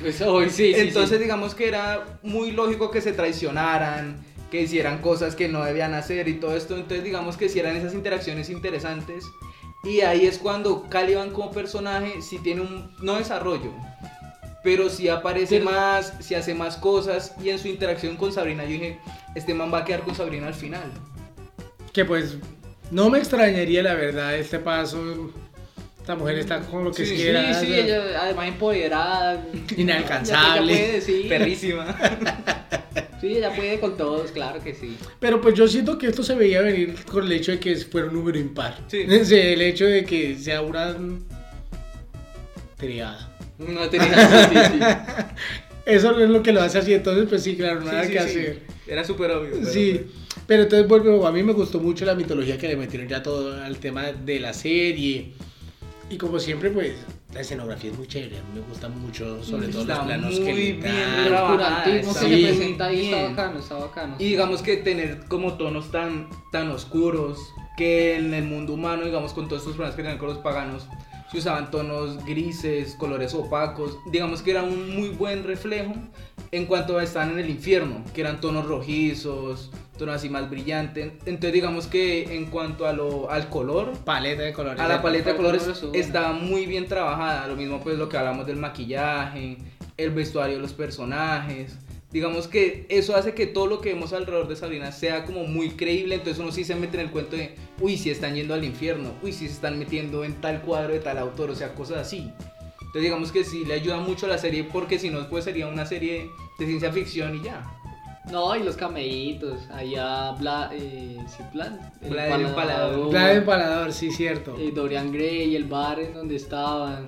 Pues 0.01 0.21
hoy 0.21 0.49
sí, 0.49 0.73
sí, 0.73 0.79
Entonces 0.79 1.17
sí. 1.17 1.23
digamos 1.23 1.53
que 1.55 1.67
era 1.67 2.19
muy 2.23 2.51
lógico 2.51 2.89
que 2.91 3.01
se 3.01 3.11
traicionaran, 3.11 4.23
que 4.51 4.61
hicieran 4.61 4.99
cosas 5.01 5.35
que 5.35 5.47
no 5.47 5.63
debían 5.63 5.93
hacer 5.93 6.27
y 6.27 6.35
todo 6.35 6.55
esto. 6.55 6.75
Entonces 6.75 7.03
digamos 7.03 7.37
que 7.37 7.49
si 7.49 7.59
eran 7.59 7.75
esas 7.75 7.93
interacciones 7.93 8.49
interesantes. 8.49 9.23
Y 9.83 10.01
ahí 10.01 10.25
es 10.25 10.37
cuando 10.39 10.83
Caliban 10.89 11.29
como 11.31 11.51
personaje 11.51 12.21
sí 12.21 12.39
tiene 12.39 12.61
un, 12.61 12.91
no 13.01 13.17
desarrollo, 13.17 13.71
pero 14.63 14.89
sí 14.89 15.09
aparece 15.09 15.59
Pero- 15.59 15.69
más, 15.71 16.13
sí 16.21 16.33
hace 16.33 16.55
más 16.55 16.77
cosas. 16.77 17.33
Y 17.43 17.49
en 17.49 17.59
su 17.59 17.67
interacción 17.67 18.17
con 18.17 18.31
Sabrina 18.33 18.63
yo 18.63 18.71
dije, 18.71 18.99
este 19.35 19.53
man 19.53 19.71
va 19.71 19.79
a 19.79 19.85
quedar 19.85 20.01
con 20.01 20.15
Sabrina 20.15 20.47
al 20.47 20.55
final. 20.55 20.91
Que 21.93 22.03
pues 22.03 22.37
no 22.91 23.09
me 23.11 23.19
extrañaría 23.19 23.83
la 23.83 23.93
verdad 23.93 24.35
este 24.35 24.57
paso. 24.59 25.31
Esta 25.99 26.15
mujer 26.15 26.37
está 26.39 26.59
con 26.61 26.83
lo 26.83 26.91
que 26.91 27.05
Sí, 27.05 27.15
quiera. 27.15 27.53
Sí, 27.59 27.65
sí, 27.67 27.73
ella 27.73 28.21
además 28.21 28.47
empoderada. 28.47 29.43
Inalcanzable. 29.77 31.01
Puede. 31.05 31.29
Perrísima. 31.29 31.95
Sí, 33.21 33.37
ella 33.37 33.53
puede 33.55 33.79
con 33.79 33.95
todos, 33.97 34.31
claro 34.31 34.61
que 34.63 34.73
sí. 34.73 34.97
Pero 35.19 35.41
pues 35.41 35.55
yo 35.55 35.67
siento 35.67 35.97
que 35.97 36.07
esto 36.07 36.23
se 36.23 36.35
veía 36.35 36.61
venir 36.61 36.95
con 37.05 37.25
el 37.25 37.31
hecho 37.31 37.51
de 37.53 37.59
que 37.59 37.75
fuera 37.77 38.07
un 38.07 38.13
número 38.13 38.37
impar. 38.37 38.77
Sí. 38.87 39.01
El 39.07 39.61
hecho 39.61 39.85
de 39.85 40.03
que 40.03 40.37
sea 40.37 40.61
una 40.61 40.95
triada. 42.77 43.31
No 43.57 43.83
sí, 43.89 43.97
sí. 43.99 44.79
Eso 45.85 46.19
es 46.19 46.29
lo 46.29 46.41
que 46.41 46.51
lo 46.51 46.61
hace 46.61 46.79
así, 46.79 46.93
entonces 46.93 47.27
pues 47.29 47.43
sí, 47.43 47.55
claro, 47.55 47.81
nada 47.81 48.01
que 48.07 48.13
sí. 48.13 48.17
hacer. 48.17 48.61
Era 48.87 49.03
súper 49.03 49.31
obvio. 49.31 49.51
pero, 49.53 49.71
Sí, 49.71 50.01
pues, 50.01 50.41
pero 50.47 50.63
entonces 50.63 50.87
vuelvo, 50.87 51.25
a 51.27 51.31
mí 51.31 51.43
me 51.43 51.53
gustó 51.53 51.79
mucho 51.79 52.05
la 52.05 52.15
mitología 52.15 52.57
que 52.57 52.67
le 52.67 52.75
metieron 52.75 53.07
ya 53.07 53.21
todo 53.21 53.63
al 53.63 53.77
tema 53.77 54.11
de 54.11 54.39
la 54.39 54.53
serie. 54.53 55.33
Y 56.09 56.17
como 56.17 56.39
siempre, 56.39 56.69
pues 56.69 56.93
la 57.33 57.41
escenografía 57.41 57.91
es 57.91 57.97
muy 57.97 58.07
chévere, 58.07 58.37
a 58.37 58.41
mí 58.41 58.47
me 58.55 58.61
gusta 58.61 58.87
mucho, 58.89 59.43
sobre 59.43 59.67
todo 59.69 59.85
los 59.85 59.99
planos 59.99 60.39
muy 60.39 60.45
que 60.45 60.53
le 60.53 60.61
bien 60.61 60.81
dan. 60.81 61.87
El 61.87 62.01
que 62.01 62.47
presenta 62.47 62.85
ahí 62.85 63.05
está 63.05 63.27
bacano, 63.29 63.59
está 63.59 63.75
bacano. 63.75 64.15
Y 64.19 64.25
digamos 64.25 64.61
que 64.61 64.77
tener 64.77 65.25
como 65.27 65.55
tonos 65.55 65.91
tan, 65.91 66.29
tan 66.51 66.69
oscuros 66.69 67.39
que 67.75 68.17
en 68.17 68.33
el 68.33 68.43
mundo 68.43 68.73
humano, 68.73 69.03
digamos 69.03 69.33
con 69.33 69.47
todos 69.47 69.63
estos 69.63 69.75
problemas 69.75 69.95
que 69.95 70.03
tenían 70.03 70.19
con 70.19 70.29
los 70.29 70.37
paganos, 70.37 70.87
se 71.35 71.39
usaban 71.39 71.69
tonos 71.69 72.23
grises, 72.25 72.95
colores 72.95 73.33
opacos, 73.33 73.97
digamos 74.11 74.41
que 74.41 74.51
era 74.51 74.63
un 74.63 74.95
muy 74.95 75.09
buen 75.09 75.43
reflejo 75.43 75.93
en 76.51 76.65
cuanto 76.65 76.97
a 76.97 77.03
estar 77.03 77.29
en 77.29 77.37
el 77.37 77.49
infierno, 77.49 78.03
que 78.13 78.21
eran 78.21 78.39
tonos 78.39 78.65
rojizos, 78.65 79.69
tonos 79.97 80.15
así 80.15 80.29
más 80.29 80.49
brillantes. 80.49 81.11
Entonces 81.25 81.53
digamos 81.53 81.87
que 81.87 82.35
en 82.35 82.45
cuanto 82.45 82.87
a 82.87 82.93
lo, 82.93 83.29
al 83.29 83.49
color, 83.49 83.91
Paleta 84.05 84.43
de 84.43 84.53
colores. 84.53 84.79
a 84.79 84.87
la 84.87 85.01
paleta 85.01 85.31
de 85.31 85.35
colores 85.35 85.69
está 85.93 86.31
muy 86.31 86.65
bien 86.65 86.87
trabajada. 86.87 87.47
Lo 87.47 87.55
mismo 87.55 87.81
pues 87.81 87.97
lo 87.97 88.07
que 88.07 88.17
hablamos 88.17 88.45
del 88.47 88.57
maquillaje, 88.57 89.57
el 89.97 90.11
vestuario 90.11 90.55
de 90.55 90.61
los 90.61 90.73
personajes. 90.73 91.77
Digamos 92.15 92.47
que 92.47 92.85
eso 92.87 93.13
hace 93.17 93.33
que 93.33 93.45
todo 93.45 93.67
lo 93.67 93.81
que 93.81 93.93
vemos 93.93 94.13
alrededor 94.13 94.47
de 94.47 94.55
Sabrina 94.55 94.93
sea 94.93 95.25
como 95.25 95.43
muy 95.43 95.71
creíble. 95.71 96.15
Entonces 96.15 96.41
uno 96.41 96.49
sí 96.53 96.63
se 96.63 96.73
mete 96.73 96.95
en 96.95 97.07
el 97.07 97.11
cuento 97.11 97.35
de, 97.35 97.55
uy, 97.81 97.97
si 97.97 98.09
están 98.09 98.35
yendo 98.35 98.53
al 98.53 98.63
infierno, 98.63 99.11
uy, 99.21 99.33
si 99.33 99.49
se 99.49 99.53
están 99.55 99.77
metiendo 99.77 100.23
en 100.23 100.35
tal 100.35 100.61
cuadro 100.61 100.93
de 100.93 101.01
tal 101.01 101.17
autor, 101.17 101.49
o 101.49 101.55
sea, 101.55 101.73
cosas 101.75 101.97
así. 101.97 102.31
Entonces 102.69 103.01
digamos 103.01 103.33
que 103.33 103.43
sí 103.43 103.65
le 103.65 103.73
ayuda 103.73 103.97
mucho 103.97 104.27
a 104.27 104.29
la 104.29 104.37
serie 104.37 104.63
porque 104.63 104.97
si 104.97 105.09
no, 105.09 105.27
pues 105.27 105.43
sería 105.43 105.67
una 105.67 105.85
serie 105.85 106.29
de 106.57 106.65
ciencia 106.65 106.89
ficción 106.93 107.35
y 107.35 107.41
ya. 107.43 107.69
No, 108.31 108.55
y 108.55 108.63
los 108.63 108.77
cameitos, 108.77 109.69
allá 109.69 110.31
Bla, 110.39 110.69
eh, 110.71 111.17
sí, 111.27 111.43
Blan, 111.53 111.91
el 112.01 112.11
Vlad 112.11 112.41
Empalador. 112.41 113.13
Empalador, 113.13 113.91
sí, 113.91 114.09
cierto. 114.09 114.55
eh, 114.57 114.71
Dorian 114.73 115.11
Gray, 115.11 115.53
el 115.53 115.65
bar 115.65 115.99
en 115.99 116.13
donde 116.13 116.37
estaban. 116.37 117.07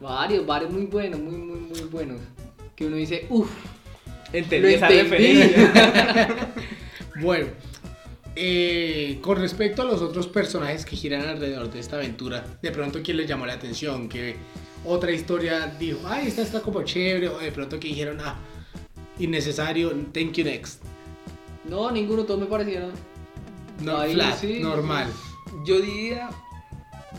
Varios 0.00 0.44
bares 0.44 0.68
muy 0.68 0.86
buenos, 0.86 1.20
muy, 1.20 1.36
muy, 1.36 1.60
muy 1.60 1.80
buenos. 1.82 2.20
Que 2.74 2.86
uno 2.86 2.96
dice, 2.96 3.28
uff, 3.30 3.50
Entendí 4.32 4.62
lo 4.62 4.68
esa 4.68 4.88
entendí. 4.90 5.42
referencia. 5.42 6.48
Bueno, 7.20 7.48
eh, 8.34 9.18
con 9.20 9.38
respecto 9.38 9.82
a 9.82 9.84
los 9.84 10.00
otros 10.00 10.26
personajes 10.28 10.86
que 10.86 10.96
giran 10.96 11.22
alrededor 11.28 11.70
de 11.70 11.80
esta 11.80 11.96
aventura, 11.96 12.44
de 12.62 12.70
pronto, 12.70 13.00
¿quién 13.02 13.18
les 13.18 13.28
llamó 13.28 13.44
la 13.44 13.52
atención? 13.54 14.08
Que 14.08 14.36
otra 14.86 15.10
historia 15.12 15.66
dijo, 15.78 15.98
ay, 16.06 16.28
esta 16.28 16.40
está 16.42 16.60
como 16.62 16.82
chévere, 16.82 17.28
o 17.28 17.38
de 17.38 17.52
pronto 17.52 17.78
que 17.78 17.88
dijeron, 17.88 18.18
ah, 18.22 18.36
innecesario, 19.18 19.90
thank 20.14 20.32
you 20.32 20.44
next. 20.44 20.82
no, 21.64 21.90
ninguno, 21.90 22.24
todos 22.24 22.40
me 22.40 22.46
parecieron. 22.46 22.92
No, 23.82 23.98
Ahí 23.98 24.14
flat, 24.14 24.38
sí. 24.40 24.60
normal. 24.60 25.08
Yo 25.66 25.80
diría 25.80 26.30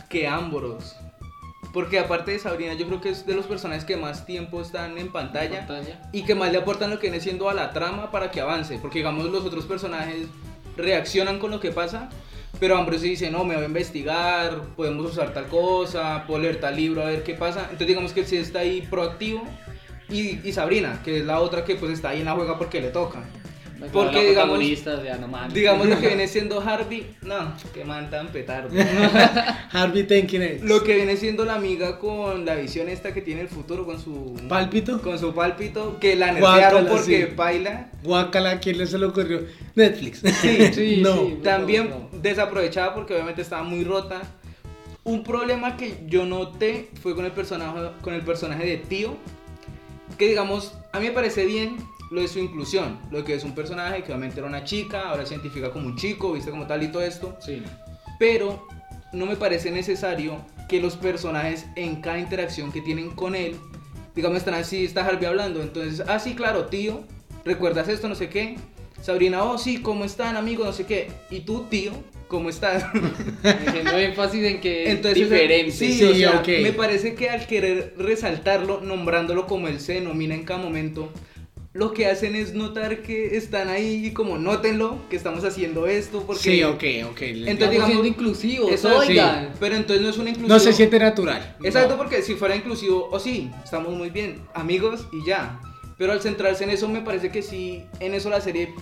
que 0.10 0.28
Amboros. 0.28 0.95
Porque 1.74 2.00
aparte 2.00 2.32
de 2.32 2.40
Sabrina, 2.40 2.74
yo 2.74 2.86
creo 2.86 3.00
que 3.00 3.10
es 3.10 3.26
de 3.26 3.34
los 3.34 3.46
personajes 3.46 3.86
que 3.86 3.96
más 3.96 4.26
tiempo 4.26 4.62
están 4.62 4.98
en 4.98 5.12
pantalla 5.12 5.66
Pantalla. 5.66 6.02
y 6.12 6.24
que 6.24 6.36
más 6.36 6.52
le 6.52 6.58
aportan 6.58 6.90
lo 6.90 7.00
que 7.00 7.08
viene 7.08 7.22
siendo 7.22 7.50
a 7.50 7.54
la 7.54 7.72
trama 7.72 8.12
para 8.12 8.30
que 8.30 8.42
avance. 8.42 8.78
Porque 8.82 9.00
digamos 9.00 9.26
los 9.26 9.46
otros 9.46 9.66
personajes 9.66 10.28
reaccionan 10.76 11.40
con 11.40 11.52
lo 11.52 11.60
que 11.60 11.72
pasa, 11.72 12.10
pero 12.60 12.78
Ambrose 12.78 13.06
dice, 13.06 13.32
no, 13.32 13.46
me 13.46 13.56
voy 13.56 13.64
a 13.64 13.68
investigar, 13.68 14.62
podemos 14.76 15.12
usar 15.12 15.34
tal 15.34 15.48
cosa, 15.48 16.26
puedo 16.28 16.42
leer 16.42 16.60
tal 16.60 16.76
libro, 16.76 17.02
a 17.02 17.06
ver 17.06 17.24
qué 17.24 17.36
pasa. 17.36 17.62
Entonces 17.64 17.88
digamos 17.88 18.12
que 18.12 18.22
él 18.22 18.26
sí 18.26 18.36
está 18.38 18.60
ahí 18.60 18.82
proactivo. 18.82 19.44
Y, 20.10 20.46
y 20.46 20.52
Sabrina, 20.52 21.02
que 21.06 21.20
es 21.20 21.26
la 21.26 21.40
otra 21.40 21.64
que 21.64 21.76
pues 21.76 21.94
está 21.94 22.10
ahí 22.10 22.20
en 22.20 22.26
la 22.26 22.34
juega 22.34 22.58
porque 22.58 22.82
le 22.82 22.90
toca. 22.90 23.24
Porque, 23.91 24.20
digamos, 24.30 24.58
protagonista, 24.58 25.04
ya, 25.04 25.17
no 25.17 25.28
mames. 25.28 25.54
Digamos 25.54 25.88
lo 25.88 26.00
que 26.00 26.08
viene 26.08 26.28
siendo 26.28 26.62
Harvey, 26.62 27.15
no, 27.24 27.54
que 27.74 27.84
man 27.84 28.10
tan 28.10 28.28
petardo. 28.28 28.70
Harvey, 29.72 30.04
next. 30.04 30.63
Lo 30.63 30.84
que 30.84 30.96
viene 30.96 31.17
siendo 31.17 31.46
la 31.46 31.56
amiga 31.56 31.98
con 32.00 32.46
la 32.46 32.56
visión 32.56 32.89
esta 32.89 33.13
que 33.13 33.22
tiene 33.22 33.41
el 33.41 33.48
futuro 33.48 33.86
con 33.86 34.00
su 34.00 34.36
Pálpito. 34.48 35.02
con 35.02 35.17
su 35.17 35.34
pálpito 35.34 35.98
que 36.00 36.15
la 36.15 36.32
nerfearon 36.32 36.86
porque 36.88 37.28
sí. 37.30 37.36
baila. 37.36 37.89
Guacala, 38.04 38.60
¿quién 38.60 38.78
le 38.78 38.88
se 38.88 38.98
le 38.98 39.06
ocurrió? 39.08 39.41
Netflix. 39.76 40.22
Sí, 40.41 40.58
sí, 40.74 40.98
no. 41.02 41.15
sí. 41.15 41.39
También 41.44 41.89
No, 41.89 42.10
no. 42.12 42.20
desaprovechada 42.22 42.94
porque 42.94 43.13
obviamente 43.13 43.41
estaba 43.41 43.63
muy 43.63 43.84
rota. 43.84 44.22
Un 45.04 45.24
problema 45.24 45.78
que 45.78 46.04
yo 46.06 46.26
noté 46.26 46.89
fue 47.02 47.15
con 47.15 47.26
el 47.26 47.32
personaje 47.32 47.89
con 48.02 48.13
el 48.13 48.22
personaje 48.22 48.65
de 48.65 48.78
Tío, 48.78 49.15
que 50.17 50.28
digamos, 50.28 50.74
a 50.94 51.00
mí 51.00 51.08
me 51.08 51.12
parece 51.12 51.46
bien 51.46 51.78
lo 52.12 52.21
de 52.21 52.28
su 52.28 52.39
inclusión, 52.39 53.00
lo 53.10 53.24
que 53.24 53.34
es 53.34 53.43
un 53.43 53.56
personaje 53.56 54.04
que 54.04 54.12
obviamente 54.12 54.39
era 54.39 54.47
una 54.47 54.63
chica, 54.63 55.10
ahora 55.10 55.26
se 55.26 55.34
identifica 55.34 55.71
como 55.71 55.88
un 55.88 55.95
chico, 55.95 56.34
viste 56.34 56.52
como 56.52 56.67
tal 56.67 56.84
y 56.84 56.89
todo 56.89 57.02
esto. 57.02 57.38
Sí. 57.39 57.63
pero 58.19 58.67
no 59.13 59.26
me 59.26 59.36
parece 59.36 59.71
necesario 59.71 60.38
que 60.69 60.80
los 60.80 60.95
personajes 60.95 61.65
en 61.76 62.02
cada 62.02 62.19
interacción 62.19 62.71
que 62.71 62.82
tienen 62.82 63.12
con 63.12 63.36
él, 63.36 63.56
digamos, 64.15 64.38
están 64.38 64.54
así, 64.54 64.86
está 64.86 65.06
Harvey 65.06 65.26
hablando, 65.26 65.62
entonces, 65.62 66.04
ah, 66.08 66.19
sí, 66.19 66.36
claro, 66.36 66.65
tío, 66.65 67.02
¿recuerdas 67.43 67.88
esto? 67.88 68.08
No 68.08 68.15
sé 68.15 68.30
qué. 68.30 68.58
Sabrina, 69.02 69.43
oh, 69.43 69.58
sí, 69.58 69.82
¿cómo 69.82 70.06
están, 70.06 70.36
amigos? 70.36 70.67
No 70.67 70.74
sé 70.74 70.86
qué. 70.86 71.10
Y 71.32 71.39
tú, 71.39 71.65
tío, 71.69 71.91
¿cómo 72.28 72.50
estás? 72.50 72.86
Haciendo 73.43 73.97
énfasis 73.97 74.43
en 74.43 74.62
que 74.62 74.91
es 74.91 75.02
diferente. 75.13 75.71
Sí, 75.71 75.93
Sí, 75.93 76.04
o 76.04 76.13
sea, 76.13 76.43
me 76.45 76.71
parece 76.71 77.15
que 77.15 77.30
al 77.30 77.47
querer 77.47 77.95
resaltarlo, 77.97 78.80
nombrándolo 78.82 79.47
como 79.47 79.67
él 79.67 79.80
se 79.80 79.93
denomina 79.93 80.36
en 80.36 80.43
cada 80.43 80.62
momento, 80.62 81.12
lo 81.74 81.94
que 81.94 82.06
hacen 82.08 82.36
es 82.36 82.54
notar 82.54 83.02
que 83.02 83.38
están 83.38 83.70
ahí 83.70 84.06
y 84.08 84.12
como 84.12 84.38
nótenlo, 84.38 84.98
que 85.10 85.16
estamos 85.16 85.46
haciendo 85.46 85.88
esto, 85.88 86.24
porque... 86.28 86.42
Sí, 86.42 86.64
ok, 86.64 86.74
ok. 87.12 87.22
Entonces, 87.22 87.48
Estamos 87.48 87.70
digamos- 87.72 87.88
siendo 87.92 88.08
inclusivos, 88.08 88.72
Eso 88.72 89.02
sí, 89.04 89.10
oigan. 89.12 89.54
pero 89.60 89.76
entonces 89.76 90.04
no 90.04 90.10
es 90.10 90.18
una 90.18 90.30
inclusión... 90.32 90.50
no 90.50 90.60
se 90.60 90.74
siente 90.74 91.00
natural. 91.00 91.56
Exacto, 91.64 91.92
No. 91.92 91.98
porque 91.98 92.22
si 92.24 92.34
fuera 92.36 92.56
inclusivo, 92.58 93.08
o 93.10 93.20
sí, 93.20 93.50
estamos 93.64 93.94
muy 93.94 94.10
bien, 94.10 94.42
amigos 94.54 95.08
y 95.14 95.26
ya. 95.26 95.62
Pero 95.98 96.12
al 96.12 96.22
centrarse 96.22 96.64
en 96.66 96.72
eso, 96.72 96.90
me 96.90 97.02
parece 97.02 97.30
que 97.32 97.42
sí, 97.42 97.86
en 98.02 98.14
eso 98.16 98.30
la 98.30 98.42
serie 98.42 98.74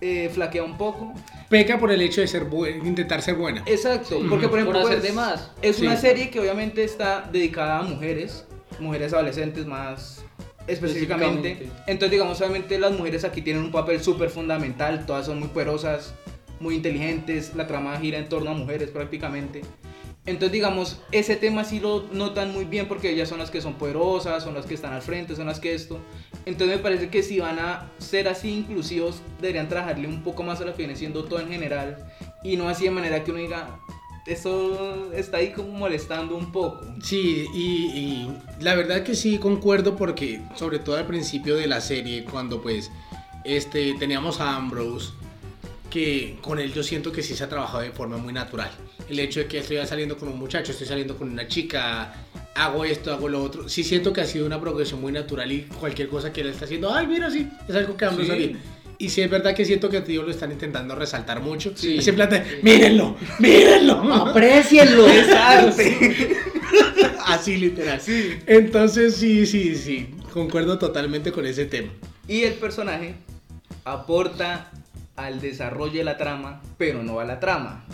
eh, 0.00 0.28
flaquea 0.34 0.64
un 0.64 0.76
poco. 0.76 1.12
Peca 1.48 1.78
por 1.78 1.92
el 1.92 2.02
hecho 2.02 2.22
de 2.22 2.26
ser 2.26 2.46
intentar 2.84 3.22
ser 3.22 3.36
buena. 3.36 3.62
Exacto, 3.66 4.18
Sí. 4.20 4.26
porque 4.28 4.48
por 4.48 4.50
Por 4.50 4.58
ejemplo 4.58 4.80
hacer 4.80 4.98
pues, 4.98 5.02
de 5.08 5.12
más. 5.12 5.50
es 5.62 5.78
una 5.78 5.94
Sí. 5.94 6.02
serie 6.02 6.28
que 6.30 6.40
obviamente 6.40 6.82
está 6.82 7.28
dedicada 7.30 7.78
a 7.78 7.82
mujeres, 7.82 8.46
mujeres 8.80 9.12
adolescentes 9.12 9.64
más 9.64 10.24
específicamente. 10.66 11.52
Específicamente. 11.52 11.90
Entonces 11.90 12.10
digamos 12.10 12.40
obviamente 12.40 12.78
las 12.78 12.92
mujeres 12.92 13.24
aquí 13.24 13.42
tienen 13.42 13.62
un 13.62 13.72
papel 13.72 14.02
súper 14.02 14.30
fundamental, 14.30 15.06
todas 15.06 15.26
son 15.26 15.38
muy 15.38 15.48
poderosas, 15.48 16.14
muy 16.60 16.76
inteligentes, 16.76 17.54
la 17.54 17.66
trama 17.66 17.98
gira 17.98 18.18
en 18.18 18.28
torno 18.28 18.50
a 18.50 18.54
mujeres 18.54 18.90
prácticamente. 18.90 19.62
Entonces 20.24 20.52
digamos, 20.52 21.00
ese 21.10 21.34
tema 21.34 21.64
sí 21.64 21.80
lo 21.80 22.04
notan 22.12 22.52
muy 22.52 22.64
bien 22.64 22.86
porque 22.86 23.10
ellas 23.10 23.28
son 23.28 23.40
las 23.40 23.50
que 23.50 23.60
son 23.60 23.74
poderosas, 23.74 24.44
son 24.44 24.54
las 24.54 24.66
que 24.66 24.74
están 24.74 24.92
al 24.92 25.02
frente, 25.02 25.34
son 25.34 25.46
las 25.46 25.58
que 25.58 25.74
esto. 25.74 25.98
Entonces 26.46 26.76
me 26.76 26.82
parece 26.82 27.08
que 27.08 27.24
si 27.24 27.40
van 27.40 27.58
a 27.58 27.90
ser 27.98 28.28
así 28.28 28.50
inclusivos, 28.52 29.20
deberían 29.40 29.68
trabajarle 29.68 30.06
un 30.06 30.22
poco 30.22 30.44
más 30.44 30.60
a 30.60 30.64
lo 30.64 30.72
que 30.72 30.78
viene 30.78 30.94
siendo 30.94 31.24
todo 31.24 31.40
en 31.40 31.48
general 31.48 31.96
y 32.44 32.56
no 32.56 32.68
así 32.68 32.84
de 32.84 32.92
manera 32.92 33.24
que 33.24 33.32
uno 33.32 33.40
diga, 33.40 33.80
eso 34.26 35.12
está 35.12 35.38
ahí 35.38 35.52
como 35.52 35.70
molestando 35.70 36.36
un 36.36 36.52
poco. 36.52 36.84
Sí, 37.02 37.46
y, 37.54 37.58
y 37.60 38.32
la 38.60 38.74
verdad 38.74 39.02
que 39.02 39.14
sí 39.14 39.38
concuerdo 39.38 39.96
porque, 39.96 40.40
sobre 40.56 40.78
todo 40.78 40.96
al 40.96 41.06
principio 41.06 41.56
de 41.56 41.66
la 41.66 41.80
serie, 41.80 42.24
cuando 42.24 42.62
pues 42.62 42.90
este, 43.44 43.94
teníamos 43.94 44.40
a 44.40 44.56
Ambrose, 44.56 45.12
que 45.90 46.38
con 46.40 46.58
él 46.58 46.72
yo 46.72 46.82
siento 46.82 47.12
que 47.12 47.22
sí 47.22 47.34
se 47.34 47.44
ha 47.44 47.48
trabajado 47.48 47.82
de 47.82 47.90
forma 47.90 48.16
muy 48.16 48.32
natural. 48.32 48.70
El 49.08 49.18
hecho 49.18 49.40
de 49.40 49.46
que 49.46 49.58
estoy 49.58 49.84
saliendo 49.86 50.16
con 50.16 50.28
un 50.28 50.38
muchacho, 50.38 50.72
estoy 50.72 50.86
saliendo 50.86 51.18
con 51.18 51.30
una 51.30 51.48
chica, 51.48 52.14
hago 52.54 52.84
esto, 52.84 53.12
hago 53.12 53.28
lo 53.28 53.42
otro, 53.42 53.68
sí 53.68 53.84
siento 53.84 54.12
que 54.12 54.20
ha 54.20 54.24
sido 54.24 54.46
una 54.46 54.60
progresión 54.60 55.00
muy 55.00 55.12
natural 55.12 55.50
y 55.50 55.62
cualquier 55.62 56.08
cosa 56.08 56.32
que 56.32 56.42
él 56.42 56.48
está 56.48 56.64
haciendo, 56.64 56.94
ay, 56.94 57.06
mira, 57.06 57.30
sí, 57.30 57.48
es 57.68 57.74
algo 57.74 57.96
que 57.96 58.04
Ambrose 58.04 58.36
Sí. 58.36 58.56
Y 59.02 59.08
sí 59.08 59.20
es 59.20 59.28
verdad 59.28 59.52
que 59.52 59.64
siento 59.64 59.90
que 59.90 59.96
a 59.96 60.04
tío 60.04 60.22
lo 60.22 60.30
están 60.30 60.52
intentando 60.52 60.94
resaltar 60.94 61.40
mucho. 61.40 61.72
Sí. 61.74 61.98
Es 61.98 62.06
en 62.06 62.14
plan 62.14 62.30
de, 62.30 62.60
mírenlo, 62.62 63.16
mírenlo. 63.40 64.14
Aprecienlo. 64.14 65.06
Así 67.26 67.56
literal. 67.56 68.00
Entonces 68.46 69.16
sí, 69.16 69.44
sí, 69.44 69.74
sí, 69.74 70.14
concuerdo 70.32 70.78
totalmente 70.78 71.32
con 71.32 71.46
ese 71.46 71.64
tema. 71.64 71.90
Y 72.28 72.42
el 72.42 72.52
personaje 72.52 73.16
aporta 73.82 74.70
al 75.16 75.40
desarrollo 75.40 75.98
de 75.98 76.04
la 76.04 76.16
trama, 76.16 76.62
pero 76.78 77.02
no 77.02 77.18
a 77.18 77.24
la 77.24 77.40
trama. 77.40 77.84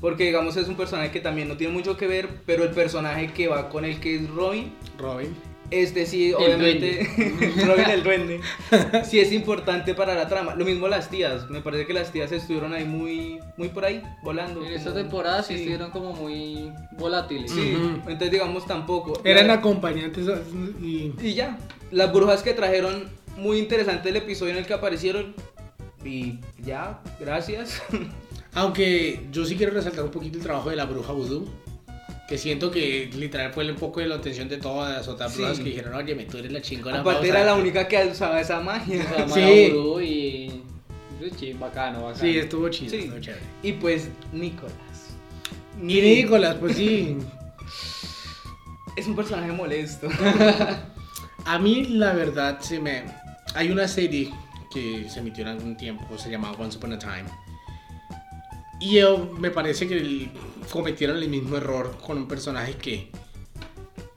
Porque 0.00 0.24
digamos 0.24 0.56
es 0.56 0.66
un 0.66 0.78
personaje 0.78 1.10
que 1.10 1.20
también 1.20 1.48
no 1.48 1.58
tiene 1.58 1.74
mucho 1.74 1.98
que 1.98 2.06
ver, 2.06 2.26
pero 2.46 2.64
el 2.64 2.70
personaje 2.70 3.34
que 3.34 3.48
va 3.48 3.68
con 3.68 3.84
el 3.84 4.00
que 4.00 4.16
es 4.16 4.30
Robin, 4.30 4.72
Robin. 4.98 5.28
Este 5.70 6.06
sí, 6.06 6.28
El 6.30 6.34
obviamente, 6.36 7.06
Robin 7.66 7.90
el 7.90 8.02
duende, 8.02 8.40
sí 9.04 9.20
es 9.20 9.32
importante 9.32 9.94
para 9.94 10.14
la 10.14 10.26
trama. 10.28 10.54
Lo 10.54 10.64
mismo 10.64 10.88
las 10.88 11.10
tías, 11.10 11.48
me 11.50 11.60
parece 11.60 11.86
que 11.86 11.92
las 11.92 12.10
tías 12.12 12.32
estuvieron 12.32 12.72
ahí 12.72 12.84
muy, 12.84 13.38
muy 13.56 13.68
por 13.68 13.84
ahí, 13.84 14.02
volando. 14.22 14.64
En 14.64 14.72
esta 14.72 14.94
temporada 14.94 15.42
sí 15.42 15.54
estuvieron 15.54 15.90
como 15.90 16.12
muy 16.14 16.72
volátiles. 16.98 17.50
Sí, 17.50 17.76
entonces 18.06 18.30
digamos 18.30 18.66
tampoco. 18.66 19.20
Eran 19.24 19.48
La- 19.48 19.54
acompañantes 19.54 20.26
y... 20.82 21.12
Y 21.20 21.34
ya, 21.34 21.58
las 21.90 22.12
brujas 22.12 22.42
que 22.42 22.54
trajeron, 22.54 23.08
muy 23.36 23.58
interesante 23.58 24.08
el 24.08 24.16
episodio 24.16 24.52
en 24.52 24.58
el 24.58 24.66
que 24.66 24.74
aparecieron. 24.74 25.34
Y 26.04 26.38
ya, 26.62 27.00
gracias. 27.20 27.82
Aunque 28.54 29.26
yo 29.30 29.44
sí 29.44 29.56
quiero 29.56 29.72
resaltar 29.74 30.04
un 30.04 30.10
poquito 30.10 30.38
el 30.38 30.42
trabajo 30.44 30.70
de 30.70 30.76
la 30.76 30.86
bruja 30.86 31.12
vudú. 31.12 31.46
Que 32.28 32.36
siento 32.36 32.70
que 32.70 33.08
literal 33.14 33.52
fue 33.54 33.68
un 33.70 33.76
poco 33.76 34.00
de 34.00 34.06
la 34.06 34.16
atención 34.16 34.48
de 34.48 34.58
todas 34.58 34.92
las 34.94 35.08
otras 35.08 35.32
Sí. 35.32 35.42
que 35.56 35.70
dijeron, 35.70 35.94
oye, 35.94 36.14
tú 36.30 36.36
eres 36.36 36.52
la 36.52 36.60
chingona. 36.60 37.00
Aparte 37.00 37.28
era 37.28 37.42
la 37.44 37.54
única 37.54 37.88
que 37.88 38.06
usaba 38.06 38.38
esa 38.40 38.60
magia. 38.60 39.02
Sea, 39.08 39.28
Sí. 39.34 39.72
Y. 40.04 40.62
Sí, 41.38 41.52
bacano, 41.54 42.04
bacano. 42.04 42.20
Sí, 42.20 42.36
estuvo 42.38 42.68
chido, 42.68 42.90
Sí. 42.90 42.96
estuvo 42.98 43.18
chévere. 43.18 43.42
Y 43.62 43.72
pues, 43.72 44.08
Nicolás. 44.32 44.74
Y 45.80 46.00
Nicolás, 46.00 46.56
pues 46.60 46.76
sí. 46.76 47.16
Es 48.96 49.06
un 49.06 49.14
personaje 49.16 49.52
molesto. 49.52 50.08
A 51.44 51.58
mí, 51.58 51.84
la 51.86 52.12
verdad, 52.12 52.60
se 52.60 52.78
me. 52.80 53.04
Hay 53.54 53.70
una 53.70 53.88
serie 53.88 54.30
que 54.72 55.08
se 55.08 55.20
emitió 55.20 55.42
en 55.44 55.48
algún 55.48 55.76
tiempo, 55.76 56.18
se 56.18 56.30
llamaba 56.30 56.56
Once 56.58 56.76
Upon 56.76 56.92
a 56.92 56.98
Time. 56.98 57.24
Y 58.80 58.94
yo, 58.96 59.32
me 59.38 59.50
parece 59.50 59.88
que 59.88 60.28
cometieron 60.70 61.16
el 61.18 61.28
mismo 61.28 61.56
error 61.56 61.96
con 62.04 62.16
un 62.18 62.28
personaje 62.28 62.74
que 62.74 63.08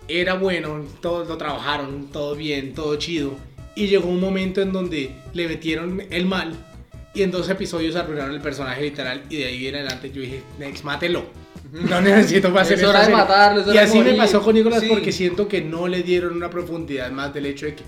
era 0.07 0.33
bueno, 0.35 0.83
todos 1.01 1.27
lo 1.27 1.37
trabajaron, 1.37 2.07
todo 2.11 2.35
bien, 2.35 2.73
todo 2.73 2.95
chido. 2.97 3.33
Y 3.75 3.87
llegó 3.87 4.09
un 4.09 4.19
momento 4.19 4.61
en 4.61 4.71
donde 4.73 5.11
le 5.33 5.47
metieron 5.47 6.03
el 6.09 6.25
mal. 6.25 6.53
Y 7.13 7.23
en 7.23 7.31
dos 7.31 7.49
episodios 7.49 7.95
arruinaron 7.95 8.33
el 8.35 8.41
personaje 8.41 8.81
literal. 8.83 9.23
Y 9.29 9.37
de 9.37 9.45
ahí 9.45 9.67
en 9.67 9.75
adelante 9.75 10.11
yo 10.11 10.21
dije, 10.21 10.41
Next, 10.59 10.83
mátelo. 10.83 11.23
No 11.71 12.01
necesito 12.01 12.49
más 12.49 12.63
hacer 12.63 12.73
Es 12.75 12.79
esta 12.81 12.89
hora 12.89 12.99
de 12.99 13.05
serie". 13.05 13.17
matarlo, 13.21 13.61
es 13.61 13.67
hora 13.67 13.75
Y 13.75 13.77
de 13.77 13.83
así 13.85 13.99
me 13.99 14.13
pasó 14.15 14.41
con 14.41 14.55
Nicolás 14.55 14.81
Sí. 14.81 14.87
porque 14.89 15.11
siento 15.13 15.47
que 15.47 15.61
no 15.61 15.87
le 15.87 16.03
dieron 16.03 16.33
una 16.35 16.49
profundidad 16.49 17.09
más 17.11 17.33
del 17.33 17.45
hecho 17.45 17.65
de 17.65 17.75
que 17.75 17.83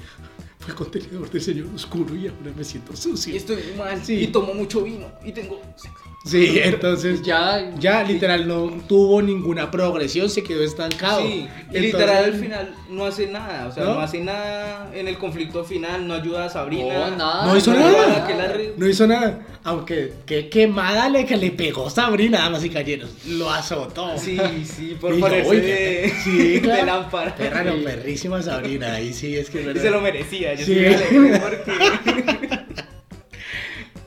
fue 0.59 0.73
contenedor 0.73 1.29
del 1.29 1.41
señor 1.41 1.67
oscuro 1.75 2.15
y 2.15 2.27
ahora 2.27 2.51
me 2.55 2.63
siento 2.63 2.93
Y 2.93 2.97
sucio. 2.97 3.35
estoy 3.35 3.57
mal. 3.77 4.01
Sí. 4.03 4.15
Y 4.23 4.27
tomo 4.27 4.53
mucho 4.53 4.83
vino. 4.83 5.07
Y 5.25 5.33
tengo 5.33 5.61
sexo. 5.75 6.12
Sí, 6.25 6.57
entonces 6.63 7.21
Ya, 7.21 7.71
ya 7.79 8.01
literal 8.03 8.47
no 8.47 8.71
tuvo 8.87 9.21
ninguna 9.21 9.69
progresión, 9.69 10.29
se 10.29 10.41
quedó 10.43 10.63
estancado. 10.63 11.21
Sí, 11.21 11.47
Entonces- 11.59 11.81
literal 11.81 12.23
al 12.25 12.33
final 12.35 12.75
no 12.89 13.05
hace 13.05 13.27
nada, 13.27 13.67
o 13.67 13.71
sea, 13.73 13.83
¿No? 13.83 13.95
¿No? 13.95 13.99
hace 13.99 14.19
nada 14.21 14.89
en 14.93 15.07
el 15.07 15.17
conflicto 15.17 15.63
final, 15.65 16.07
no 16.07 16.13
ayuda 16.13 16.45
a 16.45 16.49
Sabrina. 16.49 17.09
No, 17.09 17.15
nada. 17.17 17.45
No 17.45 17.57
hizo 17.57 17.73
no 17.73 17.79
nada. 17.79 18.27
la 18.29 18.53
No 18.77 18.87
hizo 18.87 19.05
nada. 19.07 19.39
Aunque 19.65 20.13
qué 20.25 20.49
quemada 20.49 21.07
le 21.09 21.25
que 21.25 21.37
le 21.37 21.51
pegó 21.51 21.89
Sabrina, 21.89 22.39
damas 22.39 22.63
y 22.65 22.69
caballeros. 22.69 23.09
Lo 23.27 23.49
azotó. 23.49 24.17
Sí, 24.17 24.37
sí, 24.65 24.97
por 25.01 25.17
ponerse 25.19 25.55
de, 25.55 26.13
sí, 26.23 26.37
de 26.53 26.61
claro. 26.61 26.85
lámpara. 26.85 27.35
Perra, 27.35 27.63
no, 27.63 27.73
Sí. 27.73 27.81
perrísima 27.83 28.41
Sabrina. 28.41 28.93
Ahí 28.95 29.13
sí 29.13 29.35
es 29.37 29.49
que 29.49 29.61
es 29.69 29.75
Y 29.75 29.79
se 29.79 29.89
lo 29.89 30.01
merecía, 30.01 30.53
yo 30.53 30.65
Sí. 30.65 30.73
sí 30.75 31.15
porque... 31.41 32.62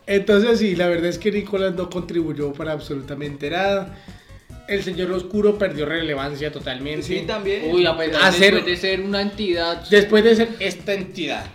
Entonces 0.07 0.59
sí, 0.59 0.77
la 0.77 0.89
verdad 0.89 1.07
es 1.07 1.19
que 1.19 1.33
Nicolás 1.33 1.75
no 1.75 1.91
contribuyó 1.91 2.53
para 2.53 2.73
absolutamente 2.73 3.51
nada. 3.51 3.97
El 4.69 4.83
señor 4.83 5.11
oscuro 5.13 5.59
perdió 5.59 5.87
relevancia 5.87 6.51
totalmente. 6.51 7.03
Sí, 7.03 7.21
también. 7.27 7.73
Uy, 7.73 7.87
a 7.87 7.97
pesar 7.97 8.23
Hacer- 8.23 8.55
después 8.55 8.65
de 8.67 8.77
ser 8.77 9.01
una 9.01 9.23
entidad. 9.23 9.85
Después 9.89 10.25
de 10.25 10.37
ser 10.37 10.49
esta 10.61 10.95
entidad, 10.95 11.47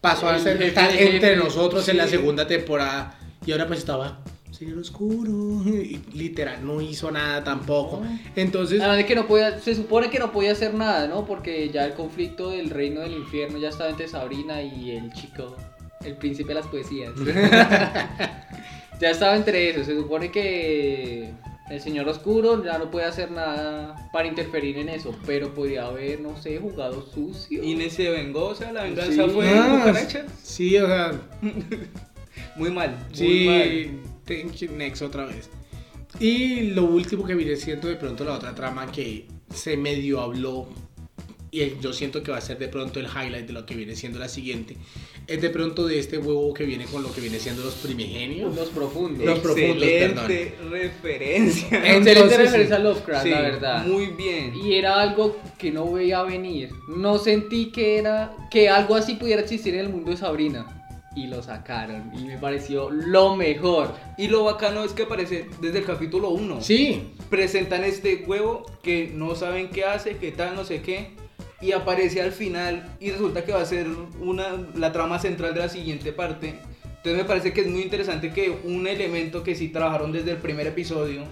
pasó 0.00 0.28
a 0.28 0.38
ser 0.38 0.54
jefe 0.58 0.68
estar 0.68 0.94
entre 0.96 1.36
nosotros 1.36 1.88
en 1.88 1.96
la 1.96 2.06
segunda 2.06 2.46
temporada. 2.46 3.18
Y 3.44 3.52
ahora 3.52 3.66
pues 3.66 3.80
estaba 3.80 4.22
señor 4.58 4.78
oscuro. 4.78 5.62
Y 5.68 6.00
literal, 6.14 6.64
no 6.66 6.80
hizo 6.80 7.10
nada 7.10 7.44
tampoco. 7.44 8.02
Entonces, 8.34 8.80
Además 8.80 8.98
de 8.98 9.06
que 9.06 9.14
no 9.14 9.26
podía, 9.26 9.58
se 9.60 9.74
supone 9.74 10.10
que 10.10 10.18
no 10.18 10.32
podía 10.32 10.52
hacer 10.52 10.74
nada, 10.74 11.06
¿no? 11.06 11.24
Porque 11.24 11.70
ya 11.70 11.84
el 11.84 11.92
conflicto 11.94 12.50
del 12.50 12.70
reino 12.70 13.00
del 13.00 13.12
infierno 13.12 13.58
ya 13.58 13.68
estaba 13.68 13.90
entre 13.90 14.08
Sabrina 14.08 14.60
y 14.62 14.90
el 14.92 15.12
chico, 15.12 15.56
el 16.04 16.16
príncipe 16.16 16.48
de 16.48 16.54
las 16.54 16.66
poesías. 16.66 17.12
ya 19.00 19.10
estaba 19.10 19.36
entre 19.36 19.70
eso. 19.70 19.84
Se 19.84 19.94
supone 19.96 20.30
que 20.30 21.30
el 21.70 21.80
señor 21.80 22.08
oscuro 22.08 22.64
ya 22.64 22.78
no 22.78 22.90
puede 22.90 23.06
hacer 23.06 23.30
nada 23.30 24.08
para 24.12 24.26
interferir 24.26 24.78
en 24.78 24.88
eso, 24.88 25.14
pero 25.26 25.52
podría 25.54 25.86
haber, 25.86 26.20
no 26.20 26.40
sé, 26.40 26.58
jugado 26.58 27.06
sucio. 27.12 27.62
Inés 27.62 27.92
se 27.94 28.10
vengó, 28.10 28.46
o 28.48 28.54
sea, 28.54 28.72
la 28.72 28.84
venganza 28.84 29.24
Sí. 29.24 29.30
fue 29.30 29.48
Ah, 29.50 29.76
cucaracha. 29.78 30.24
sí, 30.42 30.76
o 30.78 30.86
sea, 30.86 31.12
Muy 32.56 32.70
mal, 32.70 32.90
muy 32.90 33.46
mal. 33.46 33.62
Sí, 33.62 33.90
thank 34.24 34.54
you, 34.56 34.70
next 34.76 35.02
otra 35.02 35.26
vez. 35.26 35.50
Y 36.20 36.70
lo 36.70 36.84
último 36.84 37.24
que 37.24 37.34
viene 37.34 37.56
siendo 37.56 37.88
de 37.88 37.96
pronto 37.96 38.24
la 38.24 38.32
otra 38.34 38.54
trama 38.54 38.90
que 38.90 39.26
se 39.52 39.76
medio 39.76 40.20
habló 40.20 40.66
y 41.50 41.78
yo 41.80 41.92
siento 41.92 42.22
que 42.22 42.30
va 42.30 42.38
a 42.38 42.42
ser 42.42 42.58
de 42.58 42.68
pronto 42.68 43.00
el 43.00 43.06
highlight 43.06 43.46
de 43.46 43.52
lo 43.52 43.64
que 43.66 43.74
viene 43.74 43.94
siendo 43.96 44.18
la 44.18 44.28
siguiente 44.28 44.76
es 45.26 45.42
de 45.42 45.50
pronto 45.50 45.86
de 45.86 45.98
este 45.98 46.16
huevo 46.18 46.52
que 46.54 46.64
viene 46.64 46.86
con 46.86 47.02
lo 47.02 47.12
que 47.12 47.20
viene 47.20 47.38
siendo 47.38 47.62
los 47.62 47.74
primigenios. 47.74 48.54
Los 48.56 48.68
profundos. 48.70 49.26
Los 49.26 49.38
profundos, 49.40 49.82
Excelente 49.82 50.54
referencia. 50.70 51.68
Excelente 51.72 52.12
Entonces, 52.12 52.38
referencia 52.38 52.76
a 52.76 52.78
Lovecraft, 52.78 53.24
Sí, 53.24 53.30
la 53.30 53.40
verdad. 53.42 53.86
Muy 53.86 54.06
bien. 54.06 54.54
Y 54.56 54.74
era 54.74 55.00
algo 55.00 55.36
que 55.58 55.70
no 55.70 55.92
veía 55.92 56.22
venir. 56.22 56.70
No 56.96 57.18
sentí 57.18 57.66
que 57.66 57.98
era 57.98 58.34
que 58.50 58.70
algo 58.70 58.94
así 58.94 59.16
pudiera 59.16 59.42
existir 59.42 59.74
en 59.74 59.80
el 59.80 59.88
mundo 59.90 60.10
de 60.10 60.16
Sabrina. 60.16 60.66
y 61.14 61.26
lo 61.26 61.42
sacaron. 61.42 62.10
Y 62.16 62.24
me 62.24 62.38
pareció 62.38 62.90
lo 62.90 63.36
mejor. 63.36 63.92
Y 64.16 64.28
lo 64.28 64.44
bacano 64.44 64.82
es 64.84 64.92
que 64.92 65.02
aparece 65.02 65.46
desde 65.60 65.80
el 65.80 65.84
capítulo 65.84 66.30
1. 66.30 66.62
Sí, 66.62 67.02
Presentan 67.28 67.84
este 67.84 68.24
huevo 68.26 68.64
que 68.82 69.10
no 69.12 69.34
saben 69.34 69.68
qué 69.68 69.84
hace, 69.84 70.16
qué 70.16 70.32
tal, 70.32 70.54
no 70.54 70.64
sé 70.64 70.80
qué. 70.80 71.10
Y 71.60 71.72
aparece 71.72 72.22
al 72.22 72.32
final 72.32 72.88
y 73.00 73.10
resulta 73.10 73.44
que 73.44 73.52
va 73.52 73.62
a 73.62 73.66
ser 73.66 73.86
una, 74.20 74.48
la 74.76 74.92
trama 74.92 75.18
central 75.18 75.54
de 75.54 75.60
la 75.60 75.68
siguiente 75.68 76.12
parte. 76.12 76.54
Entonces 76.84 77.16
me 77.16 77.24
parece 77.24 77.52
que 77.52 77.62
es 77.62 77.66
muy 77.68 77.82
interesante 77.82 78.32
que 78.32 78.50
un 78.64 78.86
elemento 78.86 79.42
que 79.42 79.54
sí 79.54 79.68
trabajaron 79.68 80.12
desde 80.12 80.32
el 80.32 80.36
primer 80.38 80.66
episodio 80.66 81.24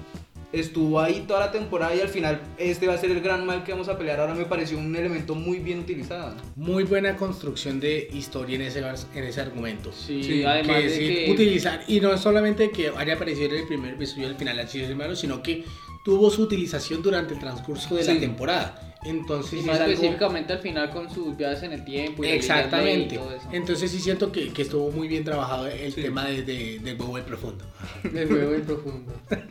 estuvo 0.53 1.01
ahí 1.01 1.25
toda 1.27 1.41
la 1.41 1.53
temporada 1.53 1.95
y 1.95 2.01
al 2.01 2.09
final 2.09 2.41
este 2.57 2.87
va 2.87 2.95
a 2.95 2.99
ser 2.99 3.11
el 3.11 3.21
gran 3.21 3.45
mal 3.45 3.65
que 3.65 3.73
vamos 3.73 3.89
a 3.89 3.99
pelear. 3.99 4.21
Ahora 4.21 4.35
me 4.35 4.45
pareció 4.45 4.79
un 4.79 4.95
elemento 4.95 5.35
muy 5.35 5.59
bien 5.59 5.81
utilizado. 5.81 6.35
muy 6.55 6.85
buena 6.85 7.17
construcción 7.17 7.81
de 7.81 8.09
historia 8.13 8.57
en 8.57 8.63
ese, 8.63 8.81
en 8.81 9.25
ese 9.25 9.41
argumento. 9.41 9.93
Sí, 9.93 10.23
Sí, 10.23 10.45
además 10.45 10.77
que 10.77 10.89
de 10.89 10.91
sí, 10.91 11.07
que... 11.27 11.33
utilizar, 11.33 11.85
y 11.87 12.01
no 12.01 12.13
es 12.13 12.21
solamente 12.21 12.71
que 12.71 12.93
haya 12.97 13.15
aparecido 13.15 13.51
en 13.51 13.63
el 13.63 13.67
primer 13.67 13.95
episodio 13.95 14.29
al 14.29 14.37
final 14.37 14.59
ha 14.59 14.67
sido 14.67 14.95
malo, 14.97 15.15
sino 15.17 15.43
que 15.43 15.65
tuvo 16.05 16.31
su 16.31 16.43
utilización 16.43 17.03
durante 17.03 17.35
el 17.35 17.41
transcurso 17.41 17.97
de 17.97 18.05
la 18.05 18.19
temporada. 18.19 18.96
Entonces, 19.07 19.61
sí 19.61 19.67
más 19.67 19.77
es 19.77 19.81
algo- 19.83 19.93
específicamente 19.95 20.53
al 20.53 20.59
final 20.59 20.91
con 20.91 21.09
sus 21.13 21.37
viajes 21.37 21.63
en 21.63 21.73
el 21.73 21.85
tiempo. 21.85 22.25
y 22.25 22.29
Exactamente. 22.29 23.15
y 23.15 23.19
todo 23.19 23.33
eso. 23.35 23.49
Entonces 23.53 23.91
sí 23.91 24.01
siento 24.01 24.33
que, 24.33 24.49
que 24.53 24.63
estuvo 24.63 24.91
muy 24.91 25.09
bien 25.09 25.25
trabajado 25.25 25.67
el 25.69 25.93
Sí. 25.93 26.03
tema 26.03 26.25
de, 26.27 26.43
de- 26.43 26.79
del 26.81 27.01
huevo 27.01 27.17
del 27.17 27.25
profundo. 27.25 27.65
De 28.03 28.27
nuevo 28.27 28.55
en 28.55 28.63
profundo. 28.63 29.13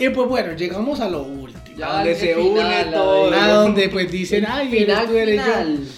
Y 0.00 0.10
pues 0.10 0.28
bueno, 0.28 0.52
llegamos 0.52 1.00
a 1.00 1.08
lo 1.08 1.22
último. 1.24 1.76
Ya 1.76 1.92
Donde 1.94 2.14
se 2.14 2.34
final, 2.36 2.86
une 2.86 2.92
todo. 2.92 3.32
A 3.34 3.48
donde 3.48 3.88
pues 3.88 4.08
dicen, 4.12 4.46
ay, 4.48 4.68
final, 4.68 5.08
tú, 5.08 5.16
eres 5.16 5.36
yo. 5.36 5.42
final. 5.42 5.88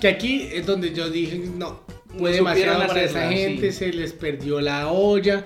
Que 0.00 0.08
aquí 0.08 0.48
es 0.50 0.64
donde 0.64 0.94
yo 0.94 1.10
dije, 1.10 1.36
no, 1.58 1.80
fue 2.18 2.30
No 2.30 2.36
demasiado 2.36 2.86
para 2.86 3.02
esa 3.02 3.28
gente, 3.30 3.70
sí. 3.70 3.78
se 3.78 3.92
les 3.92 4.14
perdió 4.14 4.62
la 4.62 4.88
olla 4.90 5.44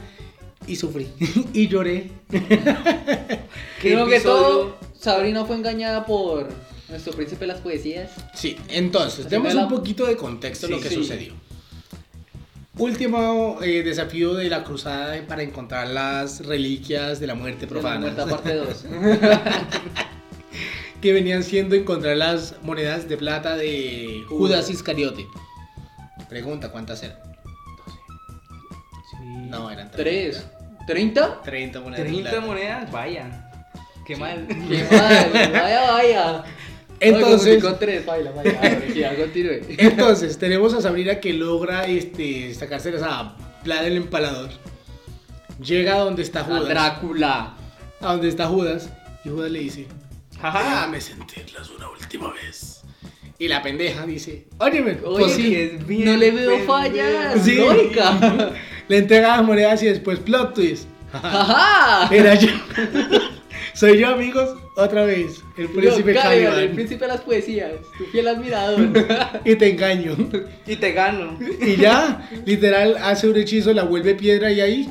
y 0.69 0.77
sufrí 0.77 1.09
y 1.53 1.67
lloré. 1.67 2.11
¿Qué 2.31 3.41
Primero 3.81 4.07
que 4.07 4.21
todo, 4.21 4.77
Sabrina 5.05 5.45
fue 5.45 5.57
engañada 5.57 6.07
por 6.07 6.49
nuestro 6.89 7.13
príncipe 7.13 7.41
de 7.41 7.49
las 7.49 7.61
poesías. 7.61 8.11
Sí, 8.33 8.57
entonces, 8.69 9.29
demos 9.29 9.55
un 9.55 9.69
poquito 9.69 10.07
de 10.07 10.17
contexto 10.17 10.67
a 10.67 10.71
lo 10.71 10.81
que 10.81 10.89
sí. 10.89 10.95
sucedió. 10.95 11.35
Último 12.79 13.59
eh, 13.63 13.83
desafío 13.83 14.33
de 14.33 14.49
la 14.49 14.65
cruzada 14.65 15.15
para 15.29 15.43
encontrar 15.43 15.89
las 15.89 16.47
reliquias 16.47 17.21
de 17.21 17.27
la 17.27 17.35
muerte 17.35 17.67
De 17.67 17.67
la 17.67 17.71
profana. 17.71 18.01
muerta 18.01 18.27
parte 18.27 18.55
2. 18.55 18.85
que 21.03 21.13
venían 21.13 21.43
siendo 21.43 21.75
encontrar 21.75 22.17
las 22.17 22.55
monedas 22.63 23.07
de 23.07 23.19
plata 23.19 23.57
de 23.57 24.23
Judas 24.31 24.71
Iscariote. 24.71 25.27
Pregunta, 26.31 26.73
¿cuántas 26.73 27.03
eran? 27.03 27.19
No, 29.51 29.71
eran 29.71 29.91
3. 29.91 30.47
¿30? 30.89 31.43
30 31.43 31.81
monedas 31.81 32.05
de 32.05 32.11
30 32.11 32.31
plata. 32.31 32.47
monedas, 32.47 32.91
vaya. 32.91 33.44
Qué 34.05 34.17
mal. 34.17 34.47
Qué 34.49 34.85
mal, 34.91 35.31
vaya, 35.53 35.91
vaya. 35.93 36.45
Entonces- 37.01 37.63
Con 37.63 37.79
3, 37.79 38.05
baila, 38.07 38.31
baila. 38.33 38.53
Ahora 38.59 38.83
sí, 38.93 39.01
ya, 39.01 39.15
continúe. 39.17 39.61
Entonces, 39.79 40.39
tenemos 40.39 40.73
a 40.75 40.81
Sabrina 40.81 41.17
que 41.21 41.33
logra 41.33 41.87
este, 41.87 42.55
sacárselas 42.55 43.03
a 43.03 43.37
Vlad 43.65 43.87
el 43.87 43.97
empalador. 43.97 44.51
Llega 45.63 45.95
a 45.97 45.99
donde 46.01 46.23
está 46.23 46.41
A 46.41 46.45
Judas. 46.45 46.69
Drácula. 46.69 47.55
A 48.01 48.13
donde 48.13 48.29
está 48.29 48.47
Judas. 48.47 48.91
Y 49.25 49.29
Judas 49.31 49.51
le 49.51 49.61
dice, 49.61 49.87
Jaja. 50.41 50.59
déjame 50.59 51.01
sentirlas 51.01 51.71
una 51.71 51.89
última 51.91 52.33
vez. 52.33 52.83
Y 53.39 53.49
la 53.49 53.63
pendeja 53.63 54.07
dice, 54.07 54.47
óyeme, 54.59 54.99
Oye, 55.05 55.19
pues 55.19 55.33
sí. 55.33 55.55
es 55.57 55.87
bien 55.87 56.05
no 56.05 56.17
le 56.17 56.31
veo 56.31 56.59
fallas. 56.67 57.43
Sí. 57.43 57.57
Lógica. 57.57 58.53
Le 58.89 58.99
entrega 58.99 59.29
las 59.39 59.45
monedas 59.47 59.83
y 59.83 59.87
después 59.87 60.19
plot 60.21 60.55
twist. 60.55 60.87
Ajá. 61.13 62.15
Era 62.15 62.35
yo. 62.35 62.51
Soy 63.75 63.99
yo, 63.99 64.09
amigos, 64.09 64.57
otra 64.77 65.05
vez. 65.05 65.43
El 65.57 65.69
príncipe 65.69 66.15
Yo, 66.15 66.21
Caliban, 66.21 66.59
el 66.61 66.71
príncipe 66.71 67.05
de 67.05 67.09
las 67.09 67.21
poesías. 67.23 67.73
Tu 67.99 68.05
fiel 68.07 68.29
admirador. 68.29 68.89
Y 69.45 69.57
te 69.57 69.71
engaño. 69.71 70.17
Y 70.67 70.77
te 70.77 70.93
gano. 70.93 71.37
Y 71.61 71.77
ya, 71.77 72.29
literal, 72.47 72.97
hace 73.03 73.29
un 73.29 73.37
hechizo, 73.37 73.73
la 73.73 73.83
vuelve 73.85 74.15
piedra 74.15 74.53
y 74.53 74.61
ahí. 74.61 74.91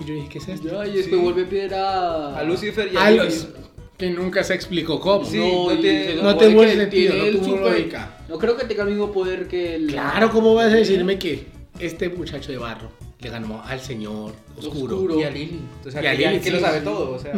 Y 0.00 0.04
yo 0.04 0.14
dije, 0.14 0.28
¿qué 0.28 0.38
es 0.38 0.48
esto? 0.48 0.68
Ya, 0.68 0.86
y 0.86 0.96
después 0.96 1.16
Sí. 1.20 1.22
vuelve 1.24 1.44
piedra. 1.44 2.36
A 2.38 2.42
Lucifer 2.44 2.90
y 2.92 2.96
a 2.96 3.04
A 3.06 3.10
los 3.10 3.48
que 3.96 4.10
nunca 4.10 4.42
se 4.44 4.54
explicó 4.54 5.00
cómo. 5.00 5.24
Sí, 5.24 5.38
no, 5.38 5.68
que 5.80 6.12
el 6.12 6.76
sentido, 6.76 7.14
no 7.14 7.24
el 7.24 7.40
tuvo 7.40 7.56
lógica. 7.56 8.18
No 8.28 8.38
creo 8.38 8.56
que 8.56 8.66
tenga 8.66 8.82
el 8.82 8.90
mismo 8.90 9.12
poder 9.12 9.46
que 9.48 9.76
el. 9.76 9.86
Claro, 9.86 10.30
¿cómo 10.30 10.52
vas 10.54 10.72
a 10.72 10.76
decirme 10.76 11.18
que 11.18 11.46
este 11.78 12.08
muchacho 12.08 12.50
de 12.52 12.58
barro 12.58 12.90
le 13.20 13.30
ganó 13.30 13.62
al 13.64 13.80
señor 13.80 14.32
oscuro? 14.58 14.96
Oscuro. 14.96 15.20
Y 15.20 15.22
a 15.24 15.30
Lily. 15.30 15.60
O 15.86 15.90
sea, 15.90 16.02
Y 16.02 16.06
a 16.06 16.16
que, 16.16 16.26
Lilith, 16.26 16.42
que 16.42 16.50
sí, 16.50 16.56
lo 16.56 16.60
sabe 16.60 16.78
sí. 16.80 16.84
todo. 16.84 17.10
O 17.14 17.18
sea, 17.18 17.32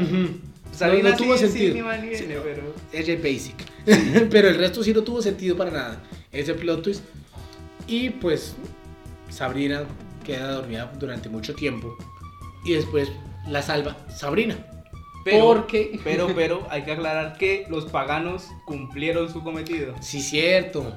No, 0.80 1.10
no 1.10 1.16
tuvo 1.16 1.36
sí, 1.36 1.46
sentido. 1.46 1.74
Sí, 2.14 2.26
pero. 2.28 2.74
Es 2.92 3.22
basic. 3.22 3.54
Pero 4.30 4.48
el 4.48 4.58
resto 4.58 4.82
sí 4.82 4.92
no 4.92 5.02
tuvo 5.02 5.22
sentido 5.22 5.56
para 5.56 5.70
nada. 5.70 6.02
Ese 6.32 6.54
plot 6.54 6.82
twist. 6.82 7.04
Y 7.86 8.10
pues 8.10 8.56
Sabrina 9.30 9.84
queda 10.24 10.52
dormida 10.52 10.92
durante 10.98 11.28
mucho 11.28 11.54
tiempo. 11.54 11.96
Y 12.64 12.72
después 12.72 13.08
la 13.46 13.62
salva 13.62 13.96
Sabrina. 14.08 14.56
Pero, 15.24 15.44
Porque- 15.44 16.00
pero, 16.04 16.28
pero, 16.34 16.66
hay 16.70 16.82
que 16.82 16.92
aclarar 16.92 17.36
que 17.38 17.66
los 17.68 17.86
paganos 17.86 18.48
cumplieron 18.64 19.32
su 19.32 19.42
cometido. 19.42 19.94
Sí, 20.00 20.20
cierto. 20.20 20.92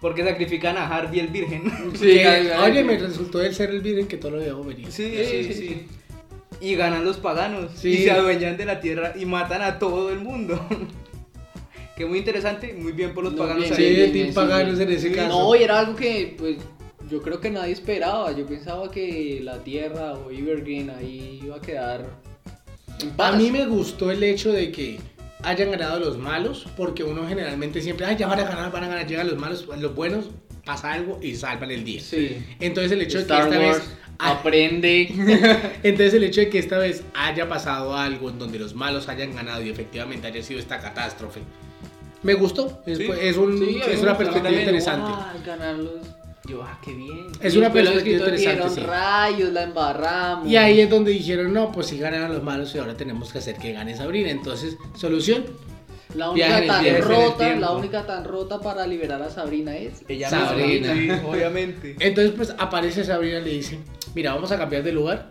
Porque 0.00 0.22
sacrifican 0.22 0.76
a 0.76 0.86
Harvey 0.86 1.20
el 1.20 1.28
Virgen. 1.28 1.62
Sí, 1.94 2.20
oye, 2.62 2.84
me 2.84 2.98
resultó 2.98 3.40
el 3.40 3.54
ser 3.54 3.70
el 3.70 3.80
virgen 3.80 4.06
que 4.06 4.18
todo 4.18 4.32
lo. 4.32 4.64
Sí, 4.74 4.86
Sí, 4.90 5.24
sí, 5.24 5.44
sí, 5.44 5.54
sí. 5.54 5.86
Y 6.60 6.74
ganan 6.76 7.04
los 7.04 7.18
paganos. 7.18 7.72
Sí. 7.74 7.90
Y 7.90 7.96
se 8.04 8.10
adueñan 8.10 8.56
de 8.56 8.64
la 8.64 8.80
tierra 8.80 9.12
y 9.16 9.26
matan 9.26 9.62
a 9.62 9.78
todo 9.78 10.10
el 10.10 10.20
mundo. 10.20 10.58
que 11.96 12.06
muy 12.06 12.18
interesante, 12.18 12.72
muy 12.74 12.92
bien 12.92 13.14
por 13.14 13.24
los 13.24 13.32
No, 13.34 13.38
paganos 13.40 13.64
bien, 13.64 13.74
Sí, 13.74 13.82
ahí. 13.82 14.12
bien, 14.12 14.34
paganos 14.34 14.78
en 14.80 14.90
ese 14.92 15.08
Sí. 15.10 15.14
caso. 15.14 15.28
No, 15.28 15.54
y 15.54 15.62
era 15.62 15.78
algo 15.78 15.94
que, 15.94 16.34
pues, 16.38 16.56
yo 17.10 17.20
creo 17.22 17.40
que 17.40 17.50
nadie 17.50 17.72
esperaba. 17.72 18.32
Yo 18.32 18.46
pensaba 18.46 18.90
que 18.90 19.40
la 19.42 19.58
Tierra 19.58 20.14
o 20.14 20.30
Evergreen 20.30 20.90
ahí 20.90 21.40
iba 21.44 21.56
a 21.56 21.60
quedar 21.60 22.06
en 23.00 23.12
A 23.18 23.32
mí 23.32 23.50
me 23.50 23.66
gustó 23.66 24.10
el 24.10 24.22
hecho 24.22 24.52
de 24.52 24.70
que 24.72 24.98
hayan 25.42 25.70
ganado 25.72 26.00
los 26.00 26.16
malos, 26.16 26.66
porque 26.76 27.04
uno 27.04 27.26
generalmente 27.28 27.82
siempre, 27.82 28.06
ay, 28.06 28.16
ya 28.16 28.26
van 28.26 28.40
a 28.40 28.44
ganar, 28.44 28.72
van 28.72 28.84
a 28.84 28.88
ganar, 28.88 29.06
llegan 29.06 29.28
los 29.28 29.38
malos, 29.38 29.66
los 29.78 29.94
buenos, 29.94 30.30
pasa 30.64 30.92
algo 30.92 31.18
y 31.22 31.34
salvan 31.34 31.70
el 31.70 31.84
día. 31.84 32.00
Sí. 32.00 32.38
Entonces 32.60 32.92
el 32.92 33.02
hecho 33.02 33.18
Star 33.18 33.44
de 33.44 33.50
que 33.50 33.56
esta 33.56 33.66
Wars 33.68 33.78
vez... 33.86 33.98
ah, 34.18 34.32
aprende. 34.32 35.08
Entonces 35.82 36.14
el 36.14 36.24
hecho 36.24 36.40
de 36.40 36.48
que 36.50 36.58
esta 36.58 36.78
vez 36.78 37.02
haya 37.14 37.48
pasado 37.48 37.96
algo 37.96 38.30
en 38.30 38.38
donde 38.38 38.58
los 38.58 38.74
malos 38.74 39.08
hayan 39.08 39.34
ganado 39.34 39.62
y 39.62 39.70
efectivamente 39.70 40.26
haya 40.26 40.42
sido 40.42 40.60
esta 40.60 40.78
catástrofe, 40.78 41.40
me 42.22 42.34
gustó. 42.34 42.82
Es, 42.86 42.98
Sí. 42.98 43.08
es 43.20 43.36
un- 43.36 43.58
Sí, 43.58 43.80
es 43.86 44.00
una 44.00 44.16
perspectiva 44.16 44.44
también, 44.44 44.60
interesante. 44.62 45.10
ah, 45.12 45.34
ganarlos. 45.44 45.92
Yo, 46.46 46.62
ah, 46.62 46.78
qué 46.84 46.92
bien. 46.92 47.28
Es 47.40 47.54
Y 47.54 47.58
una 47.58 47.72
perspectiva 47.72 48.18
interesante. 48.18 48.68
sí. 48.74 48.80
rayos, 48.80 49.50
la 49.52 49.62
embarramos. 49.62 50.46
Y 50.46 50.56
ahí 50.58 50.78
es 50.80 50.90
donde 50.90 51.10
dijeron, 51.10 51.52
no, 51.54 51.72
pues 51.72 51.86
si 51.86 51.98
ganaron 51.98 52.34
los 52.34 52.42
malos 52.42 52.74
y 52.74 52.78
ahora 52.78 52.94
tenemos 52.96 53.32
que 53.32 53.38
hacer 53.38 53.56
que 53.56 53.72
gane 53.72 53.96
Sabrina. 53.96 54.30
Entonces, 54.30 54.76
solución, 54.94 55.44
La 56.14 56.28
única 56.30 56.48
tan. 56.66 56.82
Viaje 56.84 56.98
el 56.98 57.02
rota, 57.02 57.56
la 57.56 57.70
única 57.72 58.06
tan 58.06 58.24
rota 58.24 58.60
para 58.60 58.86
liberar 58.86 59.22
a 59.22 59.30
Sabrina 59.30 59.74
es 59.74 60.02
Ella 60.06 60.28
Sabrina. 60.28 60.92
misma, 60.94 61.16
sí, 61.18 61.22
obviamente. 61.26 61.96
Entonces, 61.98 62.34
pues 62.36 62.54
aparece 62.58 63.04
Sabrina 63.04 63.38
y 63.38 63.44
le 63.44 63.50
dice: 63.50 63.78
Mira, 64.14 64.34
vamos 64.34 64.50
a 64.52 64.58
cambiar 64.58 64.82
de 64.82 64.92
lugar, 64.92 65.30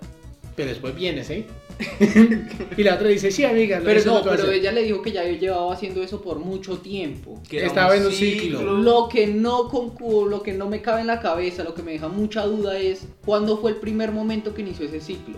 pero 0.55 0.69
después 0.69 0.93
vienes, 0.95 1.29
¿eh? 1.29 1.45
y 2.77 2.83
la 2.83 2.95
otra 2.95 3.07
dice: 3.07 3.31
Sí, 3.31 3.43
amiga, 3.43 3.81
Pero 3.83 3.99
eso 3.99 4.13
no, 4.13 4.21
pero 4.21 4.43
hacer". 4.43 4.53
ella 4.53 4.71
le 4.71 4.83
dijo 4.83 5.01
que 5.01 5.11
ya 5.11 5.23
llevaba 5.23 5.73
haciendo 5.73 6.03
eso 6.03 6.21
por 6.21 6.37
mucho 6.39 6.77
tiempo. 6.77 7.41
Que 7.49 7.65
Estaba 7.65 7.95
en 7.95 8.05
un 8.05 8.11
ciclo. 8.11 8.61
Lo 8.77 9.09
que 9.09 9.25
no 9.27 9.69
concu- 9.69 10.27
lo 10.27 10.43
que 10.43 10.53
no 10.53 10.67
me 10.69 10.81
cabe 10.81 11.01
en 11.01 11.07
la 11.07 11.19
cabeza, 11.19 11.63
lo 11.63 11.73
que 11.73 11.81
me 11.81 11.93
deja 11.93 12.09
mucha 12.09 12.45
duda 12.45 12.77
es 12.77 13.07
cuándo 13.25 13.57
fue 13.57 13.71
el 13.71 13.77
primer 13.77 14.11
momento 14.11 14.53
que 14.53 14.61
inició 14.61 14.85
ese 14.85 14.99
ciclo. 15.01 15.37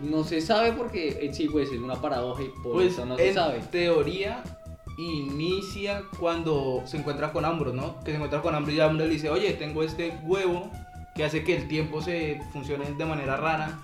No 0.00 0.22
se 0.22 0.40
sabe 0.40 0.72
porque 0.72 1.18
en 1.22 1.34
sí 1.34 1.48
pues 1.50 1.70
es 1.72 1.78
una 1.80 2.00
paradoja 2.00 2.42
y 2.44 2.48
por 2.62 2.74
Pues 2.74 2.92
eso 2.92 3.04
no 3.04 3.16
se 3.16 3.28
en 3.30 3.34
sabe. 3.34 3.58
teoría 3.72 4.44
inicia 4.96 6.02
cuando 6.20 6.82
se 6.86 6.96
encuentra 6.98 7.32
con 7.32 7.44
Ambros, 7.44 7.74
¿no? 7.74 7.98
Que 8.04 8.10
se 8.12 8.14
encuentra 8.16 8.40
con 8.42 8.54
Ambros 8.54 8.76
y 8.76 8.80
Ambros 8.80 9.08
le 9.08 9.14
dice, 9.14 9.30
oye, 9.30 9.52
tengo 9.54 9.82
este 9.82 10.12
huevo 10.24 10.70
que 11.18 11.24
hace 11.24 11.42
que 11.42 11.56
el 11.56 11.66
tiempo 11.66 12.00
se 12.00 12.40
funcione 12.52 12.84
de 12.96 13.04
manera 13.04 13.36
rara. 13.36 13.80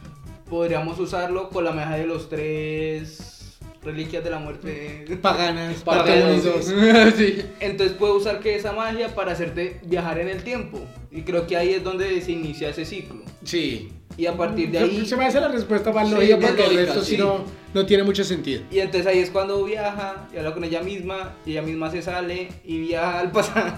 Podríamos 0.48 1.00
usarlo 1.00 1.48
con 1.50 1.64
la 1.64 1.72
magia 1.72 1.96
de 1.96 2.06
los 2.06 2.28
tres 2.28 3.58
reliquias 3.82 4.22
de 4.22 4.30
la 4.30 4.38
muerte. 4.38 5.04
Paganas, 5.22 5.82
Parte 5.82 6.12
parte 6.12 6.22
uno, 6.22 6.32
1 6.32 6.36
y 6.36 7.04
2. 7.10 7.14
sí. 7.16 7.42
Entonces 7.58 7.96
puede 7.96 8.12
usar 8.12 8.38
que 8.38 8.54
esa 8.54 8.70
magia 8.72 9.12
para 9.16 9.32
hacerte 9.32 9.80
viajar 9.84 10.20
en 10.20 10.28
el 10.28 10.44
tiempo. 10.44 10.78
Y 11.10 11.22
creo 11.22 11.44
que 11.48 11.56
ahí 11.56 11.70
es 11.70 11.82
donde 11.82 12.20
se 12.22 12.30
inicia 12.30 12.68
ese 12.68 12.84
ciclo. 12.84 13.22
Sí. 13.42 13.92
Y 14.16 14.26
a 14.26 14.36
partir 14.36 14.70
de 14.70 14.78
ahí... 14.78 15.04
Se 15.04 15.16
me 15.16 15.26
hace 15.26 15.40
la 15.40 15.48
respuesta 15.48 15.90
más 15.90 16.08
Sí, 16.08 16.14
lógica 16.14 16.36
más 16.36 16.46
porque 16.50 16.62
el 16.66 16.68
lógica, 16.76 16.84
resto 16.92 17.04
sí 17.04 17.16
sí. 17.16 17.20
no, 17.20 17.44
no 17.74 17.84
tiene 17.84 18.04
mucho 18.04 18.22
sentido. 18.22 18.62
Y 18.70 18.78
entonces 18.78 19.08
ahí 19.08 19.18
es 19.18 19.30
cuando 19.30 19.64
viaja 19.64 20.28
y 20.32 20.36
habla 20.36 20.54
con 20.54 20.62
ella 20.62 20.82
misma 20.82 21.34
y 21.44 21.50
ella 21.50 21.62
misma 21.62 21.90
se 21.90 22.00
sale 22.00 22.48
y 22.64 22.78
viaja 22.78 23.18
al 23.18 23.32
pasado. 23.32 23.72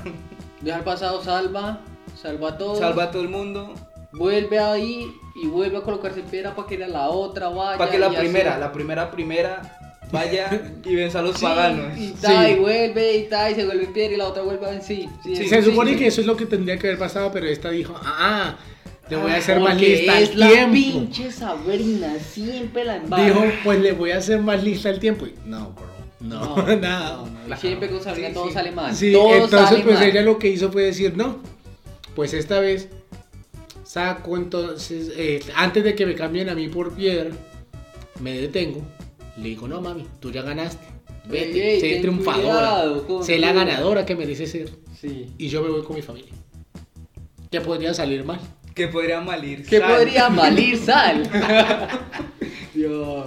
Viaja 0.60 0.78
al 0.80 0.84
pasado, 0.84 1.22
salva, 1.24 1.80
salva 2.16 2.50
a 2.50 2.58
todos, 2.58 2.78
salva 2.78 3.04
a 3.04 3.10
todo 3.10 3.22
el 3.22 3.28
mundo. 3.28 3.74
vuelve 4.12 4.58
ahí 4.58 5.12
y 5.34 5.46
vuelve 5.46 5.76
a 5.78 5.82
colocarse 5.82 6.20
en 6.20 6.26
piedra 6.26 6.54
para 6.54 6.66
que 6.68 6.78
la- 6.78 6.88
la 6.88 7.08
otra 7.10 7.48
vaya. 7.48 7.76
Para 7.78 7.90
que 7.90 7.98
la 7.98 8.06
y 8.06 8.10
así. 8.16 8.18
primera, 8.18 8.58
la 8.58 8.72
primera, 8.72 9.10
primera, 9.10 9.78
vaya 10.10 10.62
y 10.84 10.94
venza 10.94 11.18
a 11.18 11.22
los 11.22 11.36
Sí, 11.36 11.44
paganos. 11.44 11.98
Y, 11.98 12.14
Sí. 12.18 12.32
y 12.52 12.54
vuelve 12.54 13.16
y 13.18 13.22
ta, 13.28 13.50
y 13.50 13.54
se 13.56 13.64
vuelve 13.66 13.84
en 13.84 13.92
piedra 13.92 14.14
y 14.14 14.16
la 14.16 14.28
otra 14.28 14.42
vuelve 14.42 14.68
en 14.70 14.80
sí. 14.82 15.08
sí, 15.22 15.36
Sí, 15.36 15.48
Se 15.48 15.62
sí, 15.62 15.70
supone 15.70 15.92
sí. 15.92 15.98
que 15.98 16.06
eso 16.06 16.20
es 16.22 16.26
lo 16.26 16.36
que 16.36 16.46
tendría 16.46 16.78
que 16.78 16.86
haber 16.86 16.98
pasado, 16.98 17.30
pero 17.32 17.46
esta 17.46 17.70
dijo, 17.70 17.94
ah, 18.02 18.56
le 19.10 19.16
voy 19.16 19.30
a 19.30 19.34
Ah, 19.34 19.38
hacer 19.38 19.60
más 19.60 19.78
lista 19.78 20.18
es 20.20 20.30
el 20.30 20.40
la 20.40 20.48
tiempo. 20.48 20.72
pinche 20.72 21.30
Sabrina, 21.30 22.14
siempre 22.18 22.84
la 22.84 22.96
embarra. 22.96 23.24
Dijo, 23.24 23.44
pues 23.64 23.80
le 23.80 23.92
voy 23.92 24.12
a 24.12 24.18
hacer 24.18 24.40
más 24.40 24.62
lista 24.64 24.88
el 24.88 24.98
tiempo. 24.98 25.26
Y, 25.26 25.34
no, 25.44 25.72
bro. 25.72 25.86
No, 26.20 26.56
nada. 26.80 27.16
no, 27.16 27.28
no, 27.48 27.56
Siempre 27.58 27.90
con 27.90 28.02
Sabrina 28.02 28.28
Sí, 28.28 28.34
todo 28.34 28.46
sí. 28.48 28.52
sale 28.54 28.70
mal. 28.72 28.94
Sí, 28.96 29.12
todo 29.12 29.34
entonces 29.34 29.68
sale 29.68 29.82
pues 29.84 29.96
mal. 29.96 30.08
ella 30.08 30.22
lo 30.22 30.38
que 30.38 30.48
hizo 30.48 30.72
fue 30.72 30.82
decir, 30.84 31.14
no, 31.16 31.36
pues 32.16 32.34
esta 32.34 32.58
vez 32.58 32.88
saco 33.84 34.36
entonces, 34.36 35.12
eh, 35.16 35.40
antes 35.54 35.84
de 35.84 35.94
que 35.94 36.04
me 36.06 36.16
cambien 36.16 36.48
a 36.48 36.54
mí 36.56 36.68
por 36.68 36.92
piedra, 36.94 37.30
me 38.20 38.32
detengo, 38.36 38.82
le 39.36 39.44
digo, 39.50 39.68
no 39.68 39.80
mami, 39.80 40.04
tú 40.18 40.32
ya 40.32 40.42
ganaste, 40.42 40.84
vete, 41.28 41.74
Ey, 41.74 41.74
ey, 41.74 41.80
sé 41.94 42.00
triunfadora, 42.00 42.42
cuidado 43.06 43.22
sé 43.22 43.38
la 43.38 43.52
ganadora 43.52 44.04
que 44.04 44.16
merece 44.16 44.46
ser, 44.48 44.70
Sí. 45.00 45.30
y 45.38 45.48
yo 45.48 45.62
me 45.62 45.68
voy 45.70 45.84
con 45.84 45.94
mi 45.94 46.02
familia. 46.02 46.32
¿Qué 47.50 47.60
podría 47.60 47.94
salir 47.94 48.24
mal? 48.24 48.40
Que 48.74 48.88
podría 48.88 49.20
malir. 49.20 49.64
Que 49.64 49.78
sal. 49.78 49.94
podría 49.94 50.28
malir 50.28 50.76
sal. 50.78 51.22
Dios. 52.74 53.26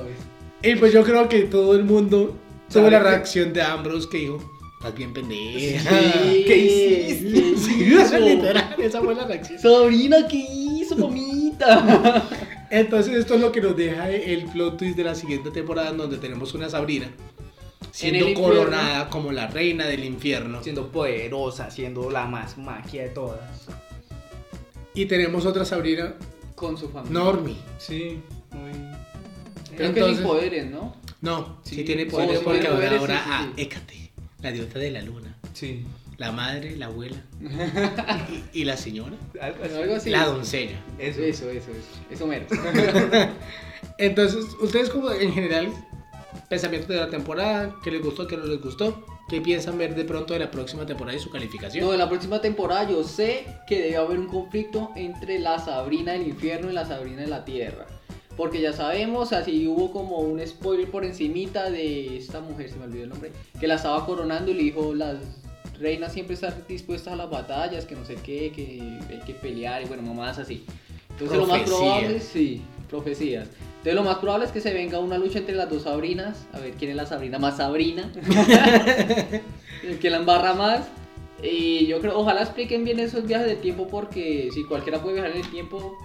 Y 0.62 0.76
pues 0.76 0.92
yo 0.94 1.04
creo 1.04 1.30
que 1.30 1.44
todo 1.44 1.74
el 1.76 1.86
mundo 1.86 2.36
tuvo 2.68 2.84
¿Sabe 2.84 2.92
la 2.92 2.98
qué? 3.00 3.04
reacción 3.10 3.54
de 3.54 3.62
Ambrose 3.62 4.10
que 4.12 4.18
dijo, 4.18 4.59
estás 4.80 4.96
bien 4.96 5.12
pendeja. 5.14 5.92
Sí, 5.92 6.44
¿Qué 6.48 6.58
hiciste? 6.58 7.34
¿qué 7.34 7.58
Sí, 7.58 7.84
hizo? 7.84 8.18
literal, 8.26 8.76
esa 8.80 9.02
fue 9.02 9.14
la 9.14 9.26
reacción. 9.26 9.60
Sabrina, 9.60 10.26
¿qué 10.30 10.38
hizo, 10.38 10.96
mamita? 10.96 12.28
Entonces 12.72 13.16
esto 13.16 13.36
es 13.36 13.42
lo 13.42 13.52
que 13.52 13.62
nos 13.62 13.76
deja 13.76 14.10
el 14.10 14.46
plot 14.46 14.78
twist 14.78 14.96
de 14.96 15.04
la 15.04 15.16
siguiente 15.16 15.52
temporada 15.52 15.90
en 15.90 15.98
donde 15.98 16.18
tenemos 16.18 16.54
una 16.54 16.70
Sabrina 16.70 17.10
siendo 17.92 18.30
infierno. 18.30 18.48
coronada 18.48 19.10
como 19.10 19.32
la 19.32 19.48
reina 19.48 19.86
del 19.88 20.04
infierno 20.06 20.62
Siendo 20.64 20.92
poderosa, 20.92 21.72
siendo 21.72 22.10
la 22.12 22.28
más 22.28 22.58
magia 22.60 23.04
de 23.04 23.10
todas. 23.10 23.42
y 24.94 25.06
tenemos 25.08 25.46
otra 25.48 25.66
Sabrina 25.66 26.14
Con 26.56 26.78
su 26.78 26.90
familia. 26.90 27.20
Normie. 27.20 27.58
Sí, 27.80 28.20
muy. 28.52 28.72
Creo 29.76 29.94
que 29.94 30.00
Entonces- 30.00 30.18
sin 30.20 30.28
poderes, 30.28 30.72
¿no? 30.72 30.96
No, 31.22 31.58
sí, 31.64 31.76
Sí, 31.78 31.84
tiene 31.84 32.06
poderes 32.06 32.38
sí, 32.40 32.46
porque 32.46 32.66
poderes, 32.68 33.00
ahora 33.00 33.18
sí, 33.18 33.24
sí, 33.26 33.32
a 33.34 33.42
sí. 33.56 33.62
Hécate, 33.64 34.09
la 34.42 34.52
diosa 34.52 34.80
de 34.80 34.92
la 34.92 35.02
luna, 35.02 35.36
Sí. 35.54 35.86
la 36.18 36.32
madre, 36.32 36.76
la 36.78 36.88
abuela 36.88 37.18
y, 38.30 38.44
y 38.62 38.64
la 38.66 38.78
señora, 38.78 39.16
Algo 39.42 39.64
así. 39.64 39.74
Algo 39.76 39.96
así. 39.96 40.10
la 40.10 40.26
doncella. 40.26 40.80
Eso. 40.98 41.22
Eso, 41.22 41.50
eso, 41.50 41.72
eso. 41.72 41.90
Eso 42.10 42.28
mero. 42.28 42.46
Entonces, 43.98 44.46
ustedes 44.62 44.90
como 44.90 45.12
en 45.12 45.34
general 45.34 45.70
pensamientos 46.50 46.90
de 46.90 46.96
la 46.98 47.10
temporada, 47.10 47.76
qué 47.84 47.92
les 47.92 48.02
gustó, 48.02 48.28
qué 48.28 48.38
no 48.38 48.46
les 48.46 48.62
gustó, 48.62 49.06
qué 49.30 49.42
piensan 49.42 49.78
ver 49.78 49.94
de 49.96 50.06
pronto 50.06 50.34
de 50.34 50.40
la 50.40 50.50
próxima 50.52 50.86
temporada 50.86 51.18
y 51.18 51.22
su 51.22 51.30
calificación. 51.30 51.86
No, 51.86 51.92
en 51.94 52.00
la 52.00 52.10
próxima 52.10 52.42
temporada 52.42 52.90
yo 52.90 53.04
sé 53.04 53.46
que 53.68 53.82
debe 53.82 53.98
haber 53.98 54.20
un 54.20 54.28
conflicto 54.28 54.92
entre 54.96 55.40
la 55.40 55.60
Sabrina 55.60 56.14
del 56.14 56.28
infierno 56.28 56.70
y 56.72 56.74
la 56.74 56.86
Sabrina 56.86 57.22
de 57.22 57.28
la 57.28 57.46
tierra. 57.46 57.86
Porque 58.40 58.62
ya 58.62 58.72
sabemos, 58.72 59.34
así 59.34 59.68
hubo 59.68 59.92
como 59.92 60.20
un 60.20 60.40
spoiler 60.48 60.90
por 60.90 61.04
encimita 61.04 61.70
de 61.70 62.16
esta 62.16 62.40
mujer, 62.40 62.70
se 62.70 62.78
me 62.78 62.86
olvidó 62.86 63.04
el 63.04 63.10
nombre, 63.10 63.34
que 63.60 63.68
la 63.68 63.76
estaba 63.76 64.06
coronando 64.06 64.50
y 64.50 64.54
le 64.54 64.64
dijo, 64.64 64.96
las 64.96 65.18
reinas 65.78 66.14
siempre 66.14 66.36
están 66.36 66.54
dispuestas 66.66 67.12
a 67.12 67.16
las 67.18 67.30
batallas, 67.30 67.84
que 67.84 67.96
no 67.96 68.06
sé 68.06 68.16
qué, 68.16 68.54
que 68.56 68.98
hay 69.10 69.20
que 69.26 69.34
pelear 69.34 69.82
y 69.82 69.88
bueno, 69.88 70.04
mamás 70.04 70.40
así. 70.40 70.64
Entonces 71.10 71.38
lo 71.38 71.48
más 71.48 71.64
probable, 71.64 72.22
sí, 72.22 72.62
profecías. 72.90 73.50
Entonces 73.80 73.96
lo 73.96 74.04
más 74.04 74.20
probable 74.20 74.46
es 74.46 74.54
que 74.54 74.62
se 74.62 74.72
venga 74.72 75.00
una 75.00 75.18
lucha 75.18 75.40
entre 75.40 75.56
las 75.56 75.70
dos 75.70 75.84
Sabrinas, 75.84 76.48
a 76.54 76.60
ver 76.60 76.76
quién 76.76 76.92
es 76.92 76.96
la 76.96 77.08
Sabrina 77.08 77.40
más 77.40 77.58
Sabrina. 77.58 78.10
el 79.84 80.00
que 80.00 80.10
la 80.10 80.16
embarra 80.16 80.54
más. 80.54 80.88
Y 81.44 81.88
yo 81.88 82.00
creo, 82.00 82.18
ojalá 82.18 82.44
expliquen 82.44 82.86
bien 82.86 83.02
esos 83.02 83.28
viajes 83.28 83.48
del 83.48 83.60
tiempo 83.60 83.90
porque 83.90 84.48
si 84.54 84.64
cualquiera 84.64 85.02
puede 85.02 85.16
viajar 85.16 85.32
en 85.32 85.44
el 85.44 85.52
tiempo, 85.52 85.98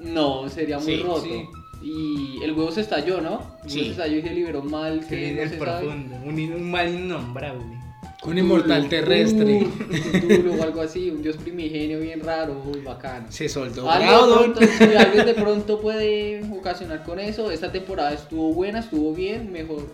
no, 0.00 0.48
sería 0.48 0.78
muy 0.78 0.96
Sí, 0.96 1.02
roto. 1.02 1.22
sí. 1.22 1.44
Y 1.82 2.40
el 2.42 2.52
huevo 2.52 2.70
se 2.72 2.82
estalló, 2.82 3.20
¿no? 3.20 3.56
El 3.64 3.70
Sí. 3.70 3.78
huevo 3.78 3.86
se 3.86 3.90
estalló 3.92 4.18
y 4.18 4.22
se 4.22 4.30
liberó 4.34 4.62
mal. 4.62 5.00
Sí, 5.02 5.08
Que 5.08 5.32
no 5.32 5.42
sabe. 5.44 5.56
profundo. 5.80 6.16
Un, 6.24 6.38
un 6.52 6.70
mal 6.70 6.88
innombrable. 6.94 7.78
Un 8.22 8.36
inmortal 8.36 8.80
Cthulhu, 8.82 8.90
terrestre. 8.90 9.62
uh, 9.64 10.18
Cthulhu 10.18 10.60
o 10.60 10.62
algo 10.62 10.82
así, 10.82 11.08
un 11.08 11.22
dios 11.22 11.38
primigenio 11.38 12.00
bien 12.00 12.20
raro, 12.20 12.62
uy, 12.66 12.80
bacano. 12.82 13.26
Se 13.30 13.48
soltó 13.48 13.90
Algo 13.90 14.04
de 14.04 14.10
Groudon. 14.10 14.52
pronto, 14.52 14.72
si 14.76 14.84
alguien 14.94 15.24
de 15.24 15.32
pronto 15.34 15.80
puede 15.80 16.42
ocasionar 16.52 17.02
con 17.02 17.18
eso, 17.18 17.50
esta 17.50 17.72
temporada 17.72 18.12
estuvo 18.12 18.52
buena, 18.52 18.80
estuvo 18.80 19.14
bien, 19.14 19.50
mejor. 19.50 19.86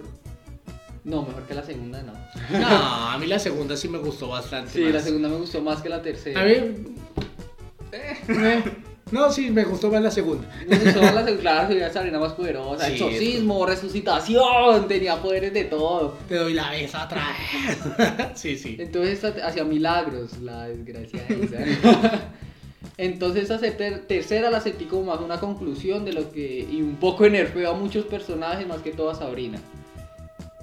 No, 1.04 1.22
mejor 1.22 1.44
que 1.44 1.54
la 1.54 1.62
segunda, 1.62 2.02
no. 2.02 2.14
No, 2.58 2.66
a 2.66 3.16
mí 3.16 3.28
la 3.28 3.38
segunda 3.38 3.76
sí 3.76 3.88
me 3.88 3.98
gustó 3.98 4.26
bastante. 4.26 4.72
Sí, 4.72 4.80
más. 4.80 4.94
la 4.94 5.00
segunda 5.02 5.28
me 5.28 5.36
gustó 5.36 5.60
más 5.62 5.80
que 5.80 5.88
la 5.88 6.02
tercera. 6.02 6.40
A 6.40 6.44
mí. 6.46 6.52
eh, 7.92 8.62
no, 9.12 9.30
sí, 9.30 9.50
me 9.50 9.64
gustó 9.64 9.90
más 9.90 10.02
la 10.02 10.10
segunda. 10.10 10.48
Me 10.66 10.76
gustó 10.78 11.00
más 11.00 11.14
la 11.14 11.24
segunda, 11.24 11.40
claro, 11.40 11.68
se 11.68 11.74
veía 11.74 11.92
Sabrina 11.92 12.18
más 12.18 12.32
poderosa. 12.32 12.86
Sí, 12.86 12.92
exorcismo, 12.94 13.64
resucitación, 13.66 14.88
tenía 14.88 15.22
poderes 15.22 15.52
de 15.54 15.64
todo. 15.64 16.16
Te 16.28 16.34
doy 16.36 16.54
la 16.54 16.70
vez 16.70 16.92
otra 16.94 17.24
vez. 17.28 18.28
sí, 18.34 18.56
sí. 18.58 18.76
Entonces 18.78 19.22
hacía 19.24 19.64
milagros, 19.64 20.38
la 20.40 20.66
desgracia 20.68 21.24
esa. 21.28 22.30
Entonces 22.98 23.50
esa 23.50 23.60
ter- 23.60 24.06
tercera 24.06 24.50
la 24.50 24.60
sentí 24.60 24.86
como 24.86 25.04
más 25.12 25.20
una 25.20 25.38
conclusión 25.38 26.04
de 26.04 26.12
lo 26.14 26.32
que... 26.32 26.66
Y 26.70 26.80
un 26.80 26.96
poco 26.96 27.24
de 27.24 27.30
nerfeo 27.30 27.70
a 27.70 27.74
muchos 27.74 28.06
personajes, 28.06 28.66
más 28.66 28.78
que 28.80 28.90
todo 28.90 29.10
a 29.10 29.14
Sabrina. 29.14 29.58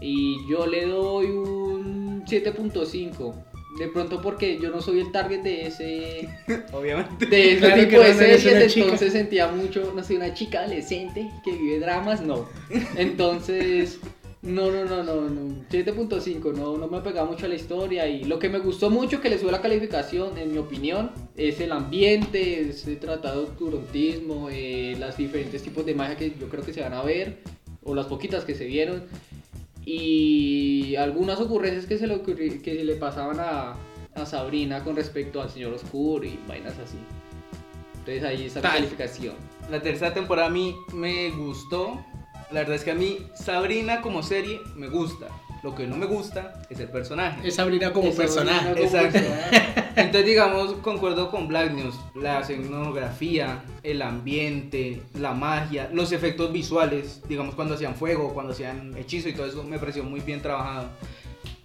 Y 0.02 0.36
yo 0.50 0.66
le 0.66 0.88
doy 0.88 1.28
un 1.28 2.26
7.5. 2.26 3.34
De 3.80 3.88
pronto 3.88 4.22
porque 4.22 4.60
yo 4.60 4.70
no 4.70 4.82
soy 4.82 5.00
el 5.00 5.12
target 5.12 5.42
de 5.42 5.68
ese... 5.68 6.30
Obviamente. 6.74 7.26
De 7.26 7.52
ese 7.54 7.60
Claro 7.60 7.82
tipo 7.82 8.02
de 8.02 8.14
no 8.14 8.20
series, 8.20 8.78
entonces 8.78 9.14
sentía 9.14 9.48
mucho, 9.48 9.94
no 9.96 10.04
sé, 10.04 10.16
una 10.16 10.34
chica 10.34 10.60
adolescente 10.60 11.32
que 11.44 11.52
vive 11.54 11.80
dramas, 11.80 12.22
no. 12.22 12.48
Entonces, 12.96 14.00
no, 14.44 14.70
no, 14.70 14.84
no, 14.84 15.04
no, 15.04 15.22
no. 15.22 15.66
7.5, 15.72 16.54
no, 16.54 16.78
no 16.78 16.88
me 16.88 17.00
pegaba 17.00 17.30
mucho 17.30 17.46
a 17.46 17.50
la 17.50 17.56
historia 17.56 18.08
y 18.08 18.26
lo 18.26 18.40
que 18.40 18.50
me 18.50 18.60
gustó 18.60 18.90
mucho 18.90 19.22
que 19.22 19.30
le 19.30 19.40
sube 19.40 19.54
la 19.54 19.62
calificación, 19.62 20.38
en 20.38 20.52
mi 20.52 20.58
opinión, 20.58 21.12
es 21.38 21.62
el 21.62 21.72
ambiente, 21.72 22.70
ese 22.70 22.98
tratado 22.98 23.42
de 23.42 23.50
oscurantismo, 23.50 24.50
eh, 24.52 24.98
las 25.00 25.16
diferentes 25.16 25.64
tipos 25.64 25.86
de 25.86 25.96
magia 25.96 26.18
que 26.18 26.34
yo 26.38 26.50
creo 26.50 26.64
que 26.64 26.74
se 26.74 26.82
van 26.82 26.94
a 26.94 27.02
ver, 27.02 27.38
o 27.84 27.96
las 27.96 28.08
poquitas 28.08 28.44
que 28.44 28.54
se 28.54 28.66
vieron, 28.66 29.04
y 29.86 30.96
algunas 30.96 31.40
ocurrencias 31.40 31.86
que 31.86 31.98
se 31.98 32.08
le, 32.08 32.16
ocurri- 32.16 32.62
que 32.62 32.76
se 32.78 32.84
le 32.84 32.96
pasaban 32.96 33.40
a, 33.40 33.76
a 34.16 34.26
Sabrina 34.26 34.84
con 34.84 34.96
respecto 34.96 35.42
al 35.42 35.50
Señor 35.50 35.74
Oscuro 35.74 36.26
y 36.26 36.40
vainas 36.48 36.74
así. 36.80 36.98
Entonces 38.00 38.24
ahí 38.24 38.46
está 38.46 38.60
la 38.62 38.70
Tal. 38.70 38.78
calificación. 38.78 39.36
La 39.72 39.82
tercera 39.82 40.14
temporada 40.14 40.48
a 40.48 40.52
mí 40.52 40.76
me 40.94 41.30
gustó. 41.32 42.04
La 42.52 42.60
verdad 42.60 42.76
es 42.76 42.84
que 42.84 42.92
a 42.92 42.96
mí 42.96 43.20
Sabrina 43.36 44.02
como 44.02 44.22
serie 44.22 44.60
me 44.76 44.88
gusta. 44.88 45.28
Lo 45.64 45.74
que 45.74 45.88
no 45.88 45.96
me 45.96 46.06
gusta 46.06 46.62
es 46.70 46.78
el 46.82 46.90
personaje. 46.90 47.48
Es 47.48 47.56
Sabrina 47.56 47.94
como 47.94 48.14
personaje. 48.14 48.66
Sabrina 48.66 48.74
como 48.74 48.86
Exacto. 48.86 49.20
personaje. 49.20 49.90
Entonces, 49.96 50.26
digamos, 50.26 50.74
concuerdo 50.82 51.32
con 51.32 51.48
Black 51.48 51.72
News. 51.72 51.96
La 52.16 52.42
escenografía, 52.42 53.64
el 53.82 54.02
ambiente, 54.02 55.02
la 55.18 55.34
magia, 55.34 55.90
los 55.94 56.12
efectos 56.12 56.52
visuales, 56.52 57.22
digamos, 57.30 57.56
cuando 57.56 57.76
hacían 57.76 57.96
fuego, 57.96 58.34
cuando 58.34 58.52
hacían 58.52 58.94
hechizo 58.98 59.30
y 59.30 59.34
todo 59.34 59.46
eso, 59.46 59.64
me 59.64 59.80
pareció 59.80 60.04
muy 60.04 60.20
bien 60.20 60.42
trabajado. 60.42 60.90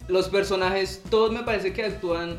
Los 0.07 0.29
personajes, 0.29 1.03
todos 1.11 1.33
me 1.33 1.43
parece 1.43 1.73
que 1.73 1.85
actúan 1.85 2.39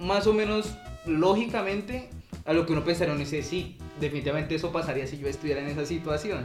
más 0.00 0.26
o 0.26 0.32
menos 0.32 0.74
lógicamente 1.06 2.10
a 2.44 2.52
lo 2.52 2.66
que 2.66 2.72
uno 2.72 2.84
pensaría 2.84 3.14
en 3.14 3.20
ese 3.20 3.44
sí. 3.44 3.78
Definitivamente 4.00 4.56
eso 4.56 4.72
pasaría 4.72 5.06
si 5.06 5.18
yo 5.18 5.28
estuviera 5.28 5.60
en 5.60 5.68
esa 5.68 5.86
situación. 5.86 6.44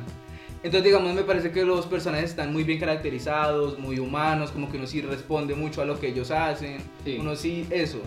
Entonces, 0.64 0.84
digamos, 0.84 1.14
me 1.14 1.24
parece 1.24 1.52
que 1.52 1.66
los 1.66 1.88
personajes 1.88 2.30
están 2.30 2.54
muy 2.54 2.64
bien 2.64 2.80
caracterizados, 2.80 3.80
muy 3.80 3.98
humanos, 3.98 4.52
como 4.52 4.70
que 4.70 4.78
uno 4.78 4.86
sí 4.86 5.02
responde 5.02 5.56
mucho 5.56 5.82
a 5.82 5.86
lo 5.86 6.00
que 6.00 6.10
ellos 6.10 6.30
hacen. 6.30 6.78
Sí. 7.04 7.18
Uno 7.20 7.36
sí, 7.36 7.66
eso. 7.72 8.00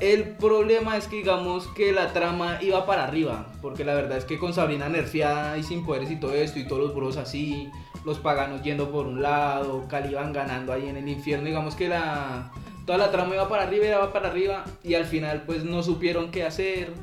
El 0.00 0.30
problema 0.30 0.96
es 0.96 1.06
que 1.06 1.16
digamos 1.16 1.68
que 1.68 1.92
la 1.92 2.12
trama 2.12 2.58
iba 2.62 2.86
para 2.86 3.04
arriba, 3.04 3.52
porque 3.60 3.84
la 3.84 3.94
verdad 3.94 4.16
es 4.16 4.24
que 4.24 4.38
con 4.38 4.54
Sabrina 4.54 4.88
nerfeada 4.88 5.58
y 5.58 5.62
sin 5.62 5.84
poderes 5.84 6.10
y 6.10 6.16
todo 6.16 6.34
esto, 6.34 6.58
y 6.58 6.66
todos 6.66 6.82
los 6.82 6.94
burros 6.94 7.18
así, 7.18 7.68
los 8.06 8.18
paganos 8.18 8.62
yendo 8.62 8.90
por 8.90 9.06
un 9.06 9.20
lado, 9.20 9.86
Caliban 9.88 10.32
ganando 10.32 10.72
ahí 10.72 10.88
en 10.88 10.96
el 10.96 11.06
infierno, 11.06 11.46
digamos 11.46 11.74
que 11.74 11.88
la 11.88 12.50
toda 12.86 12.96
la 12.96 13.10
trama 13.10 13.34
iba 13.34 13.48
para 13.48 13.64
arriba, 13.64 13.86
iba 13.86 14.12
para 14.12 14.30
arriba, 14.30 14.64
y 14.82 14.94
al 14.94 15.04
final 15.04 15.42
pues 15.46 15.64
no 15.64 15.82
supieron 15.82 16.30
qué 16.30 16.44
hacer. 16.44 16.94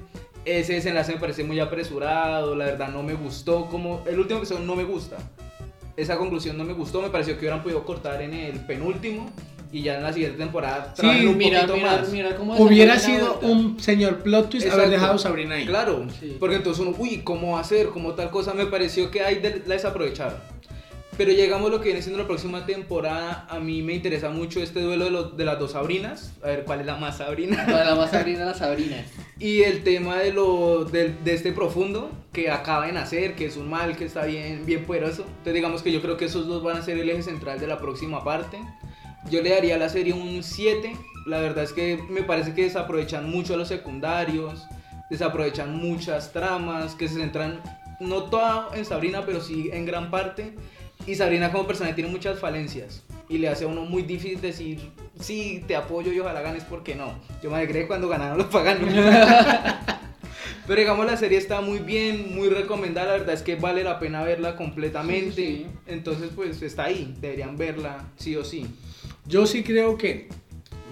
Ese 0.48 0.76
desenlace 0.76 1.12
me 1.12 1.20
parece 1.20 1.44
muy 1.44 1.60
apresurado, 1.60 2.56
la 2.56 2.64
verdad 2.64 2.88
no 2.88 3.04
me 3.04 3.14
gustó, 3.14 3.66
como 3.66 4.02
el 4.08 4.18
último 4.18 4.38
episodio 4.40 4.64
no 4.64 4.78
me 4.78 4.86
gusta. 4.86 5.18
Esa 5.98 6.18
conclusión 6.18 6.58
no 6.58 6.64
me 6.64 6.72
gustó, 6.72 7.02
me 7.02 7.10
pareció 7.10 7.34
que 7.34 7.40
hubieran 7.42 7.62
podido 7.64 7.84
cortar 7.84 8.22
en 8.22 8.34
el 8.34 8.58
penúltimo 8.62 9.30
y 9.74 9.82
ya 9.82 9.98
en 9.98 10.04
la 10.04 10.14
siguiente 10.14 10.38
temporada 10.38 10.94
Sí, 10.96 11.06
un 11.26 11.36
mira, 11.38 11.62
poquito 11.66 11.76
mira, 11.76 11.98
más. 11.98 12.10
mira 12.10 12.36
cómo 12.38 12.56
Hubiera 12.56 12.98
sido 12.98 13.40
un 13.42 13.78
señor 13.82 14.20
plot 14.20 14.50
twist 14.50 14.72
haber 14.72 14.90
dejado 14.90 15.18
Sabrina 15.18 15.56
ahí. 15.56 15.66
Claro, 15.66 16.06
Sí. 16.18 16.38
porque 16.40 16.56
entonces 16.56 16.82
uno, 16.82 16.96
uy, 16.98 17.18
¿cómo 17.26 17.62
ser? 17.66 17.88
¿Cómo 17.88 18.14
tal 18.14 18.30
cosa? 18.30 18.54
Me 18.54 18.68
pareció 18.68 19.12
que 19.12 19.24
ahí 19.24 19.42
la 19.66 19.76
desaprovecharon. 19.76 20.38
Pero 21.18 21.32
llegamos 21.32 21.70
a 21.70 21.74
lo 21.74 21.80
que 21.80 21.86
viene 21.86 22.02
siendo 22.04 22.20
la 22.22 22.28
próxima 22.28 22.66
temporada. 22.68 23.48
A 23.50 23.60
mí 23.60 23.82
me 23.82 23.94
interesa 23.94 24.30
mucho 24.30 24.62
este 24.62 24.82
duelo 24.82 25.06
de, 25.06 25.12
los- 25.12 25.36
de 25.38 25.46
las 25.46 25.58
dos 25.58 25.72
Sabrinas. 25.72 26.34
A 26.44 26.48
ver 26.48 26.64
cuál 26.64 26.82
es 26.82 26.86
la 26.86 26.96
más 26.98 27.18
Sabrina. 27.18 27.66
Para 27.66 27.86
la 27.86 27.96
más 27.96 28.12
Sabrina, 28.12 28.46
las 28.46 28.60
Sabrinas. 28.60 29.06
Y 29.40 29.64
el 29.64 29.84
tema 29.84 30.18
de, 30.20 30.32
lo, 30.32 30.86
de, 30.86 31.10
de 31.24 31.34
este 31.34 31.52
profundo 31.54 32.12
que 32.34 32.52
acaba 32.52 32.86
de 32.86 32.92
nacer, 32.92 33.34
que 33.36 33.48
es 33.48 33.58
un 33.58 33.68
mal 33.68 33.98
que 33.98 34.06
está 34.06 34.26
bien, 34.26 34.64
bien 34.68 34.86
poderoso. 34.86 35.24
Entonces 35.28 35.54
digamos 35.56 35.82
que 35.82 35.92
yo 35.92 36.02
creo 36.04 36.18
que 36.18 36.26
esos 36.26 36.46
dos 36.46 36.62
van 36.62 36.78
a 36.78 36.82
ser 36.84 37.00
el 37.00 37.10
eje 37.10 37.24
central 37.24 37.60
de 37.60 37.66
la 37.66 37.80
próxima 37.80 38.24
parte. 38.24 38.60
Yo 39.32 39.42
le 39.42 39.50
daría 39.50 39.76
a 39.76 39.80
la 39.80 39.90
serie 39.90 40.14
un 40.14 40.44
7. 40.44 40.96
La 41.26 41.40
verdad 41.42 41.64
es 41.64 41.74
que 41.74 42.00
me 42.10 42.22
parece 42.22 42.54
que 42.54 42.64
desaprovechan 42.64 43.28
mucho 43.30 43.56
a 43.56 43.58
los 43.58 43.68
secundarios, 43.68 44.66
desaprovechan 45.10 45.76
muchas 45.76 46.32
tramas, 46.32 46.94
que 46.96 47.08
se 47.08 47.16
centran 47.16 47.60
no 48.00 48.26
toda 48.26 48.70
en 48.76 48.86
Sabrina, 48.86 49.24
pero 49.26 49.42
sí 49.42 49.70
en 49.74 49.86
gran 49.88 50.12
parte. 50.12 50.54
Y 51.06 51.16
Sabrina 51.16 51.52
como 51.52 51.68
personaje 51.68 51.96
tiene 51.96 52.10
muchas 52.10 52.40
falencias 52.40 53.04
y 53.30 53.38
le 53.38 53.50
hace 53.50 53.66
a 53.66 53.68
uno 53.68 53.82
muy 53.82 54.04
difícil 54.04 54.42
decir, 54.42 54.80
sí, 55.20 55.64
te 55.68 55.76
apoyo 55.76 56.12
y 56.12 56.20
ojalá 56.20 56.42
ganes 56.42 56.64
porque 56.64 56.96
no. 56.96 57.14
Yo 57.44 57.50
me 57.50 57.58
alegré 57.58 57.88
cuando 57.88 58.08
ganaron 58.08 58.38
los 58.38 58.48
paganos. 58.48 58.94
Pero 60.66 60.80
digamos 60.82 61.06
la 61.06 61.16
serie 61.16 61.38
está 61.38 61.62
muy 61.62 61.80
bien, 61.80 62.36
muy 62.36 62.50
recomendada, 62.50 63.14
la 63.14 63.18
verdad 63.20 63.36
es 63.36 63.42
que 63.42 63.56
vale 63.56 63.84
la 63.84 64.00
pena 64.00 64.24
verla 64.24 64.56
completamente. 64.56 65.36
Sí, 65.36 65.58
sí. 65.58 65.68
Entonces 65.88 66.32
pues 66.36 66.62
está 66.62 66.86
ahí, 66.86 67.16
deberían 67.22 67.58
verla 67.58 68.06
sí 68.18 68.36
o 68.36 68.44
sí. 68.44 68.68
Yo 69.26 69.46
sí 69.46 69.64
creo 69.64 69.98
que, 69.98 70.30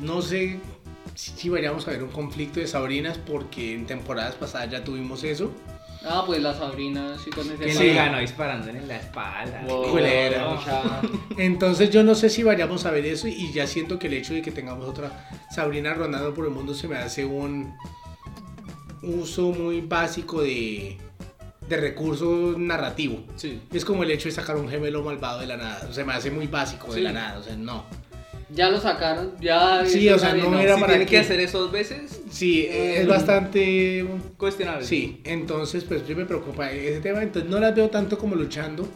no 0.01 0.21
sé 0.21 0.59
si, 1.13 1.31
si 1.31 1.49
vayamos 1.49 1.87
a 1.87 1.91
ver 1.91 2.03
un 2.03 2.09
conflicto 2.09 2.59
de 2.59 2.67
Sabrinas 2.67 3.17
porque 3.17 3.73
en 3.73 3.85
temporadas 3.85 4.35
pasadas 4.35 4.71
ya 4.71 4.83
tuvimos 4.83 5.23
eso. 5.23 5.51
Ah, 6.07 6.23
pues 6.25 6.41
la 6.41 6.53
Sabrina, 6.53 7.17
sí, 7.23 7.29
con 7.31 7.45
ese 7.49 7.57
Que 7.57 7.73
sí. 7.73 7.87
ganó 7.93 8.19
disparándole 8.19 8.77
en 8.79 8.87
la 8.87 8.97
espalda. 8.97 9.63
Wow, 9.67 9.89
culera. 9.89 10.59
Entonces 11.37 11.89
yo 11.89 12.03
no 12.03 12.13
sé 12.15 12.29
si 12.29 12.43
vayamos 12.43 12.85
a 12.85 12.91
ver 12.91 13.05
eso 13.05 13.27
y 13.27 13.51
ya 13.51 13.65
siento 13.65 13.97
que 13.97 14.07
el 14.07 14.13
hecho 14.13 14.33
de 14.33 14.41
que 14.41 14.51
tengamos 14.51 14.87
otra 14.87 15.27
Sabrina 15.49 15.93
rondando 15.93 16.33
por 16.33 16.45
el 16.45 16.51
mundo 16.51 16.73
se 16.73 16.87
me 16.87 16.97
hace 16.97 17.25
un 17.25 17.73
uso 19.01 19.51
muy 19.51 19.81
básico 19.81 20.41
de, 20.41 20.97
de 21.67 21.77
recurso 21.77 22.55
narrativo. 22.57 23.23
Sí. 23.35 23.61
Es 23.73 23.83
como 23.83 24.03
el 24.03 24.11
hecho 24.11 24.29
de 24.29 24.35
sacar 24.35 24.55
un 24.57 24.69
gemelo 24.69 25.03
malvado 25.03 25.39
de 25.39 25.47
la 25.47 25.57
nada. 25.57 25.91
Se 25.91 26.03
me 26.03 26.13
hace 26.13 26.29
muy 26.31 26.47
básico 26.47 26.93
de 26.93 27.01
la 27.01 27.11
nada. 27.11 27.39
O 27.39 27.43
sea, 27.43 27.55
no. 27.55 27.85
Ya 28.49 28.69
lo 28.69 28.79
sacaron, 28.79 29.33
ya. 29.41 29.83
Sí, 29.85 30.07
o 30.09 30.19
sea, 30.19 30.29
nadie 30.29 30.43
no 30.49 30.59
era 30.59 30.75
Si 30.75 30.81
para 30.81 30.93
tiene 30.93 31.05
que 31.07 31.17
hacer 31.17 31.39
eso 31.39 31.59
dos 31.61 31.71
veces, 31.71 32.21
Sí, 32.29 32.67
es 32.69 33.05
Mm. 33.05 33.09
bastante 33.09 34.05
cuestionable. 34.37 34.85
Sí, 34.85 35.21
entonces 35.23 35.83
pues 35.83 36.07
yo 36.07 36.15
me 36.15 36.25
preocupa 36.25 36.69
ese 36.71 36.99
tema, 37.01 37.23
entonces 37.23 37.49
no 37.49 37.59
las 37.59 37.73
veo 37.75 37.89
tanto 37.89 38.17
como 38.19 38.35
luchando, 38.35 38.87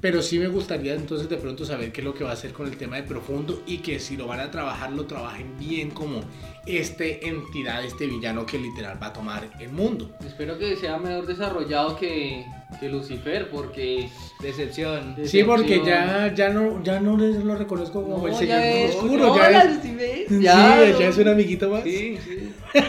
pero 0.00 0.20
sí 0.20 0.38
me 0.38 0.48
gustaría 0.48 0.94
entonces 0.94 1.28
de 1.28 1.36
pronto 1.36 1.64
saber 1.64 1.90
qué 1.92 2.00
es 2.00 2.04
lo 2.04 2.12
que 2.12 2.24
va 2.24 2.30
a 2.30 2.32
hacer 2.34 2.52
con 2.52 2.66
el 2.66 2.76
tema 2.76 2.96
de 2.96 3.04
profundo 3.04 3.62
y 3.66 3.78
que 3.78 3.98
si 4.00 4.16
lo 4.16 4.26
van 4.26 4.40
a 4.40 4.50
trabajar 4.50 4.92
lo 4.92 5.06
trabajen 5.06 5.56
bien 5.58 5.90
como 5.90 6.20
este 6.66 7.26
entidad, 7.28 7.84
este 7.84 8.06
villano 8.06 8.44
que 8.44 8.58
literal 8.58 9.00
va 9.02 9.06
a 9.08 9.12
tomar 9.12 9.48
el 9.60 9.70
mundo. 9.70 10.10
Espero 10.26 10.58
que 10.58 10.76
sea 10.76 10.98
mejor 10.98 11.26
desarrollado 11.26 11.96
que, 11.96 12.44
que 12.80 12.88
Lucifer, 12.88 13.50
porque. 13.50 14.08
Decepción. 14.40 15.14
Sí. 15.18 15.28
Sí, 15.28 15.44
porque 15.44 15.82
ya, 15.84 16.32
ya 16.34 16.48
no, 16.50 16.82
ya 16.82 17.00
no 17.00 17.16
les 17.16 17.36
lo 17.44 17.54
reconozco 17.56 18.02
como 18.02 18.26
el 18.28 18.34
señor 18.34 18.60
es- 18.60 18.94
oscuro, 18.96 19.28
no, 19.28 19.36
ya 19.36 19.62
es, 19.62 19.76
Lucifer, 19.76 20.24
sí, 20.28 20.40
ya, 20.42 20.98
ya 20.98 21.08
es 21.08 21.16
un 21.18 21.28
amiguito 21.28 21.68
más. 21.70 21.84
Sí, 21.84 22.18
sí. 22.24 22.52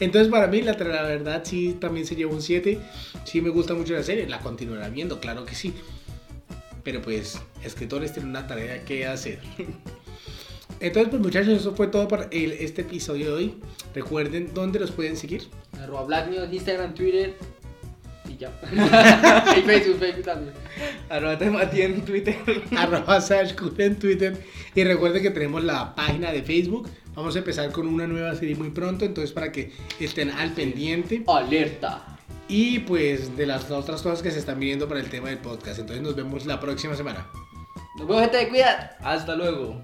Entonces 0.00 0.30
para 0.30 0.46
mí 0.46 0.62
la, 0.62 0.72
la 0.74 1.02
verdad 1.02 1.42
sí 1.44 1.76
también 1.80 2.06
se 2.06 2.14
lleva 2.14 2.32
un 2.32 2.42
7. 2.42 2.78
Sí 3.24 3.40
me 3.40 3.50
gusta 3.50 3.74
mucho 3.74 3.94
la 3.94 4.02
serie, 4.02 4.28
la 4.28 4.38
continuará 4.40 4.88
viendo, 4.88 5.18
claro 5.20 5.44
que 5.44 5.54
sí. 5.54 5.74
Pero 6.84 7.02
pues 7.02 7.40
escritores 7.64 8.12
tienen 8.12 8.30
una 8.30 8.46
tarea 8.46 8.84
que 8.84 9.06
hacer. 9.06 9.40
Entonces 10.80 11.10
pues 11.10 11.20
muchachos, 11.20 11.54
eso 11.60 11.74
fue 11.74 11.88
todo 11.88 12.06
para 12.06 12.28
el- 12.30 12.52
este 12.52 12.82
episodio 12.82 13.26
de 13.26 13.32
hoy. 13.32 13.54
Recuerden 13.94 14.50
dónde 14.54 14.78
los 14.78 14.92
pueden 14.92 15.16
seguir. 15.16 15.48
Arroba 15.82 16.04
Black 16.04 16.30
News, 16.30 16.52
Instagram, 16.52 16.94
Twitter. 16.94 17.34
Y 18.38 18.42
ya. 18.42 18.52
y 19.56 19.62
Facebook, 19.62 19.98
Facebook 19.98 20.24
también. 20.24 20.54
Arroba 21.08 21.38
te 21.38 21.50
Mati 21.50 21.82
en 21.82 22.04
Twitter. 22.04 22.36
arroba 22.76 23.20
Sashcool 23.20 23.74
en 23.78 23.98
Twitter. 23.98 24.36
Y 24.74 24.84
recuerden 24.84 25.22
que 25.22 25.30
tenemos 25.30 25.64
la 25.64 25.94
página 25.94 26.32
de 26.32 26.42
Facebook. 26.42 26.88
Vamos 27.14 27.34
a 27.34 27.38
empezar 27.38 27.72
con 27.72 27.88
una 27.88 28.06
nueva 28.06 28.34
serie 28.34 28.54
muy 28.54 28.70
pronto. 28.70 29.04
Entonces 29.04 29.32
para 29.32 29.50
que 29.50 29.72
estén 29.98 30.30
al 30.30 30.52
pendiente. 30.52 31.24
Alerta. 31.26 32.18
Y 32.48 32.80
pues 32.80 33.36
de 33.36 33.46
las 33.46 33.70
otras 33.70 34.02
cosas 34.02 34.22
que 34.22 34.30
se 34.30 34.38
están 34.38 34.58
viendo 34.60 34.88
para 34.88 35.00
el 35.00 35.10
tema 35.10 35.28
del 35.28 35.38
podcast. 35.38 35.80
Entonces 35.80 36.02
nos 36.02 36.14
vemos 36.14 36.46
la 36.46 36.60
próxima 36.60 36.94
semana. 36.94 37.26
Nos 37.98 38.06
vemos, 38.06 38.22
gente, 38.22 38.48
cuidado. 38.48 38.88
Hasta 39.00 39.34
luego. 39.34 39.82